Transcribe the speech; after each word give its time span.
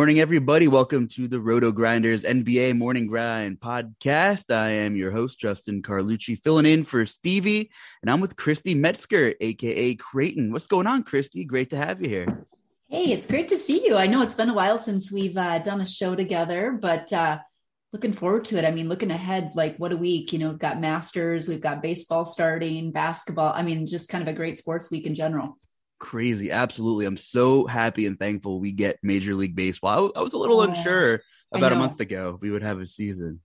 Morning, 0.00 0.18
everybody. 0.18 0.66
Welcome 0.66 1.08
to 1.08 1.28
the 1.28 1.38
Roto 1.38 1.70
Grinders 1.70 2.22
NBA 2.22 2.74
Morning 2.78 3.06
Grind 3.06 3.60
podcast. 3.60 4.50
I 4.50 4.70
am 4.70 4.96
your 4.96 5.10
host, 5.10 5.38
Justin 5.38 5.82
Carlucci, 5.82 6.40
filling 6.40 6.64
in 6.64 6.84
for 6.84 7.04
Stevie, 7.04 7.70
and 8.00 8.10
I'm 8.10 8.18
with 8.18 8.34
Christy 8.34 8.74
Metzger, 8.74 9.34
aka 9.42 9.94
Creighton. 9.96 10.52
What's 10.52 10.68
going 10.68 10.86
on, 10.86 11.02
Christy? 11.02 11.44
Great 11.44 11.68
to 11.68 11.76
have 11.76 12.00
you 12.00 12.08
here. 12.08 12.46
Hey, 12.88 13.12
it's 13.12 13.26
great 13.26 13.48
to 13.48 13.58
see 13.58 13.84
you. 13.84 13.94
I 13.94 14.06
know 14.06 14.22
it's 14.22 14.32
been 14.32 14.48
a 14.48 14.54
while 14.54 14.78
since 14.78 15.12
we've 15.12 15.36
uh, 15.36 15.58
done 15.58 15.82
a 15.82 15.86
show 15.86 16.14
together, 16.14 16.78
but 16.80 17.12
uh, 17.12 17.40
looking 17.92 18.14
forward 18.14 18.46
to 18.46 18.56
it. 18.56 18.64
I 18.64 18.70
mean, 18.70 18.88
looking 18.88 19.10
ahead, 19.10 19.50
like 19.54 19.76
what 19.76 19.92
a 19.92 19.98
week. 19.98 20.32
You 20.32 20.38
know, 20.38 20.48
we've 20.48 20.58
got 20.58 20.80
Masters, 20.80 21.46
we've 21.46 21.60
got 21.60 21.82
baseball 21.82 22.24
starting, 22.24 22.90
basketball. 22.90 23.52
I 23.54 23.62
mean, 23.62 23.84
just 23.84 24.08
kind 24.08 24.22
of 24.22 24.28
a 24.28 24.36
great 24.36 24.56
sports 24.56 24.90
week 24.90 25.04
in 25.04 25.14
general 25.14 25.58
crazy. 26.00 26.50
Absolutely. 26.50 27.06
I'm 27.06 27.16
so 27.16 27.66
happy 27.66 28.06
and 28.06 28.18
thankful 28.18 28.58
we 28.58 28.72
get 28.72 28.98
Major 29.02 29.34
League 29.34 29.54
Baseball. 29.54 30.10
I, 30.16 30.18
I 30.18 30.22
was 30.22 30.32
a 30.32 30.38
little 30.38 30.60
oh, 30.60 30.64
unsure 30.64 31.20
about 31.52 31.72
a 31.72 31.76
month 31.76 32.00
ago 32.00 32.32
if 32.34 32.40
we 32.40 32.50
would 32.50 32.62
have 32.62 32.80
a 32.80 32.86
season. 32.86 33.40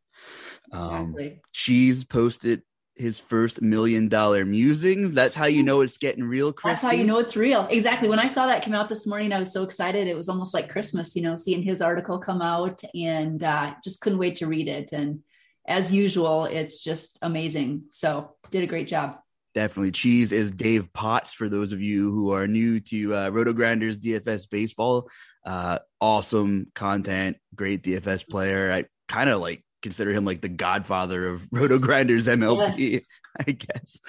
Um, 0.72 0.84
exactly. 0.84 1.28
Um, 1.28 1.40
Cheese 1.54 2.04
posted 2.04 2.64
his 2.96 3.20
first 3.20 3.62
million 3.62 4.08
dollar 4.08 4.46
musings. 4.46 5.14
That's 5.14 5.36
how 5.36 5.46
you 5.46 5.64
know 5.64 5.82
it's 5.82 5.98
getting 5.98 6.24
real. 6.24 6.54
Christy. 6.54 6.72
That's 6.72 6.84
how 6.84 6.92
you 6.92 7.04
know 7.04 7.20
it's 7.20 7.36
real. 7.36 7.68
Exactly. 7.70 8.08
When 8.08 8.20
I 8.20 8.28
saw 8.28 8.48
that 8.48 8.64
come 8.64 8.74
out 8.74 8.90
this 8.90 9.06
morning, 9.06 9.34
I 9.34 9.40
was 9.40 9.52
so 9.52 9.64
excited. 9.64 10.08
It 10.08 10.16
was 10.16 10.30
almost 10.30 10.54
like 10.54 10.70
Christmas, 10.70 11.16
you 11.16 11.22
know, 11.22 11.36
seeing 11.36 11.62
his 11.62 11.82
article 11.82 12.20
come 12.20 12.42
out 12.42 12.82
and 12.94 13.44
uh, 13.44 13.74
just 13.84 14.02
couldn't 14.02 14.20
wait 14.20 14.38
to 14.38 14.48
read 14.48 14.70
it. 14.70 14.94
And 14.94 15.20
as 15.68 15.92
usual, 15.92 16.46
it's 16.46 16.82
just 16.82 17.20
amazing. 17.22 17.84
So 17.90 18.36
did 18.50 18.64
a 18.64 18.68
great 18.68 18.88
job. 18.88 19.18
Definitely. 19.56 19.92
Cheese 19.92 20.34
is 20.34 20.52
Dave 20.52 20.92
Potts 20.92 21.34
for 21.34 21.48
those 21.48 21.72
of 21.72 21.82
you 21.82 22.12
who 22.12 22.34
are 22.34 22.46
new 22.46 22.82
to 22.82 23.16
uh, 23.16 23.30
Roto 23.30 23.54
Grinders 23.54 23.98
DFS 23.98 24.50
baseball. 24.50 25.10
Uh, 25.46 25.80
awesome 26.02 26.68
content, 26.76 27.38
great 27.56 27.82
DFS 27.82 28.28
player. 28.28 28.70
I 28.70 28.84
kind 29.08 29.30
of 29.30 29.40
like 29.40 29.64
consider 29.82 30.12
him 30.12 30.26
like 30.26 30.42
the 30.42 30.50
godfather 30.50 31.30
of 31.30 31.42
Roto 31.54 31.80
Grinders 31.80 32.28
MLB, 32.28 32.74
yes. 32.78 33.06
I 33.48 33.52
guess. 33.52 34.00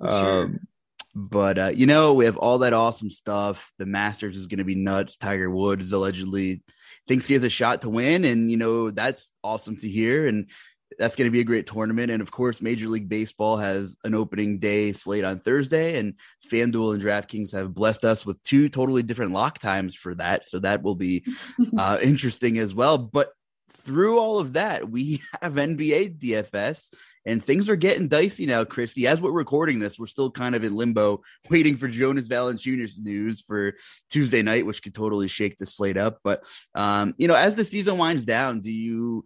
Um, 0.00 0.60
but 1.14 1.58
uh, 1.58 1.72
you 1.74 1.84
know, 1.84 2.14
we 2.14 2.24
have 2.24 2.38
all 2.38 2.58
that 2.58 2.72
awesome 2.72 3.10
stuff. 3.10 3.70
The 3.78 3.86
Masters 3.86 4.38
is 4.38 4.46
going 4.46 4.58
to 4.58 4.64
be 4.64 4.74
nuts. 4.74 5.18
Tiger 5.18 5.50
Woods 5.50 5.92
allegedly 5.92 6.62
thinks 7.06 7.26
he 7.26 7.34
has 7.34 7.44
a 7.44 7.50
shot 7.50 7.82
to 7.82 7.90
win, 7.90 8.24
and 8.24 8.50
you 8.50 8.56
know 8.56 8.90
that's 8.90 9.30
awesome 9.42 9.76
to 9.76 9.88
hear. 9.88 10.26
And 10.26 10.48
that's 10.98 11.16
going 11.16 11.26
to 11.26 11.32
be 11.32 11.40
a 11.40 11.44
great 11.44 11.66
tournament. 11.66 12.10
And 12.10 12.22
of 12.22 12.30
course, 12.30 12.60
Major 12.60 12.88
League 12.88 13.08
Baseball 13.08 13.56
has 13.56 13.96
an 14.04 14.14
opening 14.14 14.58
day 14.58 14.92
slate 14.92 15.24
on 15.24 15.40
Thursday, 15.40 15.98
and 15.98 16.14
FanDuel 16.50 16.94
and 16.94 17.02
DraftKings 17.02 17.52
have 17.52 17.74
blessed 17.74 18.04
us 18.04 18.24
with 18.24 18.42
two 18.42 18.68
totally 18.68 19.02
different 19.02 19.32
lock 19.32 19.58
times 19.58 19.94
for 19.94 20.14
that. 20.16 20.46
So 20.46 20.58
that 20.60 20.82
will 20.82 20.94
be 20.94 21.24
uh, 21.78 21.98
interesting 22.02 22.58
as 22.58 22.74
well. 22.74 22.98
But 22.98 23.30
through 23.84 24.18
all 24.18 24.38
of 24.38 24.54
that, 24.54 24.88
we 24.90 25.22
have 25.42 25.54
NBA 25.54 26.18
DFS, 26.18 26.92
and 27.26 27.44
things 27.44 27.68
are 27.68 27.76
getting 27.76 28.08
dicey 28.08 28.46
now, 28.46 28.64
Christy. 28.64 29.06
As 29.06 29.20
we're 29.20 29.30
recording 29.30 29.78
this, 29.78 29.98
we're 29.98 30.06
still 30.06 30.30
kind 30.30 30.54
of 30.54 30.64
in 30.64 30.74
limbo, 30.74 31.22
waiting 31.50 31.76
for 31.76 31.88
Jonas 31.88 32.28
Valanciunas 32.28 32.98
news 33.02 33.42
for 33.42 33.74
Tuesday 34.10 34.42
night, 34.42 34.66
which 34.66 34.82
could 34.82 34.94
totally 34.94 35.28
shake 35.28 35.58
the 35.58 35.66
slate 35.66 35.96
up. 35.96 36.18
But 36.24 36.44
um, 36.74 37.14
you 37.18 37.28
know, 37.28 37.34
as 37.34 37.54
the 37.54 37.64
season 37.64 37.98
winds 37.98 38.24
down, 38.24 38.60
do 38.60 38.70
you 38.70 39.24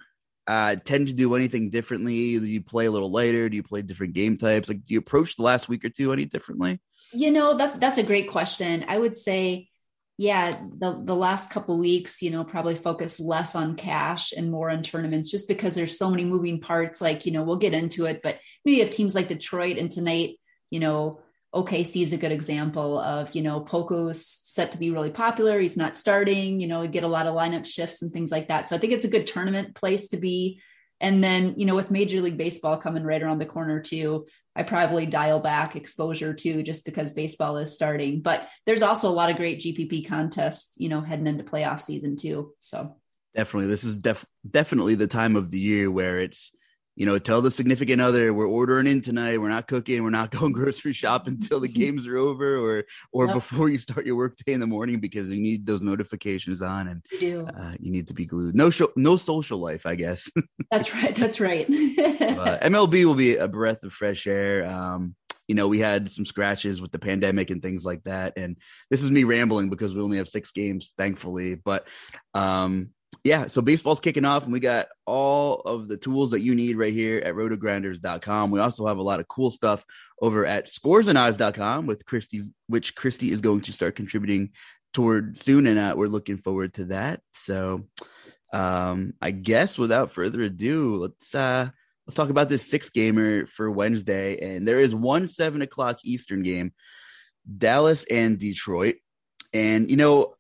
uh, 0.48 0.76
tend 0.76 1.06
to 1.09 1.12
do 1.12 1.34
anything 1.34 1.69
differently? 1.69 2.38
Do 2.38 2.47
you 2.47 2.62
play 2.62 2.86
a 2.86 2.91
little 2.91 3.12
later? 3.12 3.48
Do 3.50 3.56
you 3.56 3.62
play 3.62 3.82
different 3.82 4.14
game 4.14 4.38
types? 4.38 4.69
Like, 4.69 4.84
do 4.84 4.94
you 4.94 4.98
approach 4.98 5.36
the 5.36 5.42
last 5.42 5.69
week 5.69 5.84
or 5.84 5.91
two 5.91 6.10
any 6.12 6.25
differently? 6.25 6.81
You 7.12 7.31
know, 7.31 7.56
that's 7.56 7.75
that's 7.75 7.98
a 7.98 8.03
great 8.03 8.31
question. 8.31 8.87
I 8.88 8.98
would 8.98 9.14
say, 9.14 9.69
yeah, 10.16 10.58
the 10.78 11.00
the 11.04 11.14
last 11.14 11.50
couple 11.50 11.78
weeks, 11.78 12.22
you 12.22 12.31
know, 12.31 12.44
probably 12.44 12.76
focus 12.76 13.20
less 13.20 13.54
on 13.54 13.76
cash 13.76 14.32
and 14.32 14.50
more 14.50 14.70
on 14.70 14.82
tournaments, 14.82 15.31
just 15.31 15.48
because 15.48 15.75
there's 15.75 15.99
so 15.99 16.11
many 16.11 16.25
moving 16.25 16.61
parts. 16.61 17.02
Like, 17.02 17.26
you 17.26 17.32
know, 17.32 17.43
we'll 17.43 17.56
get 17.56 17.75
into 17.75 18.06
it, 18.06 18.20
but 18.22 18.38
maybe 18.64 18.81
have 18.81 18.90
teams 18.90 19.14
like 19.14 19.28
Detroit 19.28 19.76
and 19.76 19.90
tonight, 19.90 20.38
you 20.70 20.81
know, 20.81 21.20
OKC 21.54 22.02
is 22.02 22.12
a 22.12 22.18
good 22.18 22.32
example 22.32 22.98
of, 22.98 23.34
you 23.34 23.42
know, 23.42 23.60
Poku's 23.60 24.24
set 24.24 24.72
to 24.72 24.78
be 24.78 24.90
really 24.90 25.10
popular. 25.10 25.58
He's 25.58 25.78
not 25.78 25.96
starting, 25.96 26.60
you 26.60 26.66
know, 26.66 26.80
we 26.80 26.88
get 26.88 27.04
a 27.04 27.08
lot 27.08 27.26
of 27.26 27.34
lineup 27.34 27.66
shifts 27.66 28.02
and 28.02 28.12
things 28.12 28.30
like 28.30 28.48
that. 28.48 28.68
So 28.68 28.76
I 28.76 28.78
think 28.78 28.92
it's 28.92 29.06
a 29.06 29.10
good 29.10 29.26
tournament 29.26 29.74
place 29.74 30.08
to 30.08 30.18
be. 30.18 30.60
And 31.00 31.24
then, 31.24 31.54
you 31.56 31.64
know, 31.64 31.76
with 31.76 31.90
Major 31.90 32.20
League 32.20 32.36
Baseball 32.36 32.76
coming 32.76 33.04
right 33.04 33.22
around 33.22 33.38
the 33.38 33.46
corner 33.46 33.80
too, 33.80 34.26
I 34.54 34.64
probably 34.64 35.06
dial 35.06 35.40
back 35.40 35.76
exposure 35.76 36.34
too, 36.34 36.62
just 36.62 36.84
because 36.84 37.14
baseball 37.14 37.56
is 37.58 37.74
starting. 37.74 38.20
But 38.20 38.48
there's 38.66 38.82
also 38.82 39.08
a 39.08 39.14
lot 39.14 39.30
of 39.30 39.36
great 39.36 39.60
GPP 39.60 40.08
contests, 40.08 40.74
you 40.76 40.88
know, 40.88 41.00
heading 41.00 41.28
into 41.28 41.44
playoff 41.44 41.80
season 41.80 42.16
too. 42.16 42.52
So 42.58 42.96
definitely, 43.34 43.68
this 43.68 43.84
is 43.84 43.96
def- 43.96 44.26
definitely 44.48 44.96
the 44.96 45.06
time 45.06 45.36
of 45.36 45.50
the 45.50 45.60
year 45.60 45.90
where 45.90 46.18
it's 46.18 46.50
you 46.98 47.06
know, 47.06 47.16
tell 47.16 47.40
the 47.40 47.50
significant 47.52 48.02
other 48.02 48.34
we're 48.34 48.48
ordering 48.48 48.88
in 48.88 49.00
tonight. 49.00 49.38
We're 49.38 49.50
not 49.50 49.68
cooking. 49.68 50.02
We're 50.02 50.10
not 50.10 50.30
going 50.32 50.50
grocery 50.50 50.92
shopping 50.92 51.34
until 51.34 51.60
the 51.60 51.68
games 51.68 52.08
are 52.08 52.18
over, 52.18 52.56
or 52.58 52.84
or 53.12 53.26
yep. 53.26 53.34
before 53.36 53.68
you 53.68 53.78
start 53.78 54.04
your 54.04 54.16
workday 54.16 54.52
in 54.52 54.58
the 54.58 54.66
morning 54.66 54.98
because 54.98 55.30
you 55.30 55.40
need 55.40 55.64
those 55.64 55.80
notifications 55.80 56.60
on, 56.60 56.88
and 56.88 57.06
you, 57.20 57.48
uh, 57.56 57.74
you 57.78 57.92
need 57.92 58.08
to 58.08 58.14
be 58.14 58.26
glued. 58.26 58.56
No 58.56 58.70
show, 58.70 58.90
no 58.96 59.16
social 59.16 59.58
life, 59.58 59.86
I 59.86 59.94
guess. 59.94 60.28
that's 60.72 60.92
right. 60.92 61.14
That's 61.14 61.38
right. 61.38 61.68
MLB 61.70 63.04
will 63.04 63.14
be 63.14 63.36
a 63.36 63.46
breath 63.46 63.84
of 63.84 63.92
fresh 63.92 64.26
air. 64.26 64.68
Um, 64.68 65.14
you 65.46 65.54
know, 65.54 65.68
we 65.68 65.78
had 65.78 66.10
some 66.10 66.26
scratches 66.26 66.82
with 66.82 66.90
the 66.90 66.98
pandemic 66.98 67.50
and 67.50 67.62
things 67.62 67.84
like 67.84 68.02
that. 68.04 68.34
And 68.36 68.56
this 68.90 69.02
is 69.02 69.10
me 69.10 69.22
rambling 69.22 69.70
because 69.70 69.94
we 69.94 70.02
only 70.02 70.18
have 70.18 70.28
six 70.28 70.50
games, 70.50 70.92
thankfully. 70.98 71.54
But 71.54 71.86
um, 72.34 72.90
yeah, 73.28 73.46
so 73.46 73.60
baseball's 73.60 74.00
kicking 74.00 74.25
off, 74.25 74.44
and 74.44 74.52
we 74.54 74.58
got 74.58 74.88
all 75.04 75.56
of 75.60 75.86
the 75.86 75.98
tools 75.98 76.30
that 76.30 76.40
you 76.40 76.54
need 76.54 76.78
right 76.78 76.94
here 76.94 77.19
at 77.19 77.34
rotogrinders.com. 77.34 78.50
We 78.50 78.58
also 78.58 78.86
have 78.86 78.96
a 78.96 79.02
lot 79.02 79.20
of 79.20 79.28
cool 79.28 79.50
stuff 79.50 79.84
over 80.22 80.46
at 80.46 80.66
scoresandodds.com 80.66 81.86
with 81.86 82.06
Christy's, 82.06 82.50
which 82.69 82.94
Christy 82.94 83.30
is 83.30 83.42
going 83.42 83.60
to 83.62 83.72
start 83.72 83.96
contributing 83.96 84.52
toward 84.94 85.36
soon, 85.36 85.66
and 85.66 85.78
uh, 85.78 85.92
we're 85.94 86.06
looking 86.06 86.38
forward 86.38 86.72
to 86.75 86.86
that. 86.86 87.20
So, 87.34 87.86
um, 88.54 89.12
I 89.20 89.31
guess 89.31 89.76
without 89.76 90.10
further 90.10 90.40
ado, 90.40 90.96
let's 90.96 91.34
uh, 91.34 91.69
let's 92.06 92.16
talk 92.16 92.31
about 92.31 92.48
this 92.48 92.70
six 92.70 92.88
gamer 92.88 93.44
for 93.44 93.70
Wednesday, 93.70 94.38
and 94.38 94.66
there 94.66 94.81
is 94.81 94.94
one 94.94 95.28
seven 95.28 95.60
o'clock 95.60 95.98
Eastern 96.02 96.42
game, 96.42 96.72
Dallas 97.58 98.06
and 98.10 98.38
Detroit, 98.38 98.96
and 99.52 99.90
you 99.90 99.98
know 99.98 100.34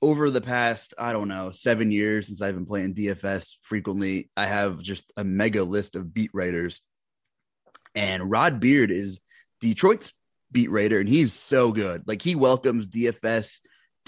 over 0.00 0.30
the 0.30 0.40
past, 0.40 0.94
I 0.98 1.12
don't 1.12 1.28
know, 1.28 1.50
seven 1.50 1.90
years 1.90 2.28
since 2.28 2.40
I've 2.40 2.54
been 2.54 2.66
playing 2.66 2.94
DFS 2.94 3.56
frequently, 3.62 4.30
I 4.36 4.46
have 4.46 4.80
just 4.80 5.12
a 5.16 5.24
mega 5.24 5.64
list 5.64 5.96
of 5.96 6.14
beat 6.14 6.30
writers. 6.32 6.80
And 7.94 8.30
Rod 8.30 8.60
Beard 8.60 8.90
is 8.90 9.20
Detroit's 9.60 10.12
beat 10.52 10.70
writer, 10.70 11.00
and 11.00 11.08
he's 11.08 11.32
so 11.32 11.72
good. 11.72 12.04
Like 12.06 12.22
he 12.22 12.34
welcomes 12.34 12.88
DFS 12.88 13.58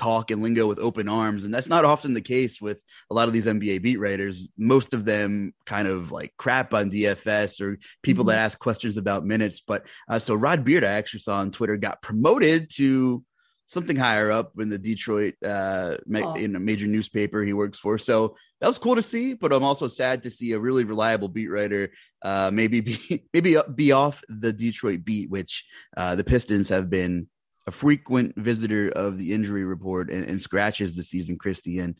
talk 0.00 0.31
and 0.31 0.42
lingo 0.42 0.66
with 0.66 0.78
open 0.78 1.08
arms. 1.08 1.44
And 1.44 1.52
that's 1.52 1.69
not 1.69 1.84
often 1.84 2.14
the 2.14 2.22
case 2.22 2.60
with 2.60 2.81
a 3.10 3.14
lot 3.14 3.28
of 3.28 3.34
these 3.34 3.44
NBA 3.44 3.82
beat 3.82 4.00
writers. 4.00 4.48
Most 4.56 4.94
of 4.94 5.04
them 5.04 5.52
kind 5.66 5.86
of 5.86 6.10
like 6.10 6.32
crap 6.38 6.72
on 6.72 6.90
DFS 6.90 7.60
or 7.60 7.78
people 8.02 8.25
mm-hmm. 8.25 8.31
that 8.31 8.38
ask 8.38 8.58
questions 8.58 8.96
about 8.96 9.26
minutes. 9.26 9.60
But 9.60 9.86
uh, 10.08 10.19
so 10.19 10.34
Rod 10.34 10.64
Beard, 10.64 10.84
I 10.84 10.93
actually 10.93 11.20
saw 11.20 11.36
on 11.36 11.50
Twitter, 11.50 11.76
got 11.76 12.00
promoted 12.00 12.70
to 12.76 13.22
something 13.70 13.94
higher 13.94 14.32
up 14.32 14.52
in 14.58 14.69
the 14.69 14.78
Detroit 14.78 15.34
uh, 15.46 15.96
ma- 16.05 16.34
in 16.34 16.56
a 16.56 16.61
major 16.61 16.88
newspaper 16.88 17.44
he 17.44 17.52
works 17.52 17.78
for. 17.78 17.99
So 17.99 18.37
that 18.61 18.67
was 18.67 18.78
cool 18.78 18.96
to 18.96 19.02
see, 19.02 19.32
but 19.34 19.52
I'm 19.52 19.62
also 19.62 19.87
sad 19.87 20.25
to 20.25 20.31
see 20.31 20.52
a 20.52 20.58
really 20.58 20.82
reliable 20.82 21.28
beat 21.28 21.46
writer 21.46 21.93
uh, 22.22 22.50
maybe 22.52 22.81
be 22.81 23.25
maybe 23.32 23.56
be 23.75 23.93
off 23.93 24.22
the 24.28 24.52
Detroit 24.52 25.05
beat, 25.05 25.31
which 25.31 25.64
uh, 25.96 26.17
the 26.17 26.25
Pistons 26.25 26.69
have 26.69 26.90
been 26.90 27.28
a 27.69 27.70
frequent 27.70 28.34
visitor 28.37 28.88
of 28.88 29.19
the 29.19 29.32
injury 29.32 29.64
report 29.64 30.11
and, 30.11 30.25
and 30.25 30.43
scratches 30.43 30.96
this 30.96 31.08
season, 31.08 31.38
Christy 31.38 31.78
And 31.78 31.94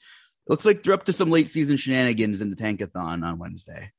looks 0.49 0.64
like 0.64 0.82
they're 0.82 0.94
up 0.94 1.05
to 1.05 1.12
some 1.12 1.31
late 1.31 1.49
season 1.49 1.76
shenanigans 1.76 2.40
in 2.40 2.49
the 2.49 2.56
tankathon 2.56 3.25
on 3.25 3.38
Wednesday. 3.38 3.93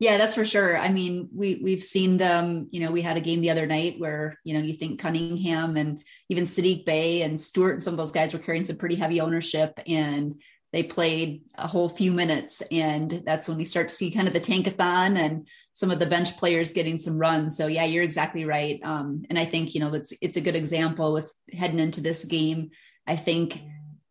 Yeah, 0.00 0.16
that's 0.16 0.34
for 0.34 0.46
sure. 0.46 0.78
I 0.78 0.88
mean, 0.88 1.28
we 1.32 1.60
we've 1.62 1.84
seen 1.84 2.16
them. 2.16 2.68
You 2.70 2.80
know, 2.80 2.90
we 2.90 3.02
had 3.02 3.18
a 3.18 3.20
game 3.20 3.42
the 3.42 3.50
other 3.50 3.66
night 3.66 3.96
where 3.98 4.38
you 4.44 4.54
know 4.54 4.60
you 4.60 4.72
think 4.72 4.98
Cunningham 4.98 5.76
and 5.76 6.02
even 6.30 6.44
Saddiq 6.44 6.86
Bey 6.86 7.20
and 7.20 7.38
Stewart 7.38 7.74
and 7.74 7.82
some 7.82 7.92
of 7.92 7.98
those 7.98 8.10
guys 8.10 8.32
were 8.32 8.38
carrying 8.38 8.64
some 8.64 8.78
pretty 8.78 8.96
heavy 8.96 9.20
ownership, 9.20 9.78
and 9.86 10.40
they 10.72 10.82
played 10.84 11.42
a 11.54 11.68
whole 11.68 11.90
few 11.90 12.12
minutes, 12.12 12.62
and 12.72 13.10
that's 13.26 13.46
when 13.46 13.58
we 13.58 13.66
start 13.66 13.90
to 13.90 13.94
see 13.94 14.10
kind 14.10 14.26
of 14.26 14.32
the 14.32 14.40
tankathon 14.40 15.18
and 15.18 15.46
some 15.74 15.90
of 15.90 15.98
the 15.98 16.06
bench 16.06 16.34
players 16.38 16.72
getting 16.72 16.98
some 16.98 17.18
runs. 17.18 17.54
So 17.58 17.66
yeah, 17.66 17.84
you're 17.84 18.02
exactly 18.02 18.46
right. 18.46 18.80
Um, 18.82 19.24
and 19.28 19.38
I 19.38 19.44
think 19.44 19.74
you 19.74 19.80
know 19.80 19.92
it's 19.92 20.14
it's 20.22 20.38
a 20.38 20.40
good 20.40 20.56
example 20.56 21.12
with 21.12 21.30
heading 21.52 21.78
into 21.78 22.00
this 22.00 22.24
game. 22.24 22.70
I 23.06 23.16
think 23.16 23.60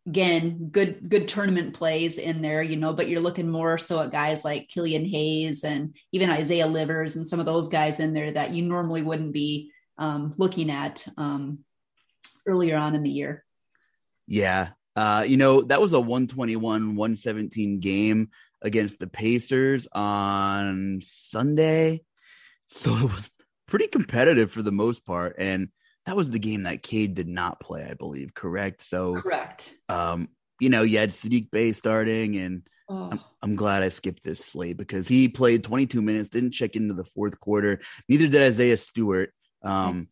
again, 0.10 0.70
good 0.72 1.08
good 1.08 1.28
tournament 1.28 1.76
plays 1.76 2.18
in 2.18 2.42
there, 2.42 2.64
you 2.64 2.76
know, 2.76 2.94
but 2.94 3.08
you're 3.08 3.20
looking 3.20 3.48
more 3.48 3.78
so 3.78 4.02
at 4.02 4.12
guys 4.12 4.44
like 4.44 4.68
Killian 4.68 5.06
Hayes 5.06 5.64
and 5.64 5.94
even 6.12 6.32
Isaiah 6.32 6.66
Livers 6.66 7.16
and 7.16 7.28
some 7.28 7.40
of 7.40 7.46
those 7.46 7.70
guys 7.70 8.00
in 8.00 8.14
there 8.16 8.32
that 8.32 8.50
you 8.50 8.64
normally 8.64 9.04
wouldn't 9.04 9.34
be 9.34 9.72
um, 10.00 10.34
looking 10.40 10.72
at 10.72 11.08
um, 11.16 11.60
earlier 12.48 12.76
on 12.76 12.96
in 12.96 13.04
the 13.04 13.12
year. 13.12 13.46
Yeah. 14.26 14.70
Uh, 14.96 15.26
you 15.28 15.38
know, 15.38 15.62
that 15.62 15.80
was 15.80 15.94
a 15.94 16.00
121 16.00 16.96
117 16.96 17.80
game 17.80 18.30
against 18.64 18.98
the 18.98 19.08
Pacers 19.08 19.88
on 19.92 21.02
Sunday. 21.04 22.02
So 22.66 22.98
it 22.98 23.12
was 23.12 23.30
pretty 23.68 23.86
competitive 23.86 24.52
for 24.52 24.64
the 24.64 24.72
most 24.72 25.06
part. 25.06 25.36
And 25.38 25.70
that 26.10 26.16
was 26.16 26.32
the 26.32 26.40
game 26.40 26.64
that 26.64 26.82
Cade 26.82 27.14
did 27.14 27.28
not 27.28 27.60
play, 27.60 27.88
I 27.88 27.94
believe. 27.94 28.34
Correct. 28.34 28.82
So 28.82 29.22
correct. 29.22 29.72
Um, 29.90 30.30
you 30.60 30.70
know, 30.70 30.82
you 30.82 30.98
had 30.98 31.12
Saddiq 31.12 31.52
Bey 31.52 31.72
starting, 31.72 32.36
and 32.36 32.68
oh. 32.90 33.10
I'm, 33.12 33.20
I'm, 33.44 33.56
glad 33.56 33.84
I 33.84 33.90
skipped 33.90 34.24
this 34.24 34.44
slate 34.44 34.76
because 34.76 35.08
he 35.08 35.28
played 35.28 35.64
22 35.64 36.02
minutes, 36.02 36.30
didn't 36.30 36.54
check 36.54 36.76
into 36.76 36.96
the 36.96 37.04
fourth 37.04 37.40
quarter. 37.40 37.80
Neither 38.08 38.28
did 38.28 38.42
Isaiah 38.42 38.78
Stewart. 38.78 39.32
Um, 39.62 40.08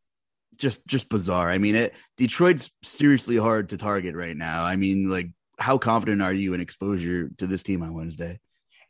just 0.55 0.85
just 0.85 1.09
bizarre. 1.09 1.49
I 1.49 1.57
mean, 1.57 1.73
it, 1.73 1.95
Detroit's 2.15 2.69
seriously 2.83 3.37
hard 3.37 3.69
to 3.69 3.77
target 3.77 4.13
right 4.13 4.37
now. 4.37 4.65
I 4.65 4.75
mean, 4.75 5.09
like, 5.09 5.31
how 5.57 5.79
confident 5.79 6.21
are 6.21 6.33
you 6.33 6.53
in 6.53 6.61
exposure 6.61 7.31
to 7.39 7.47
this 7.47 7.63
team 7.63 7.81
on 7.81 7.95
Wednesday? 7.95 8.39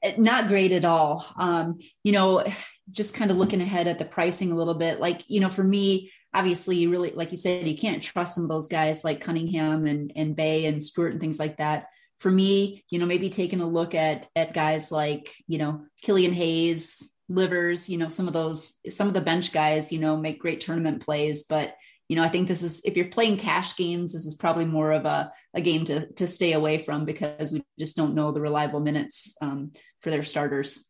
Eh, 0.04 0.16
not 0.18 0.50
great 0.50 0.74
at 0.74 0.84
all. 0.84 1.26
Um, 1.38 1.80
you 2.04 2.12
know, 2.12 2.44
just 2.92 3.14
kind 3.14 3.32
of 3.32 3.38
looking 3.38 3.62
ahead 3.62 3.88
at 3.88 3.98
the 3.98 4.04
pricing 4.04 4.52
a 4.52 4.56
little 4.56 4.74
bit. 4.74 5.00
Like, 5.00 5.24
you 5.28 5.40
know, 5.40 5.50
for 5.50 5.64
me, 5.64 6.12
obviously 6.38 6.78
you 6.78 6.92
really 6.92 7.12
like 7.12 7.32
you 7.32 7.38
said 7.38 7.68
you 7.68 7.76
can't 7.76 8.04
trust 8.04 8.36
some 8.36 8.44
of 8.44 8.50
those 8.50 8.68
guys 8.68 9.04
like 9.04 9.22
cunningham 9.22 9.88
and 9.88 10.14
and 10.16 10.36
bey 10.36 10.66
and 10.66 10.84
stewart 10.84 11.12
and 11.12 11.20
things 11.20 11.40
like 11.40 11.58
that. 11.58 11.88
For 12.20 12.32
me 12.32 12.86
you 12.90 13.00
know 13.00 13.08
maybe 13.08 13.30
taking 13.30 13.62
a 13.62 13.68
look 13.68 13.96
at 13.96 14.28
at 14.36 14.54
guys 14.54 14.92
like 14.92 15.34
you 15.48 15.58
know 15.58 15.82
killian 16.02 16.34
hayes 16.34 17.12
livers 17.30 17.90
you 17.90 17.98
know 17.98 18.10
some 18.10 18.28
of 18.28 18.34
those 18.34 18.76
some 18.90 19.08
of 19.08 19.14
the 19.14 19.22
bench 19.22 19.52
guys 19.52 19.92
you 19.92 20.00
know 20.00 20.16
make 20.16 20.40
great 20.40 20.62
tournament 20.62 21.04
plays. 21.04 21.46
But 21.46 21.76
you 22.08 22.16
know 22.16 22.24
i 22.24 22.30
think 22.30 22.48
this 22.48 22.64
is 22.64 22.86
if 22.86 22.96
you're 22.96 23.08
playing 23.08 23.38
cash 23.38 23.76
games 23.76 24.14
this 24.14 24.26
is 24.26 24.36
probably 24.36 24.64
more 24.64 24.94
of 24.94 25.06
a, 25.06 25.30
a 25.54 25.60
game 25.60 25.84
to 25.86 26.08
to 26.14 26.26
stay 26.26 26.54
away 26.54 26.78
from 26.78 27.04
because 27.04 27.52
we 27.52 27.62
just 27.78 27.98
don't 27.98 28.16
know 28.16 28.32
the 28.32 28.40
reliable 28.40 28.80
minutes 28.80 29.36
um, 29.42 29.72
for 30.02 30.12
their 30.12 30.24
starters. 30.24 30.90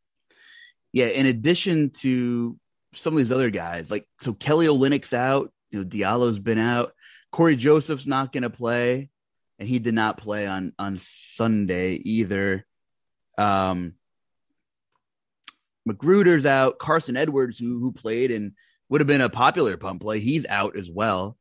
Yeah 0.92 1.08
in 1.08 1.26
addition 1.26 1.92
to 2.02 2.60
some 2.98 3.14
of 3.14 3.18
these 3.18 3.32
other 3.32 3.50
guys, 3.50 3.90
like 3.92 4.08
so 4.20 4.34
Kelly 4.34 4.68
Olynyk's 4.68 5.14
out, 5.14 5.52
you 5.72 5.80
know, 5.80 5.86
Diallo's 5.86 6.40
been 6.40 6.60
out, 6.60 6.94
Cory 7.32 7.56
Joseph's 7.56 8.08
not 8.08 8.32
going 8.32 8.44
to 8.44 8.50
play, 8.50 9.10
and 9.60 9.68
he 9.68 9.80
did 9.80 9.94
not 9.94 10.18
play 10.18 10.48
on 10.48 10.74
on 10.78 10.98
Sunday 11.00 11.94
either. 11.94 12.66
Um, 13.38 13.94
McGruder's 15.88 16.46
out, 16.46 16.80
Carson 16.80 17.18
Edwards, 17.18 17.58
who 17.58 17.80
who 17.80 17.92
played 17.92 18.32
and 18.32 18.54
would 18.90 19.02
have 19.02 19.08
been 19.08 19.22
a 19.22 19.30
popular 19.30 19.78
pump 19.78 20.02
play, 20.02 20.20
he's 20.20 20.46
out 20.46 20.78
as 20.78 20.90
well. 20.90 21.38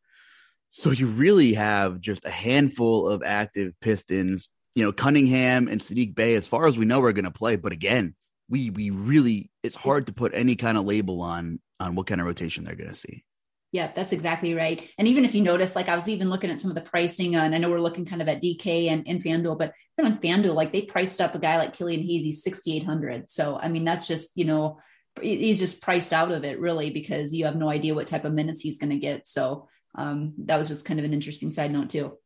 So 0.71 0.91
you 0.91 1.07
really 1.07 1.55
have 1.55 2.01
just 2.01 2.25
a 2.25 2.31
handful 2.31 3.09
of 3.09 3.23
active 3.25 3.73
Pistons. 3.81 4.49
You 4.75 4.85
know, 4.85 4.93
Cunningham 4.93 5.69
and 5.69 5.81
Saddiq 5.81 6.15
Bey, 6.15 6.35
as 6.35 6.47
far 6.47 6.67
as 6.67 6.77
we 6.77 6.85
know, 6.85 7.01
are 7.03 7.13
going 7.13 7.25
to 7.25 7.31
play. 7.31 7.57
But 7.57 7.73
again, 7.73 8.15
we 8.49 8.71
we 8.71 8.91
really 8.91 9.51
it's 9.63 9.77
hard 9.77 10.07
to 10.07 10.13
put 10.13 10.33
any 10.35 10.57
kind 10.57 10.79
of 10.79 10.85
label 10.85 11.23
on 11.23 11.61
on 11.81 11.95
what 11.95 12.07
kind 12.07 12.21
of 12.21 12.27
rotation 12.27 12.65
they're 12.65 12.75
going 12.75 12.91
to 12.91 12.97
see. 12.97 13.25
Yeah, 13.73 13.93
that's 13.93 14.13
exactly 14.13 14.55
right. 14.55 14.89
And 14.97 15.09
even 15.09 15.25
if 15.25 15.35
you 15.35 15.43
notice, 15.43 15.77
like 15.77 15.89
I 15.89 15.95
was 15.95 16.09
even 16.09 16.31
looking 16.31 16.51
at 16.51 16.61
some 16.61 16.71
of 16.71 16.77
the 16.77 16.81
pricing, 16.81 17.35
and 17.35 17.55
I 17.55 17.59
know 17.59 17.69
we're 17.69 17.81
looking 17.81 18.07
kind 18.07 18.23
of 18.23 18.29
at 18.29 18.43
DK 18.43 18.89
and, 18.89 19.07
and 19.07 19.23
FanDuel, 19.23 19.59
but 19.59 19.75
even 19.99 20.13
on 20.13 20.19
FanDuel, 20.19 20.55
like 20.55 20.73
they 20.73 20.83
priced 20.83 21.21
up 21.21 21.35
a 21.35 21.39
guy 21.39 21.59
like 21.59 21.75
Killian 21.75 22.01
Hayes, 22.01 22.43
6,800. 22.43 23.29
So, 23.29 23.59
I 23.59 23.69
mean, 23.69 23.85
that's 23.85 24.07
just, 24.07 24.31
you 24.37 24.45
know, 24.45 24.79
he's 25.21 25.59
just 25.59 25.83
priced 25.83 26.13
out 26.13 26.31
of 26.31 26.45
it 26.45 26.61
really 26.61 26.91
because 26.91 27.35
you 27.35 27.45
have 27.47 27.57
no 27.57 27.69
idea 27.69 27.95
what 27.95 28.07
type 28.07 28.25
of 28.25 28.33
minutes 28.33 28.61
he's 28.61 28.79
going 28.79 28.91
to 28.91 28.99
get. 28.99 29.27
So, 29.27 29.69
um, 29.95 30.35
that 30.45 30.59
was 30.59 30.69
just 30.69 30.87
kind 30.87 31.01
of 31.01 31.05
an 31.05 31.13
interesting 31.13 31.51
side 31.51 31.73
note, 31.73 31.91
too. 31.91 32.17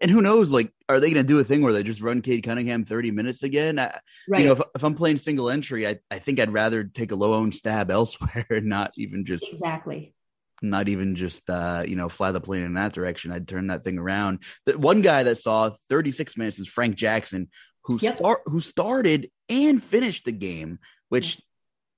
And 0.00 0.10
who 0.10 0.22
knows? 0.22 0.52
Like, 0.52 0.72
are 0.88 1.00
they 1.00 1.10
going 1.10 1.24
to 1.24 1.28
do 1.28 1.40
a 1.40 1.44
thing 1.44 1.62
where 1.62 1.72
they 1.72 1.82
just 1.82 2.00
run 2.00 2.22
Cade 2.22 2.44
Cunningham 2.44 2.84
30 2.84 3.10
minutes 3.10 3.42
again? 3.42 3.80
I, 3.80 3.98
right. 4.28 4.40
You 4.40 4.46
know, 4.46 4.52
if, 4.52 4.60
if, 4.76 4.84
I'm 4.84 4.94
playing 4.94 5.18
single 5.18 5.50
entry, 5.50 5.88
I, 5.88 5.98
I 6.08 6.20
think 6.20 6.38
I'd 6.38 6.52
rather 6.52 6.84
take 6.84 7.10
a 7.10 7.16
low 7.16 7.34
owned 7.34 7.54
stab 7.54 7.90
elsewhere 7.90 8.46
and 8.50 8.66
not 8.66 8.92
even 8.96 9.24
just 9.24 9.48
exactly 9.48 10.14
not 10.64 10.88
even 10.88 11.16
just 11.16 11.50
uh, 11.50 11.82
you 11.84 11.96
know 11.96 12.08
fly 12.08 12.30
the 12.30 12.40
plane 12.40 12.62
in 12.62 12.74
that 12.74 12.92
direction. 12.92 13.32
I'd 13.32 13.48
turn 13.48 13.66
that 13.66 13.82
thing 13.82 13.98
around. 13.98 14.44
The 14.66 14.78
one 14.78 15.02
guy 15.02 15.24
that 15.24 15.38
saw 15.38 15.70
36 15.88 16.36
minutes 16.36 16.60
is 16.60 16.68
Frank 16.68 16.94
Jackson, 16.94 17.48
who 17.82 17.98
yep. 18.00 18.18
start 18.18 18.42
who 18.46 18.60
started 18.60 19.30
and 19.48 19.82
finished 19.82 20.24
the 20.24 20.32
game, 20.32 20.78
which 21.08 21.30
yes. 21.30 21.42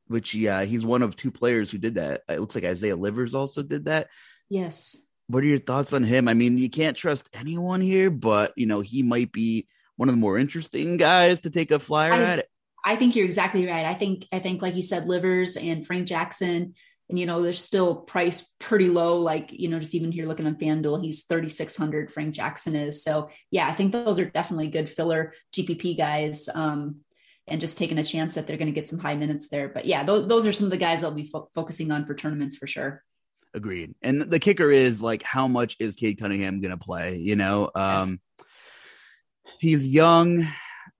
which 0.06 0.34
yeah, 0.34 0.64
he's 0.64 0.86
one 0.86 1.02
of 1.02 1.14
two 1.14 1.30
players 1.30 1.70
who 1.70 1.76
did 1.76 1.96
that. 1.96 2.22
It 2.26 2.40
looks 2.40 2.54
like 2.54 2.64
Isaiah 2.64 2.96
Livers 2.96 3.34
also 3.34 3.62
did 3.62 3.84
that. 3.84 4.08
Yes 4.48 4.96
what 5.28 5.42
are 5.42 5.46
your 5.46 5.58
thoughts 5.58 5.92
on 5.92 6.04
him? 6.04 6.28
I 6.28 6.34
mean, 6.34 6.58
you 6.58 6.68
can't 6.68 6.96
trust 6.96 7.28
anyone 7.32 7.80
here, 7.80 8.10
but 8.10 8.52
you 8.56 8.66
know, 8.66 8.80
he 8.80 9.02
might 9.02 9.32
be 9.32 9.66
one 9.96 10.08
of 10.08 10.14
the 10.14 10.20
more 10.20 10.38
interesting 10.38 10.96
guys 10.96 11.40
to 11.40 11.50
take 11.50 11.70
a 11.70 11.78
flyer 11.78 12.12
I, 12.12 12.22
at 12.22 12.38
it. 12.40 12.50
I 12.84 12.96
think 12.96 13.16
you're 13.16 13.24
exactly 13.24 13.66
right. 13.66 13.86
I 13.86 13.94
think 13.94 14.26
I 14.32 14.40
think 14.40 14.60
like 14.60 14.76
you 14.76 14.82
said, 14.82 15.06
Livers 15.06 15.56
and 15.56 15.86
Frank 15.86 16.06
Jackson, 16.06 16.74
and 17.08 17.18
you 17.18 17.26
know 17.26 17.42
they're 17.42 17.54
still 17.54 17.96
priced 17.96 18.58
pretty 18.58 18.88
low. 18.90 19.20
Like 19.20 19.50
you 19.52 19.68
know, 19.68 19.78
just 19.78 19.94
even 19.94 20.12
here 20.12 20.26
looking 20.26 20.46
on 20.46 20.56
FanDuel, 20.56 21.02
he's 21.02 21.24
3600. 21.24 22.12
Frank 22.12 22.34
Jackson 22.34 22.74
is 22.76 23.02
so 23.02 23.30
yeah. 23.50 23.66
I 23.66 23.72
think 23.72 23.92
those 23.92 24.18
are 24.18 24.26
definitely 24.26 24.68
good 24.68 24.90
filler 24.90 25.32
GPP 25.56 25.96
guys. 25.96 26.48
Um, 26.54 26.96
and 27.46 27.60
just 27.60 27.76
taking 27.76 27.98
a 27.98 28.04
chance 28.04 28.34
that 28.34 28.46
they're 28.46 28.56
going 28.56 28.72
to 28.72 28.72
get 28.72 28.88
some 28.88 28.98
high 28.98 29.16
minutes 29.16 29.48
there. 29.48 29.68
But 29.68 29.84
yeah, 29.84 30.02
those, 30.02 30.26
those 30.28 30.46
are 30.46 30.52
some 30.52 30.64
of 30.64 30.70
the 30.70 30.78
guys 30.78 31.04
I'll 31.04 31.10
be 31.10 31.26
fo- 31.26 31.50
focusing 31.54 31.90
on 31.92 32.06
for 32.06 32.14
tournaments 32.14 32.56
for 32.56 32.66
sure. 32.66 33.02
Agreed. 33.54 33.94
And 34.02 34.20
the 34.20 34.40
kicker 34.40 34.70
is 34.70 35.00
like, 35.00 35.22
how 35.22 35.46
much 35.46 35.76
is 35.78 35.94
Cade 35.94 36.18
Cunningham 36.18 36.60
going 36.60 36.76
to 36.76 36.84
play? 36.84 37.18
You 37.18 37.36
know, 37.36 37.70
um, 37.74 38.10
yes. 38.10 38.46
he's 39.60 39.86
young, 39.86 40.48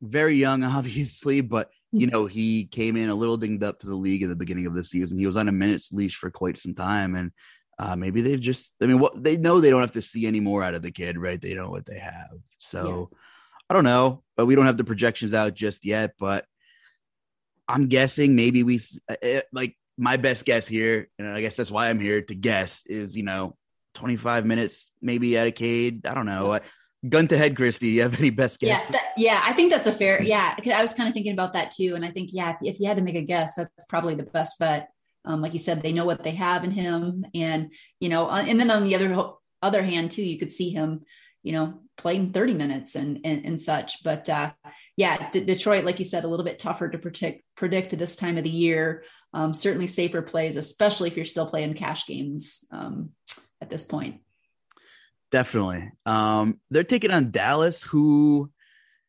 very 0.01 0.37
young, 0.37 0.63
obviously, 0.65 1.41
but 1.41 1.71
you 1.91 2.09
know, 2.09 2.27
he 2.27 2.65
came 2.65 2.97
in 2.97 3.09
a 3.09 3.15
little 3.15 3.37
dinged 3.37 3.63
up 3.63 3.79
to 3.79 3.87
the 3.87 3.95
league 3.95 4.25
at 4.25 4.29
the 4.29 4.37
beginning 4.37 4.67
of 4.67 4.75
the 4.75 4.83
season. 4.83 5.17
He 5.17 5.29
was 5.29 5.37
on 5.37 5.49
a 5.49 5.53
minutes 5.53 5.93
leash 5.93 6.17
for 6.17 6.29
quite 6.29 6.59
some 6.59 6.75
time. 6.75 7.15
And 7.15 7.31
uh, 7.79 7.95
maybe 7.95 8.21
they've 8.21 8.41
just, 8.41 8.73
I 8.81 8.87
mean, 8.87 8.99
what 8.99 9.23
they 9.23 9.37
know 9.37 9.61
they 9.61 9.71
don't 9.71 9.81
have 9.81 9.93
to 9.93 10.03
see 10.03 10.27
any 10.27 10.41
more 10.41 10.63
out 10.63 10.75
of 10.75 10.83
the 10.83 10.91
kid, 10.91 11.19
right? 11.19 11.41
They 11.41 11.55
know 11.55 11.71
what 11.71 11.87
they 11.87 11.99
have. 11.99 12.33
So 12.59 12.89
yes. 12.89 13.21
I 13.71 13.75
don't 13.75 13.85
know, 13.85 14.25
but 14.37 14.47
we 14.47 14.57
don't 14.57 14.67
have 14.67 14.77
the 14.77 14.83
projections 14.85 15.35
out 15.35 15.55
just 15.55 15.85
yet. 15.85 16.15
But 16.19 16.47
I'm 17.69 17.87
guessing 17.87 18.35
maybe 18.35 18.65
we, 18.65 18.81
uh, 19.09 19.15
uh, 19.23 19.41
like, 19.53 19.77
my 19.97 20.17
best 20.17 20.45
guess 20.45 20.67
here, 20.67 21.09
and 21.19 21.29
I 21.29 21.41
guess 21.41 21.57
that's 21.57 21.71
why 21.71 21.89
I'm 21.89 22.01
here 22.01 22.23
to 22.23 22.35
guess, 22.35 22.83
is, 22.87 23.17
you 23.17 23.23
know, 23.23 23.57
25 23.95 24.45
minutes 24.45 24.91
maybe 25.01 25.37
at 25.39 25.47
a 25.47 25.53
Cade. 25.53 26.07
I 26.07 26.15
don't 26.15 26.27
know. 26.27 26.61
Gun 27.09 27.29
to 27.29 27.39
head, 27.39 27.55
Christy. 27.55 27.89
You 27.89 28.03
have 28.03 28.19
any 28.19 28.31
best 28.31 28.61
guess? 28.61 28.81
Yeah, 28.81 28.93
that, 28.93 29.03
yeah, 29.17 29.41
I 29.45 29.53
think 29.53 29.71
that's 29.71 29.87
a 29.87 29.93
fair. 29.93 30.23
Yeah, 30.23 30.57
I 30.75 30.81
was 30.81 30.95
kind 30.95 31.07
of 31.07 31.15
thinking 31.15 31.33
about 31.33 31.53
that 31.53 31.71
too, 31.71 31.95
and 31.95 32.05
I 32.05 32.11
think 32.11 32.31
yeah, 32.33 32.51
if, 32.63 32.75
if 32.75 32.81
you 32.81 32.89
had 32.89 32.97
to 32.97 33.03
make 33.03 33.15
a 33.15 33.21
guess, 33.21 33.57
that's 33.57 33.85
probably 33.89 34.15
the 34.15 34.23
best 34.23 34.59
bet. 34.59 34.89
Um, 35.27 35.43
like 35.43 35.53
you 35.53 35.59
said, 35.59 35.83
they 35.83 35.93
know 35.93 36.07
what 36.07 36.23
they 36.23 36.33
have 36.33 36.65
in 36.65 36.71
him, 36.71 37.27
and 37.35 37.71
you 38.01 38.09
know, 38.09 38.31
uh, 38.31 38.43
and 38.47 38.59
then 38.59 38.71
on 38.71 38.85
the 38.85 38.95
other 38.95 39.33
other 39.61 39.83
hand 39.83 40.13
too, 40.13 40.23
you 40.23 40.39
could 40.39 40.53
see 40.53 40.71
him, 40.71 41.03
you 41.43 41.53
know, 41.53 41.81
playing 41.99 42.33
30 42.33 42.55
minutes 42.55 42.95
and 42.95 43.21
and, 43.23 43.45
and 43.45 43.61
such. 43.61 44.03
But 44.03 44.29
uh, 44.31 44.53
yeah, 44.97 45.31
D- 45.31 45.45
Detroit, 45.45 45.85
like 45.85 45.99
you 45.99 46.07
said, 46.07 46.25
a 46.25 46.29
little 46.29 46.45
bit 46.45 46.59
tougher 46.59 46.89
to 46.89 46.99
predict 46.99 47.43
predict 47.55 47.93
at 47.93 47.99
this 47.99 48.17
time 48.17 48.39
of 48.39 48.45
the 48.45 48.51
year. 48.51 49.05
Um, 49.35 49.53
certainly 49.53 49.89
safer 49.89 50.23
plays, 50.23 50.57
especially 50.57 51.11
if 51.11 51.17
you're 51.17 51.27
still 51.27 51.47
playing 51.47 51.75
cash 51.75 52.07
games 52.07 52.65
um, 52.71 53.11
at 53.61 53.69
this 53.69 53.83
point. 53.83 54.21
Definitely. 55.33 55.91
Um, 56.07 56.61
they're 56.71 56.85
taking 56.85 57.11
on 57.11 57.33
Dallas, 57.33 57.83
who, 57.83 58.53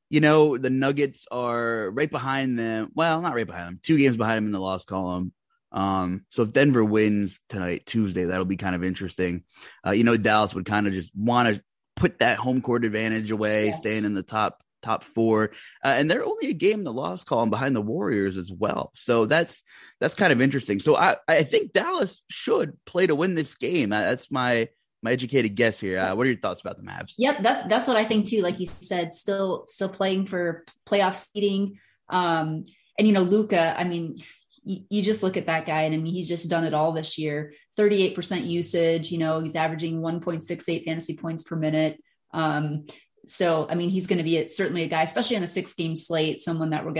you 0.10 0.22
know, 0.22 0.58
the 0.58 0.72
Nuggets 0.72 1.28
are 1.30 1.92
right 1.92 2.10
behind 2.10 2.58
them. 2.58 2.90
Well, 2.96 3.22
not 3.22 3.36
right 3.36 3.46
behind 3.46 3.68
them, 3.68 3.80
two 3.84 4.00
games 4.00 4.18
behind 4.18 4.38
them 4.38 4.48
in 4.48 4.52
the 4.52 4.60
loss 4.60 4.84
column. 4.84 5.32
Um, 5.72 6.26
so 6.32 6.42
if 6.42 6.52
Denver 6.52 6.84
wins 6.84 7.40
tonight, 7.48 7.86
Tuesday, 7.86 8.26
that'll 8.26 8.46
be 8.46 8.58
kind 8.58 8.76
of 8.76 8.84
interesting. 8.84 9.44
Uh, 9.86 9.92
you 9.92 10.04
know, 10.04 10.18
Dallas 10.18 10.56
would 10.56 10.66
kind 10.66 10.88
of 10.88 10.94
just 10.94 11.16
want 11.16 11.54
to 11.54 11.62
put 11.96 12.18
that 12.20 12.40
home 12.40 12.62
court 12.62 12.84
advantage 12.84 13.30
away, 13.30 13.68
yes. 13.68 13.78
staying 13.78 14.06
in 14.06 14.16
the 14.16 14.24
top 14.24 14.64
top 14.86 15.04
four, 15.04 15.52
uh, 15.84 15.96
and 15.98 16.10
they're 16.10 16.24
only 16.24 16.50
a 16.50 16.54
game 16.54 16.80
in 16.80 16.86
the 16.86 16.94
loss 16.94 17.24
column 17.24 17.50
behind 17.50 17.76
the 17.76 17.82
Warriors 17.82 18.38
as 18.38 18.52
well. 18.52 18.92
So 18.94 19.26
that's 19.26 19.62
that's 20.00 20.16
kind 20.16 20.32
of 20.32 20.42
interesting. 20.42 20.80
So 20.80 20.96
I 20.96 21.18
I 21.28 21.44
think 21.44 21.74
Dallas 21.74 22.24
should 22.30 22.78
play 22.86 23.08
to 23.08 23.16
win 23.16 23.36
this 23.36 23.56
game. 23.56 23.92
Uh, 23.92 24.02
that's 24.02 24.32
my 24.32 24.70
my 25.06 25.12
educated 25.12 25.56
guess 25.56 25.80
here. 25.80 26.00
Uh, 26.00 26.16
what 26.16 26.26
are 26.26 26.32
your 26.32 26.40
thoughts 26.40 26.62
about 26.62 26.78
the 26.78 26.84
Mavs? 26.84 27.14
Yep, 27.18 27.40
that's 27.40 27.68
that's 27.68 27.88
what 27.88 27.98
I 27.98 28.06
think 28.06 28.26
too. 28.26 28.42
Like 28.42 28.60
you 28.60 28.66
said, 28.66 29.14
still 29.14 29.66
still 29.68 29.90
playing 29.90 30.26
for 30.28 30.64
playoff 30.88 31.16
seeding. 31.16 31.80
Um, 32.10 32.64
and 32.98 33.08
you 33.08 33.14
know, 33.14 33.22
Luka, 33.22 33.80
I 33.80 33.84
mean, 33.84 34.24
you, 34.64 35.04
just 35.04 35.22
look 35.22 35.38
at 35.38 35.46
that 35.46 35.66
guy, 35.66 35.84
and 35.84 35.94
I 35.94 35.98
mean, 35.98 36.14
he's 36.14 36.28
just 36.28 36.50
done 36.50 36.64
it 36.64 36.74
all 36.74 36.92
this 36.92 37.18
year. 37.18 37.54
Thirty-eight 37.78 38.16
percent 38.16 38.46
usage. 38.46 39.12
You 39.12 39.20
know, 39.20 39.40
he's 39.40 39.56
averaging 39.56 40.02
one 40.02 40.22
point 40.22 40.44
six 40.44 40.68
eight 40.70 40.86
fantasy 40.86 41.16
points 41.18 41.44
per 41.44 41.56
minute. 41.56 42.02
Um, 42.34 42.86
so 43.28 43.68
I 43.70 43.76
mean, 43.76 43.90
he's 43.90 44.08
going 44.08 44.18
to 44.18 44.24
be 44.24 44.38
a, 44.38 44.50
certainly 44.50 44.84
a 44.84 44.88
guy, 44.88 45.04
especially 45.04 45.38
on 45.38 45.44
a 45.44 45.48
six-game 45.48 45.96
slate, 45.96 46.42
someone 46.42 46.72
that 46.72 46.86
we're 46.86 46.94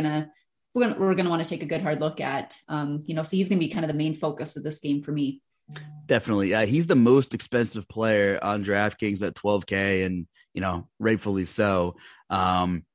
we're 0.76 0.82
gonna 0.82 1.00
we're 1.00 1.16
gonna 1.16 1.30
want 1.30 1.44
to 1.44 1.50
take 1.50 1.64
a 1.64 1.68
good 1.68 1.82
hard 1.82 2.02
look 2.02 2.20
at. 2.20 2.58
Um, 2.68 3.04
you 3.06 3.16
know, 3.16 3.24
so 3.24 3.38
he's 3.38 3.50
going 3.50 3.60
to 3.60 3.66
be 3.66 3.72
kind 3.72 3.86
of 3.86 3.90
the 3.90 3.98
main 3.98 4.14
focus 4.14 4.58
of 4.58 4.64
this 4.64 4.80
game 4.80 5.02
for 5.02 5.12
me. 5.12 5.42
Definitely. 6.06 6.54
Uh, 6.54 6.66
he's 6.66 6.86
the 6.86 6.96
most 6.96 7.34
expensive 7.34 7.88
player 7.88 8.38
on 8.42 8.64
DraftKings 8.64 9.22
at 9.24 9.34
12K, 9.36 10.06
and, 10.06 10.28
you 10.54 10.62
know, 10.62 10.88
rightfully 11.00 11.46
so. 11.46 11.96
Um, 12.30 12.86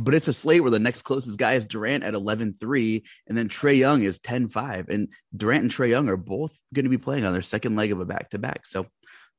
but 0.00 0.14
it's 0.14 0.28
a 0.28 0.32
slate 0.32 0.62
where 0.62 0.70
the 0.70 0.78
next 0.78 1.02
closest 1.02 1.38
guy 1.38 1.54
is 1.54 1.66
Durant 1.66 2.04
at 2.04 2.14
11 2.14 2.54
3, 2.54 3.04
and 3.26 3.38
then 3.38 3.48
Trae 3.48 3.76
Young 3.76 4.02
is 4.02 4.18
10 4.20 4.48
5. 4.48 4.88
And 4.88 5.08
Durant 5.36 5.62
and 5.62 5.70
Trae 5.70 5.88
Young 5.88 6.08
are 6.08 6.16
both 6.16 6.52
going 6.74 6.84
to 6.84 6.90
be 6.90 6.98
playing 6.98 7.24
on 7.24 7.32
their 7.32 7.42
second 7.42 7.76
leg 7.76 7.92
of 7.92 8.00
a 8.00 8.04
back 8.04 8.30
to 8.30 8.38
back. 8.38 8.66
So 8.66 8.86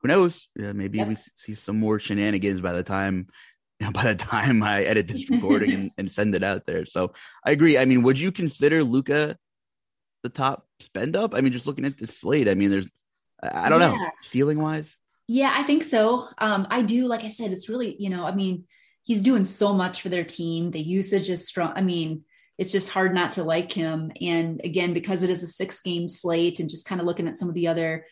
who 0.01 0.07
knows? 0.07 0.47
Yeah, 0.55 0.73
maybe 0.73 0.97
yep. 0.97 1.07
we 1.07 1.15
see 1.15 1.55
some 1.55 1.79
more 1.79 1.99
shenanigans 1.99 2.61
by 2.61 2.73
the 2.73 2.83
time. 2.83 3.27
By 3.93 4.11
the 4.11 4.15
time 4.15 4.61
I 4.61 4.83
edit 4.83 5.07
this 5.07 5.29
recording 5.29 5.71
and, 5.71 5.91
and 5.97 6.11
send 6.11 6.35
it 6.35 6.43
out 6.43 6.65
there, 6.65 6.85
so 6.85 7.13
I 7.45 7.51
agree. 7.51 7.77
I 7.77 7.85
mean, 7.85 8.03
would 8.03 8.19
you 8.19 8.29
consider 8.29 8.83
Luka 8.83 9.37
the 10.21 10.27
top 10.27 10.67
spend 10.81 11.15
up? 11.15 11.33
I 11.33 11.39
mean, 11.39 11.53
just 11.53 11.65
looking 11.65 11.85
at 11.85 11.97
this 11.97 12.19
slate, 12.19 12.49
I 12.49 12.55
mean, 12.55 12.71
there's, 12.71 12.91
I 13.41 13.69
don't 13.69 13.79
yeah. 13.79 13.91
know, 13.91 14.09
ceiling 14.21 14.59
wise. 14.59 14.97
Yeah, 15.29 15.53
I 15.55 15.63
think 15.63 15.85
so. 15.85 16.27
Um, 16.39 16.67
I 16.69 16.81
do. 16.81 17.07
Like 17.07 17.23
I 17.23 17.29
said, 17.29 17.53
it's 17.53 17.69
really, 17.69 17.95
you 17.99 18.09
know, 18.09 18.25
I 18.25 18.35
mean, 18.35 18.65
he's 19.03 19.21
doing 19.21 19.45
so 19.45 19.73
much 19.73 20.01
for 20.01 20.09
their 20.09 20.23
team. 20.25 20.71
The 20.71 20.81
usage 20.81 21.29
is 21.29 21.47
strong. 21.47 21.71
I 21.75 21.81
mean, 21.81 22.25
it's 22.57 22.71
just 22.71 22.89
hard 22.89 23.13
not 23.13 23.33
to 23.33 23.43
like 23.43 23.71
him. 23.71 24.11
And 24.19 24.59
again, 24.63 24.93
because 24.93 25.23
it 25.23 25.29
is 25.29 25.43
a 25.43 25.47
six 25.47 25.81
game 25.81 26.07
slate 26.07 26.59
and 26.59 26.69
just 26.69 26.85
kind 26.85 26.99
of 26.99 27.07
looking 27.07 27.27
at 27.27 27.33
some 27.33 27.47
of 27.47 27.55
the 27.55 27.67
other, 27.67 28.05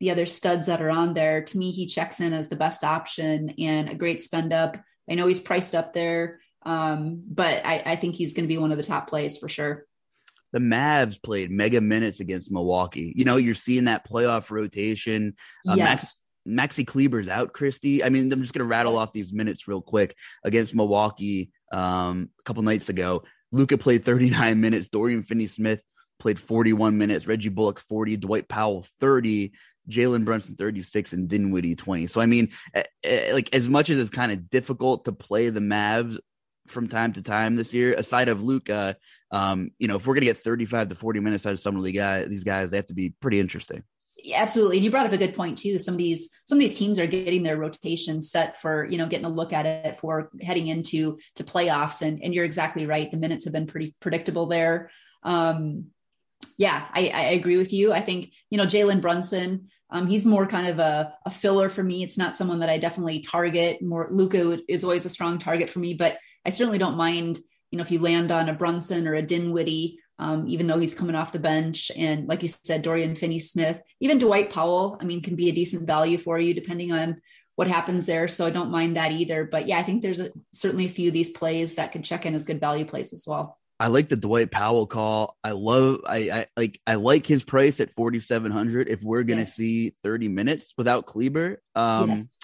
the 0.00 0.10
other 0.10 0.26
studs 0.26 0.66
that 0.68 0.80
are 0.80 0.90
on 0.90 1.14
there, 1.14 1.42
to 1.42 1.58
me, 1.58 1.70
he 1.70 1.86
checks 1.86 2.20
in 2.20 2.32
as 2.32 2.48
the 2.48 2.56
best 2.56 2.84
option 2.84 3.54
and 3.58 3.88
a 3.88 3.94
great 3.94 4.22
spend 4.22 4.52
up. 4.52 4.76
I 5.10 5.14
know 5.14 5.26
he's 5.26 5.40
priced 5.40 5.74
up 5.74 5.92
there, 5.92 6.40
um, 6.64 7.22
but 7.26 7.64
I, 7.64 7.82
I 7.84 7.96
think 7.96 8.14
he's 8.14 8.34
going 8.34 8.44
to 8.44 8.48
be 8.48 8.58
one 8.58 8.70
of 8.70 8.76
the 8.76 8.84
top 8.84 9.08
plays 9.08 9.38
for 9.38 9.48
sure 9.48 9.86
the 10.52 10.58
Mavs 10.58 11.22
played 11.22 11.50
mega 11.50 11.80
minutes 11.80 12.20
against 12.20 12.50
Milwaukee. 12.50 13.12
You 13.14 13.24
know, 13.24 13.36
you're 13.36 13.54
seeing 13.54 13.84
that 13.84 14.08
playoff 14.08 14.50
rotation. 14.50 15.34
Uh, 15.68 15.74
yes. 15.76 16.16
Max, 16.46 16.74
Maxi 16.76 16.86
Kleber's 16.86 17.28
out, 17.28 17.52
Christy. 17.52 18.02
I 18.02 18.08
mean, 18.08 18.32
I'm 18.32 18.40
just 18.40 18.54
going 18.54 18.66
to 18.66 18.70
rattle 18.70 18.96
off 18.96 19.12
these 19.12 19.32
minutes 19.32 19.68
real 19.68 19.82
quick 19.82 20.16
against 20.44 20.74
Milwaukee 20.74 21.50
um, 21.70 22.30
a 22.38 22.42
couple 22.44 22.62
nights 22.62 22.88
ago. 22.88 23.24
Luka 23.52 23.76
played 23.76 24.04
39 24.04 24.60
minutes. 24.60 24.88
Dorian 24.88 25.22
Finney 25.22 25.46
Smith 25.46 25.82
played 26.18 26.38
41 26.38 26.96
minutes. 26.96 27.26
Reggie 27.26 27.50
Bullock 27.50 27.80
40. 27.80 28.16
Dwight 28.16 28.48
Powell 28.48 28.86
30. 29.00 29.52
Jalen 29.88 30.24
Brunson 30.24 30.56
36 30.56 31.12
and 31.12 31.28
Dinwiddie 31.28 31.76
20. 31.76 32.06
So 32.06 32.20
I 32.20 32.26
mean, 32.26 32.50
like 33.32 33.54
as 33.54 33.68
much 33.68 33.90
as 33.90 33.98
it's 33.98 34.10
kind 34.10 34.32
of 34.32 34.50
difficult 34.50 35.04
to 35.06 35.12
play 35.12 35.50
the 35.50 35.60
Mavs 35.60 36.18
from 36.66 36.88
time 36.88 37.12
to 37.14 37.22
time 37.22 37.56
this 37.56 37.72
year, 37.72 37.94
aside 37.94 38.28
of 38.28 38.42
Luka, 38.42 38.96
um, 39.30 39.70
you 39.78 39.88
know, 39.88 39.96
if 39.96 40.06
we're 40.06 40.14
gonna 40.14 40.26
get 40.26 40.38
35 40.38 40.90
to 40.90 40.94
40 40.94 41.20
minutes 41.20 41.46
out 41.46 41.52
of 41.52 41.60
some 41.60 41.76
of 41.76 41.84
the 41.84 41.92
guys, 41.92 42.28
these 42.28 42.44
guys, 42.44 42.70
they 42.70 42.76
have 42.76 42.86
to 42.88 42.94
be 42.94 43.14
pretty 43.20 43.40
interesting. 43.40 43.82
Yeah, 44.22 44.42
absolutely. 44.42 44.78
And 44.78 44.84
you 44.84 44.90
brought 44.90 45.06
up 45.06 45.12
a 45.12 45.18
good 45.18 45.36
point 45.36 45.58
too. 45.58 45.78
Some 45.78 45.94
of 45.94 45.98
these 45.98 46.30
some 46.44 46.58
of 46.58 46.60
these 46.60 46.76
teams 46.76 46.98
are 46.98 47.06
getting 47.06 47.44
their 47.44 47.56
rotation 47.56 48.20
set 48.20 48.60
for, 48.60 48.84
you 48.84 48.98
know, 48.98 49.06
getting 49.06 49.26
a 49.26 49.30
look 49.30 49.52
at 49.52 49.64
it 49.64 49.98
for 49.98 50.30
heading 50.42 50.66
into 50.66 51.18
to 51.36 51.44
playoffs. 51.44 52.02
And 52.02 52.22
and 52.22 52.34
you're 52.34 52.44
exactly 52.44 52.84
right. 52.84 53.10
The 53.10 53.16
minutes 53.16 53.44
have 53.44 53.52
been 53.52 53.68
pretty 53.68 53.94
predictable 54.00 54.46
there. 54.46 54.90
Um, 55.22 55.86
yeah, 56.56 56.86
I, 56.92 57.08
I 57.08 57.22
agree 57.30 57.56
with 57.56 57.72
you. 57.72 57.92
I 57.92 58.00
think, 58.00 58.32
you 58.50 58.58
know, 58.58 58.66
Jalen 58.66 59.00
Brunson, 59.00 59.68
um, 59.90 60.06
he's 60.06 60.26
more 60.26 60.46
kind 60.46 60.68
of 60.68 60.78
a, 60.78 61.14
a 61.24 61.30
filler 61.30 61.68
for 61.68 61.82
me. 61.82 62.02
It's 62.02 62.18
not 62.18 62.36
someone 62.36 62.60
that 62.60 62.68
I 62.68 62.78
definitely 62.78 63.20
target. 63.20 63.80
More 63.82 64.08
Luka 64.10 64.58
is 64.68 64.84
always 64.84 65.06
a 65.06 65.10
strong 65.10 65.38
target 65.38 65.70
for 65.70 65.78
me, 65.78 65.94
but 65.94 66.18
I 66.44 66.50
certainly 66.50 66.78
don't 66.78 66.96
mind, 66.96 67.38
you 67.70 67.78
know, 67.78 67.82
if 67.82 67.90
you 67.90 67.98
land 67.98 68.30
on 68.30 68.48
a 68.48 68.54
Brunson 68.54 69.08
or 69.08 69.14
a 69.14 69.22
Dinwiddie, 69.22 69.98
um, 70.18 70.46
even 70.48 70.66
though 70.66 70.78
he's 70.78 70.94
coming 70.94 71.14
off 71.14 71.32
the 71.32 71.38
bench. 71.38 71.90
And 71.96 72.26
like 72.26 72.42
you 72.42 72.48
said, 72.48 72.82
Dorian 72.82 73.14
Finney 73.14 73.38
Smith, 73.38 73.80
even 74.00 74.18
Dwight 74.18 74.50
Powell, 74.50 74.98
I 75.00 75.04
mean, 75.04 75.22
can 75.22 75.36
be 75.36 75.48
a 75.48 75.54
decent 75.54 75.86
value 75.86 76.18
for 76.18 76.38
you 76.38 76.54
depending 76.54 76.92
on 76.92 77.20
what 77.54 77.68
happens 77.68 78.06
there. 78.06 78.28
So 78.28 78.46
I 78.46 78.50
don't 78.50 78.70
mind 78.70 78.96
that 78.96 79.12
either. 79.12 79.44
But 79.44 79.66
yeah, 79.66 79.78
I 79.78 79.82
think 79.82 80.02
there's 80.02 80.20
a, 80.20 80.30
certainly 80.52 80.86
a 80.86 80.90
few 80.90 81.08
of 81.08 81.14
these 81.14 81.30
plays 81.30 81.76
that 81.76 81.92
could 81.92 82.04
check 82.04 82.26
in 82.26 82.34
as 82.34 82.44
good 82.44 82.60
value 82.60 82.84
plays 82.84 83.12
as 83.12 83.24
well. 83.26 83.58
I 83.80 83.88
like 83.88 84.08
the 84.08 84.16
Dwight 84.16 84.50
Powell 84.50 84.86
call. 84.86 85.36
I 85.44 85.52
love 85.52 86.00
I, 86.06 86.30
I 86.30 86.46
like 86.56 86.80
I 86.86 86.94
like 86.96 87.26
his 87.26 87.44
price 87.44 87.80
at 87.80 87.92
4700 87.92 88.88
if 88.88 89.02
we're 89.02 89.22
going 89.22 89.38
to 89.38 89.44
yes. 89.44 89.54
see 89.54 89.94
30 90.02 90.28
minutes 90.28 90.74
without 90.76 91.06
Kleber. 91.06 91.62
Um 91.74 92.10
yes 92.10 92.38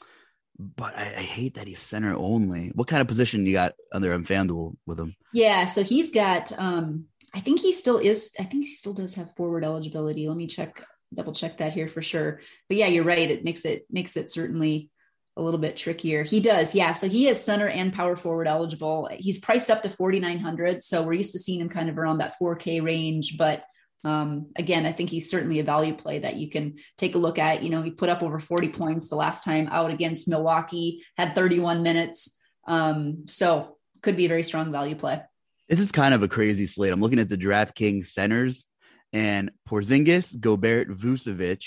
but 0.58 0.96
I, 0.96 1.02
I, 1.02 1.22
hate 1.22 1.54
that 1.54 1.66
he's 1.66 1.80
center 1.80 2.14
only. 2.16 2.70
What 2.74 2.88
kind 2.88 3.00
of 3.00 3.08
position 3.08 3.46
you 3.46 3.52
got 3.52 3.74
under 3.92 4.12
him 4.12 4.24
FanDuel 4.24 4.76
with 4.86 5.00
him? 5.00 5.16
Yeah, 5.32 5.64
so 5.64 5.82
he's 5.82 6.10
got 6.10 6.56
um 6.58 7.06
I 7.34 7.40
think 7.40 7.60
he 7.60 7.72
still 7.72 7.98
is 7.98 8.32
I 8.38 8.44
think 8.44 8.64
he 8.64 8.68
still 8.68 8.92
does 8.92 9.16
have 9.16 9.34
forward 9.36 9.64
eligibility. 9.64 10.28
Let 10.28 10.36
me 10.36 10.46
check 10.46 10.84
double 11.12 11.32
check 11.32 11.58
that 11.58 11.72
here 11.72 11.88
for 11.88 12.02
sure. 12.02 12.40
But 12.68 12.76
yeah, 12.76 12.86
you're 12.86 13.04
right. 13.04 13.30
It 13.30 13.44
makes 13.44 13.64
it 13.64 13.86
makes 13.90 14.16
it 14.16 14.30
certainly 14.30 14.90
a 15.36 15.42
little 15.42 15.58
bit 15.58 15.76
trickier. 15.76 16.22
He 16.22 16.40
does, 16.40 16.74
yeah. 16.74 16.92
So 16.92 17.08
he 17.08 17.26
is 17.28 17.42
center 17.42 17.68
and 17.68 17.92
power 17.92 18.14
forward 18.16 18.46
eligible. 18.46 19.08
He's 19.18 19.38
priced 19.38 19.70
up 19.70 19.82
to 19.82 19.90
4,900. 19.90 20.84
So 20.84 21.02
we're 21.02 21.14
used 21.14 21.32
to 21.32 21.38
seeing 21.38 21.60
him 21.60 21.68
kind 21.68 21.88
of 21.88 21.98
around 21.98 22.18
that 22.18 22.34
4K 22.40 22.82
range. 22.84 23.36
But 23.36 23.64
um, 24.04 24.50
again, 24.56 24.86
I 24.86 24.92
think 24.92 25.10
he's 25.10 25.30
certainly 25.30 25.58
a 25.58 25.64
value 25.64 25.94
play 25.94 26.20
that 26.20 26.36
you 26.36 26.50
can 26.50 26.76
take 26.98 27.14
a 27.14 27.18
look 27.18 27.38
at. 27.38 27.62
You 27.62 27.70
know, 27.70 27.82
he 27.82 27.90
put 27.90 28.10
up 28.10 28.22
over 28.22 28.38
40 28.38 28.68
points 28.68 29.08
the 29.08 29.16
last 29.16 29.44
time 29.44 29.68
out 29.72 29.90
against 29.90 30.28
Milwaukee, 30.28 31.04
had 31.16 31.34
31 31.34 31.82
minutes. 31.82 32.36
Um, 32.66 33.26
so 33.26 33.76
could 34.02 34.16
be 34.16 34.26
a 34.26 34.28
very 34.28 34.44
strong 34.44 34.70
value 34.70 34.94
play. 34.94 35.22
This 35.68 35.80
is 35.80 35.90
kind 35.90 36.14
of 36.14 36.22
a 36.22 36.28
crazy 36.28 36.66
slate. 36.66 36.92
I'm 36.92 37.00
looking 37.00 37.18
at 37.18 37.30
the 37.30 37.38
DraftKings 37.38 38.06
centers 38.06 38.66
and 39.12 39.50
Porzingis, 39.68 40.38
Gobert, 40.38 40.90
Vucevic, 40.90 41.64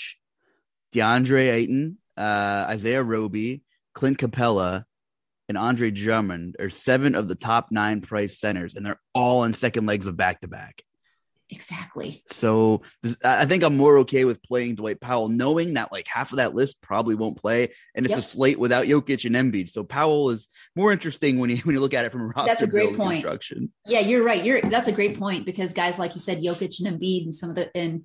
DeAndre 0.94 1.52
Ayton, 1.52 1.98
uh, 2.18 2.66
Isaiah 2.68 3.02
Roby, 3.02 3.62
Clint 3.94 4.18
Capela, 4.18 4.84
and 5.48 5.56
Andre 5.56 5.90
Drummond 5.90 6.56
are 6.60 6.68
seven 6.68 7.14
of 7.14 7.28
the 7.28 7.34
top 7.34 7.68
nine 7.70 8.00
price 8.00 8.38
centers, 8.38 8.74
and 8.74 8.84
they're 8.84 9.00
all 9.14 9.40
on 9.40 9.54
second 9.54 9.86
legs 9.86 10.06
of 10.06 10.16
back 10.16 10.40
to 10.42 10.48
back. 10.48 10.82
Exactly. 11.50 12.22
So 12.26 12.82
I 13.24 13.46
think 13.46 13.62
I'm 13.62 13.76
more 13.76 13.98
okay 13.98 14.26
with 14.26 14.42
playing 14.42 14.74
Dwight 14.74 15.00
Powell, 15.00 15.28
knowing 15.28 15.74
that 15.74 15.90
like 15.90 16.06
half 16.06 16.30
of 16.30 16.36
that 16.36 16.54
list 16.54 16.82
probably 16.82 17.14
won't 17.14 17.38
play, 17.38 17.68
and 17.94 18.04
it's 18.04 18.10
yep. 18.10 18.18
a 18.18 18.22
slate 18.22 18.58
without 18.58 18.84
Jokic 18.84 19.24
and 19.24 19.34
Embiid. 19.34 19.70
So 19.70 19.82
Powell 19.82 20.28
is 20.28 20.48
more 20.76 20.92
interesting 20.92 21.38
when 21.38 21.48
you 21.48 21.56
when 21.64 21.74
you 21.74 21.80
look 21.80 21.94
at 21.94 22.04
it 22.04 22.12
from 22.12 22.22
a 22.22 22.26
roster 22.26 22.48
that's 22.48 22.62
a 22.62 22.66
great 22.66 22.96
point. 22.96 23.22
Construction. 23.22 23.72
Yeah, 23.86 24.00
you're 24.00 24.24
right. 24.24 24.44
You're 24.44 24.60
that's 24.60 24.88
a 24.88 24.92
great 24.92 25.18
point 25.18 25.46
because 25.46 25.72
guys 25.72 25.98
like 25.98 26.14
you 26.14 26.20
said, 26.20 26.42
Jokic 26.42 26.84
and 26.84 27.00
Embiid 27.00 27.24
and 27.24 27.34
some 27.34 27.48
of 27.48 27.56
the 27.56 27.74
and 27.74 28.04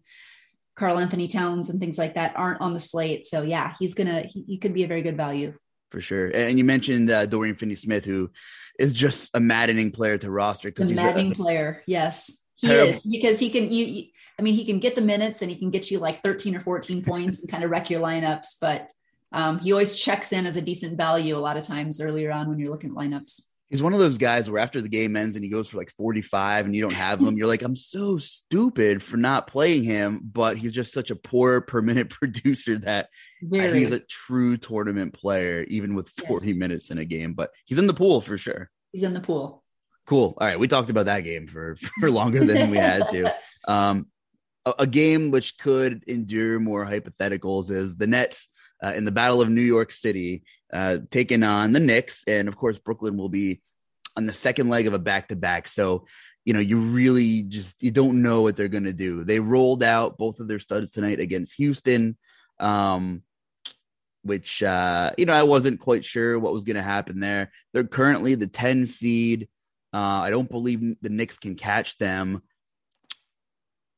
Karl-Anthony 0.75 1.27
Towns 1.27 1.69
and 1.69 1.79
things 1.79 1.97
like 1.97 2.15
that 2.15 2.35
aren't 2.35 2.61
on 2.61 2.73
the 2.73 2.79
slate. 2.79 3.25
So 3.25 3.43
yeah, 3.43 3.73
he's 3.79 3.93
gonna 3.93 4.21
he, 4.21 4.43
he 4.47 4.57
could 4.57 4.73
be 4.73 4.83
a 4.83 4.87
very 4.87 5.01
good 5.01 5.17
value 5.17 5.53
for 5.91 6.01
sure. 6.01 6.31
And 6.33 6.57
you 6.57 6.63
mentioned 6.63 7.11
uh, 7.11 7.27
Dorian 7.27 7.55
Finney-Smith, 7.55 8.03
who 8.03 8.31
is 8.79 8.93
just 8.93 9.29
a 9.35 9.39
maddening 9.39 9.91
player 9.91 10.17
to 10.17 10.31
roster 10.31 10.69
because 10.69 10.89
he's 10.89 10.95
maddening 10.95 11.31
a, 11.31 11.35
player. 11.35 11.83
Yes 11.85 12.43
he 12.63 12.67
terrible. 12.67 12.89
is 12.89 13.01
because 13.01 13.39
he 13.39 13.49
can 13.49 13.71
you, 13.71 13.85
you, 13.85 14.05
I 14.39 14.41
mean 14.41 14.55
he 14.55 14.65
can 14.65 14.79
get 14.79 14.95
the 14.95 15.01
minutes 15.01 15.41
and 15.41 15.51
he 15.51 15.57
can 15.57 15.69
get 15.69 15.91
you 15.91 15.99
like 15.99 16.23
13 16.23 16.55
or 16.55 16.59
14 16.59 17.03
points 17.03 17.39
and 17.39 17.51
kind 17.51 17.63
of 17.63 17.69
wreck 17.69 17.89
your 17.89 18.01
lineups, 18.01 18.55
but 18.59 18.89
um, 19.31 19.59
he 19.59 19.71
always 19.71 19.95
checks 19.95 20.31
in 20.31 20.45
as 20.45 20.57
a 20.57 20.61
decent 20.61 20.95
value 20.95 21.35
a 21.35 21.39
lot 21.39 21.57
of 21.57 21.63
times 21.63 21.99
earlier 21.99 22.31
on 22.31 22.49
when 22.49 22.59
you're 22.59 22.71
looking 22.71 22.91
at 22.91 22.95
lineups. 22.95 23.41
He's 23.69 23.81
one 23.81 23.93
of 23.93 23.99
those 23.99 24.19
guys 24.19 24.49
where 24.49 24.61
after 24.61 24.81
the 24.81 24.89
game 24.89 25.15
ends 25.15 25.35
and 25.35 25.43
he 25.43 25.49
goes 25.49 25.69
for 25.69 25.77
like 25.77 25.91
45 25.91 26.65
and 26.65 26.75
you 26.75 26.81
don't 26.81 26.93
have 26.93 27.19
him, 27.19 27.37
you're 27.37 27.47
like, 27.47 27.63
I'm 27.63 27.75
so 27.75 28.17
stupid 28.17 29.01
for 29.01 29.17
not 29.17 29.47
playing 29.47 29.83
him. 29.83 30.21
But 30.23 30.57
he's 30.57 30.71
just 30.71 30.93
such 30.93 31.09
a 31.09 31.15
poor 31.15 31.61
per 31.67 31.81
minute 31.81 32.09
producer 32.09 32.77
that 32.79 33.09
Very. 33.41 33.79
he's 33.79 33.91
a 33.91 33.99
true 33.99 34.57
tournament 34.57 35.13
player, 35.13 35.63
even 35.67 35.95
with 35.95 36.09
40 36.27 36.47
yes. 36.47 36.57
minutes 36.57 36.91
in 36.91 36.99
a 36.99 37.05
game. 37.05 37.33
But 37.33 37.51
he's 37.65 37.79
in 37.79 37.87
the 37.87 37.93
pool 37.93 38.21
for 38.21 38.37
sure. 38.37 38.69
He's 38.91 39.03
in 39.03 39.13
the 39.13 39.21
pool. 39.21 39.63
Cool. 40.05 40.35
All 40.37 40.47
right, 40.47 40.59
we 40.59 40.67
talked 40.67 40.89
about 40.89 41.05
that 41.05 41.21
game 41.21 41.47
for 41.47 41.75
for 41.99 42.11
longer 42.11 42.45
than 42.45 42.69
we 42.69 42.77
had 42.77 43.07
to. 43.09 43.33
Um, 43.67 44.07
a, 44.65 44.73
a, 44.79 44.87
game 44.87 45.31
which 45.31 45.57
could 45.57 46.03
endure 46.07 46.59
more 46.59 46.85
hypotheticals 46.85 47.71
is 47.71 47.95
the 47.95 48.07
Nets 48.07 48.47
uh, 48.83 48.93
in 48.95 49.05
the 49.05 49.11
Battle 49.11 49.41
of 49.41 49.49
New 49.49 49.61
York 49.61 49.91
City, 49.91 50.43
uh, 50.71 50.97
taking 51.09 51.43
on 51.43 51.71
the 51.71 51.79
Knicks, 51.79 52.23
and 52.27 52.47
of 52.47 52.57
course 52.57 52.77
Brooklyn 52.77 53.17
will 53.17 53.29
be 53.29 53.61
on 54.15 54.25
the 54.25 54.33
second 54.33 54.69
leg 54.69 54.87
of 54.87 54.93
a 54.93 54.99
back 54.99 55.29
to 55.29 55.35
back. 55.35 55.67
So 55.67 56.05
you 56.45 56.53
know 56.53 56.59
you 56.59 56.77
really 56.77 57.43
just 57.43 57.81
you 57.81 57.91
don't 57.91 58.21
know 58.21 58.41
what 58.41 58.57
they're 58.57 58.67
going 58.67 58.83
to 58.83 58.93
do. 58.93 59.23
They 59.23 59.39
rolled 59.39 59.83
out 59.83 60.17
both 60.17 60.39
of 60.39 60.47
their 60.47 60.59
studs 60.59 60.91
tonight 60.91 61.19
against 61.19 61.55
Houston. 61.55 62.17
Um, 62.59 63.23
which 64.23 64.63
uh, 64.63 65.11
you 65.17 65.25
know 65.25 65.33
I 65.33 65.43
wasn't 65.43 65.79
quite 65.79 66.05
sure 66.05 66.39
what 66.39 66.53
was 66.53 66.63
going 66.63 66.77
to 66.77 66.83
happen 66.83 67.19
there. 67.19 67.51
They're 67.73 67.83
currently 67.83 68.35
the 68.35 68.47
10 68.47 68.87
seed. 68.87 69.49
Uh, 69.93 69.97
I 69.97 70.29
don't 70.29 70.49
believe 70.49 70.95
the 71.01 71.09
Knicks 71.09 71.37
can 71.37 71.55
catch 71.55 71.97
them, 71.97 72.41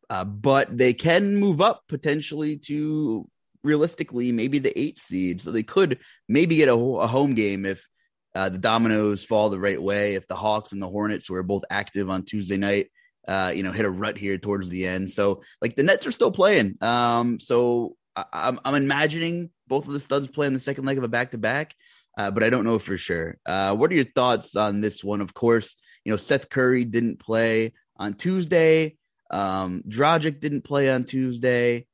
uh, 0.10 0.26
but 0.26 0.76
they 0.76 0.94
can 0.94 1.38
move 1.38 1.62
up 1.62 1.84
potentially 1.88 2.58
to 2.58 3.30
realistically 3.66 4.32
maybe 4.32 4.60
the 4.60 4.78
eight 4.80 5.00
seed. 5.00 5.42
So 5.42 5.52
they 5.52 5.64
could 5.64 6.00
maybe 6.30 6.56
get 6.58 6.70
a, 6.70 6.74
a 6.74 7.08
home 7.08 7.34
game 7.34 7.66
if 7.66 7.86
uh, 8.34 8.50
the 8.50 8.58
dominoes 8.58 9.26
fall 9.26 9.50
the 9.50 9.60
right 9.60 9.82
way. 9.82 10.16
If 10.16 10.28
the 10.28 10.36
Hawks 10.36 10.72
and 10.72 10.82
the 10.82 10.90
Hornets, 10.90 11.26
who 11.26 11.36
are 11.36 11.44
both 11.44 11.64
active 11.70 12.10
on 12.10 12.24
Tuesday 12.24 12.58
night, 12.58 12.92
uh, 13.28 13.52
you 13.56 13.64
know, 13.64 13.72
hit 13.72 13.86
a 13.86 13.90
rut 13.90 14.18
here 14.18 14.38
towards 14.38 14.70
the 14.70 14.88
end. 14.88 15.10
So 15.10 15.42
like 15.62 15.76
the 15.76 15.84
Nets 15.84 16.08
are 16.08 16.12
still 16.12 16.32
playing. 16.32 16.78
Um, 16.82 17.40
so 17.40 17.96
I, 18.16 18.26
I'm, 18.32 18.60
I'm 18.64 18.76
imagining 18.76 19.50
both 19.68 19.88
of 19.88 19.94
the 19.94 20.00
studs 20.00 20.28
playing 20.28 20.54
the 20.54 20.60
second 20.60 20.86
leg 20.86 20.98
of 20.98 21.04
a 21.04 21.08
back 21.08 21.32
to 21.32 21.38
back 21.38 21.76
uh, 22.18 22.32
but 22.32 22.44
I 22.44 22.50
don't 22.50 22.64
know 22.64 22.80
for 22.80 22.98
sure. 22.98 23.38
Uh, 23.46 23.76
what 23.76 23.92
are 23.92 23.96
your 23.96 24.06
thoughts 24.06 24.56
on 24.56 24.82
this 24.82 25.04
one? 25.04 25.22
Of 25.22 25.34
course, 25.34 25.76
you 26.04 26.12
know 26.12 26.18
Seth 26.18 26.50
Curry 26.50 26.86
didn't 26.86 27.20
play 27.20 27.74
on 27.98 28.14
Tuesday. 28.14 28.98
Um, 29.32 29.84
Dragic 29.88 30.40
didn't 30.40 30.62
play 30.62 30.90
on 30.90 31.04
Tuesday. 31.04 31.88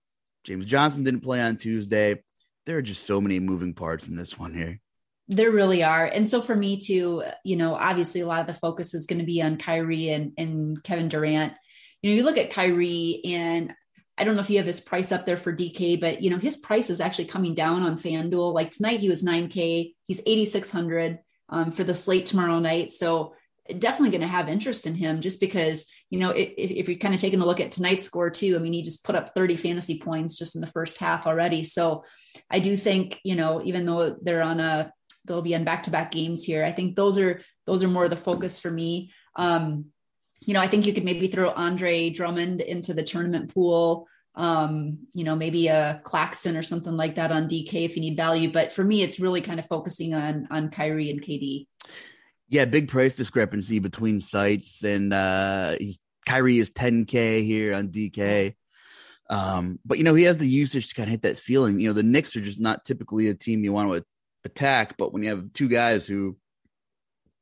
James 0.43 0.65
Johnson 0.65 1.03
didn't 1.03 1.21
play 1.21 1.41
on 1.41 1.57
Tuesday. 1.57 2.21
There 2.65 2.77
are 2.77 2.81
just 2.81 3.05
so 3.05 3.21
many 3.21 3.39
moving 3.39 3.73
parts 3.73 4.07
in 4.07 4.15
this 4.15 4.37
one 4.37 4.53
here. 4.53 4.79
There 5.27 5.51
really 5.51 5.83
are. 5.83 6.05
And 6.05 6.27
so 6.27 6.41
for 6.41 6.55
me 6.55 6.77
too, 6.77 7.23
you 7.43 7.55
know, 7.55 7.75
obviously 7.75 8.21
a 8.21 8.27
lot 8.27 8.41
of 8.41 8.47
the 8.47 8.53
focus 8.53 8.93
is 8.93 9.07
going 9.07 9.19
to 9.19 9.25
be 9.25 9.41
on 9.41 9.57
Kyrie 9.57 10.09
and, 10.09 10.33
and 10.37 10.83
Kevin 10.83 11.09
Durant. 11.09 11.53
You 12.01 12.11
know, 12.11 12.17
you 12.17 12.23
look 12.23 12.37
at 12.37 12.51
Kyrie 12.51 13.21
and 13.25 13.73
I 14.17 14.23
don't 14.23 14.35
know 14.35 14.41
if 14.41 14.49
you 14.49 14.57
have 14.57 14.67
his 14.67 14.79
price 14.79 15.11
up 15.11 15.25
there 15.25 15.37
for 15.37 15.55
DK, 15.55 15.99
but 15.99 16.21
you 16.21 16.29
know, 16.29 16.37
his 16.37 16.57
price 16.57 16.89
is 16.89 17.01
actually 17.01 17.25
coming 17.25 17.55
down 17.55 17.83
on 17.83 17.97
FanDuel. 17.97 18.53
Like 18.53 18.71
tonight 18.71 18.99
he 18.99 19.09
was 19.09 19.23
9K, 19.23 19.93
he's 20.05 20.21
8,600 20.25 21.19
um, 21.49 21.71
for 21.71 21.83
the 21.83 21.95
slate 21.95 22.25
tomorrow 22.25 22.59
night. 22.59 22.91
So 22.91 23.33
definitely 23.77 24.09
going 24.09 24.21
to 24.21 24.27
have 24.27 24.49
interest 24.49 24.87
in 24.87 24.95
him 24.95 25.21
just 25.21 25.39
because, 25.39 25.89
you 26.09 26.19
know, 26.19 26.31
if, 26.31 26.49
if 26.57 26.89
you're 26.89 26.97
kind 26.97 27.13
of 27.13 27.21
taking 27.21 27.41
a 27.41 27.45
look 27.45 27.59
at 27.59 27.71
tonight's 27.71 28.03
score 28.03 28.29
too, 28.29 28.55
I 28.55 28.59
mean, 28.59 28.73
he 28.73 28.81
just 28.81 29.05
put 29.05 29.15
up 29.15 29.33
30 29.35 29.55
fantasy 29.57 29.99
points 29.99 30.37
just 30.37 30.55
in 30.55 30.61
the 30.61 30.67
first 30.67 30.97
half 30.97 31.27
already. 31.27 31.63
So 31.63 32.03
I 32.49 32.59
do 32.59 32.75
think, 32.75 33.19
you 33.23 33.35
know, 33.35 33.61
even 33.63 33.85
though 33.85 34.17
they're 34.21 34.41
on 34.41 34.59
a, 34.59 34.91
they'll 35.25 35.41
be 35.41 35.55
on 35.55 35.63
back-to-back 35.63 36.11
games 36.11 36.43
here. 36.43 36.65
I 36.65 36.71
think 36.71 36.95
those 36.95 37.17
are, 37.17 37.41
those 37.67 37.83
are 37.83 37.87
more 37.87 38.09
the 38.09 38.17
focus 38.17 38.59
for 38.59 38.71
me. 38.71 39.11
Um, 39.35 39.85
you 40.41 40.55
know, 40.55 40.59
I 40.59 40.67
think 40.67 40.85
you 40.85 40.93
could 40.93 41.05
maybe 41.05 41.27
throw 41.27 41.51
Andre 41.51 42.09
Drummond 42.09 42.61
into 42.61 42.93
the 42.93 43.03
tournament 43.03 43.53
pool. 43.53 44.07
Um, 44.33 44.99
you 45.13 45.23
know, 45.23 45.35
maybe 45.35 45.67
a 45.67 46.01
Claxton 46.03 46.57
or 46.57 46.63
something 46.63 46.95
like 46.95 47.15
that 47.15 47.31
on 47.31 47.49
DK 47.49 47.85
if 47.85 47.95
you 47.95 48.01
need 48.01 48.15
value. 48.15 48.51
But 48.51 48.73
for 48.73 48.83
me, 48.83 49.03
it's 49.03 49.19
really 49.19 49.41
kind 49.41 49.59
of 49.59 49.67
focusing 49.67 50.15
on 50.15 50.47
on 50.49 50.71
Kyrie 50.71 51.11
and 51.11 51.21
KD. 51.21 51.67
Yeah, 52.51 52.65
big 52.65 52.89
price 52.89 53.15
discrepancy 53.15 53.79
between 53.79 54.21
sites, 54.21 54.83
and 54.83 55.11
uh 55.13 55.77
he's 55.79 55.97
Kyrie 56.27 56.59
is 56.59 56.69
10k 56.69 57.43
here 57.43 57.73
on 57.73 57.87
DK. 57.87 58.55
Um, 59.29 59.79
but 59.85 59.97
you 59.97 60.03
know, 60.03 60.13
he 60.13 60.23
has 60.23 60.37
the 60.37 60.47
usage 60.47 60.89
to 60.89 60.95
kind 60.95 61.07
of 61.07 61.11
hit 61.11 61.21
that 61.23 61.37
ceiling. 61.37 61.79
You 61.79 61.87
know, 61.87 61.93
the 61.93 62.03
Knicks 62.03 62.35
are 62.35 62.41
just 62.41 62.59
not 62.59 62.85
typically 62.85 63.29
a 63.29 63.33
team 63.33 63.63
you 63.63 63.71
want 63.71 63.91
to 63.91 64.03
attack, 64.43 64.97
but 64.97 65.13
when 65.13 65.23
you 65.23 65.29
have 65.29 65.53
two 65.53 65.69
guys 65.69 66.05
who 66.05 66.37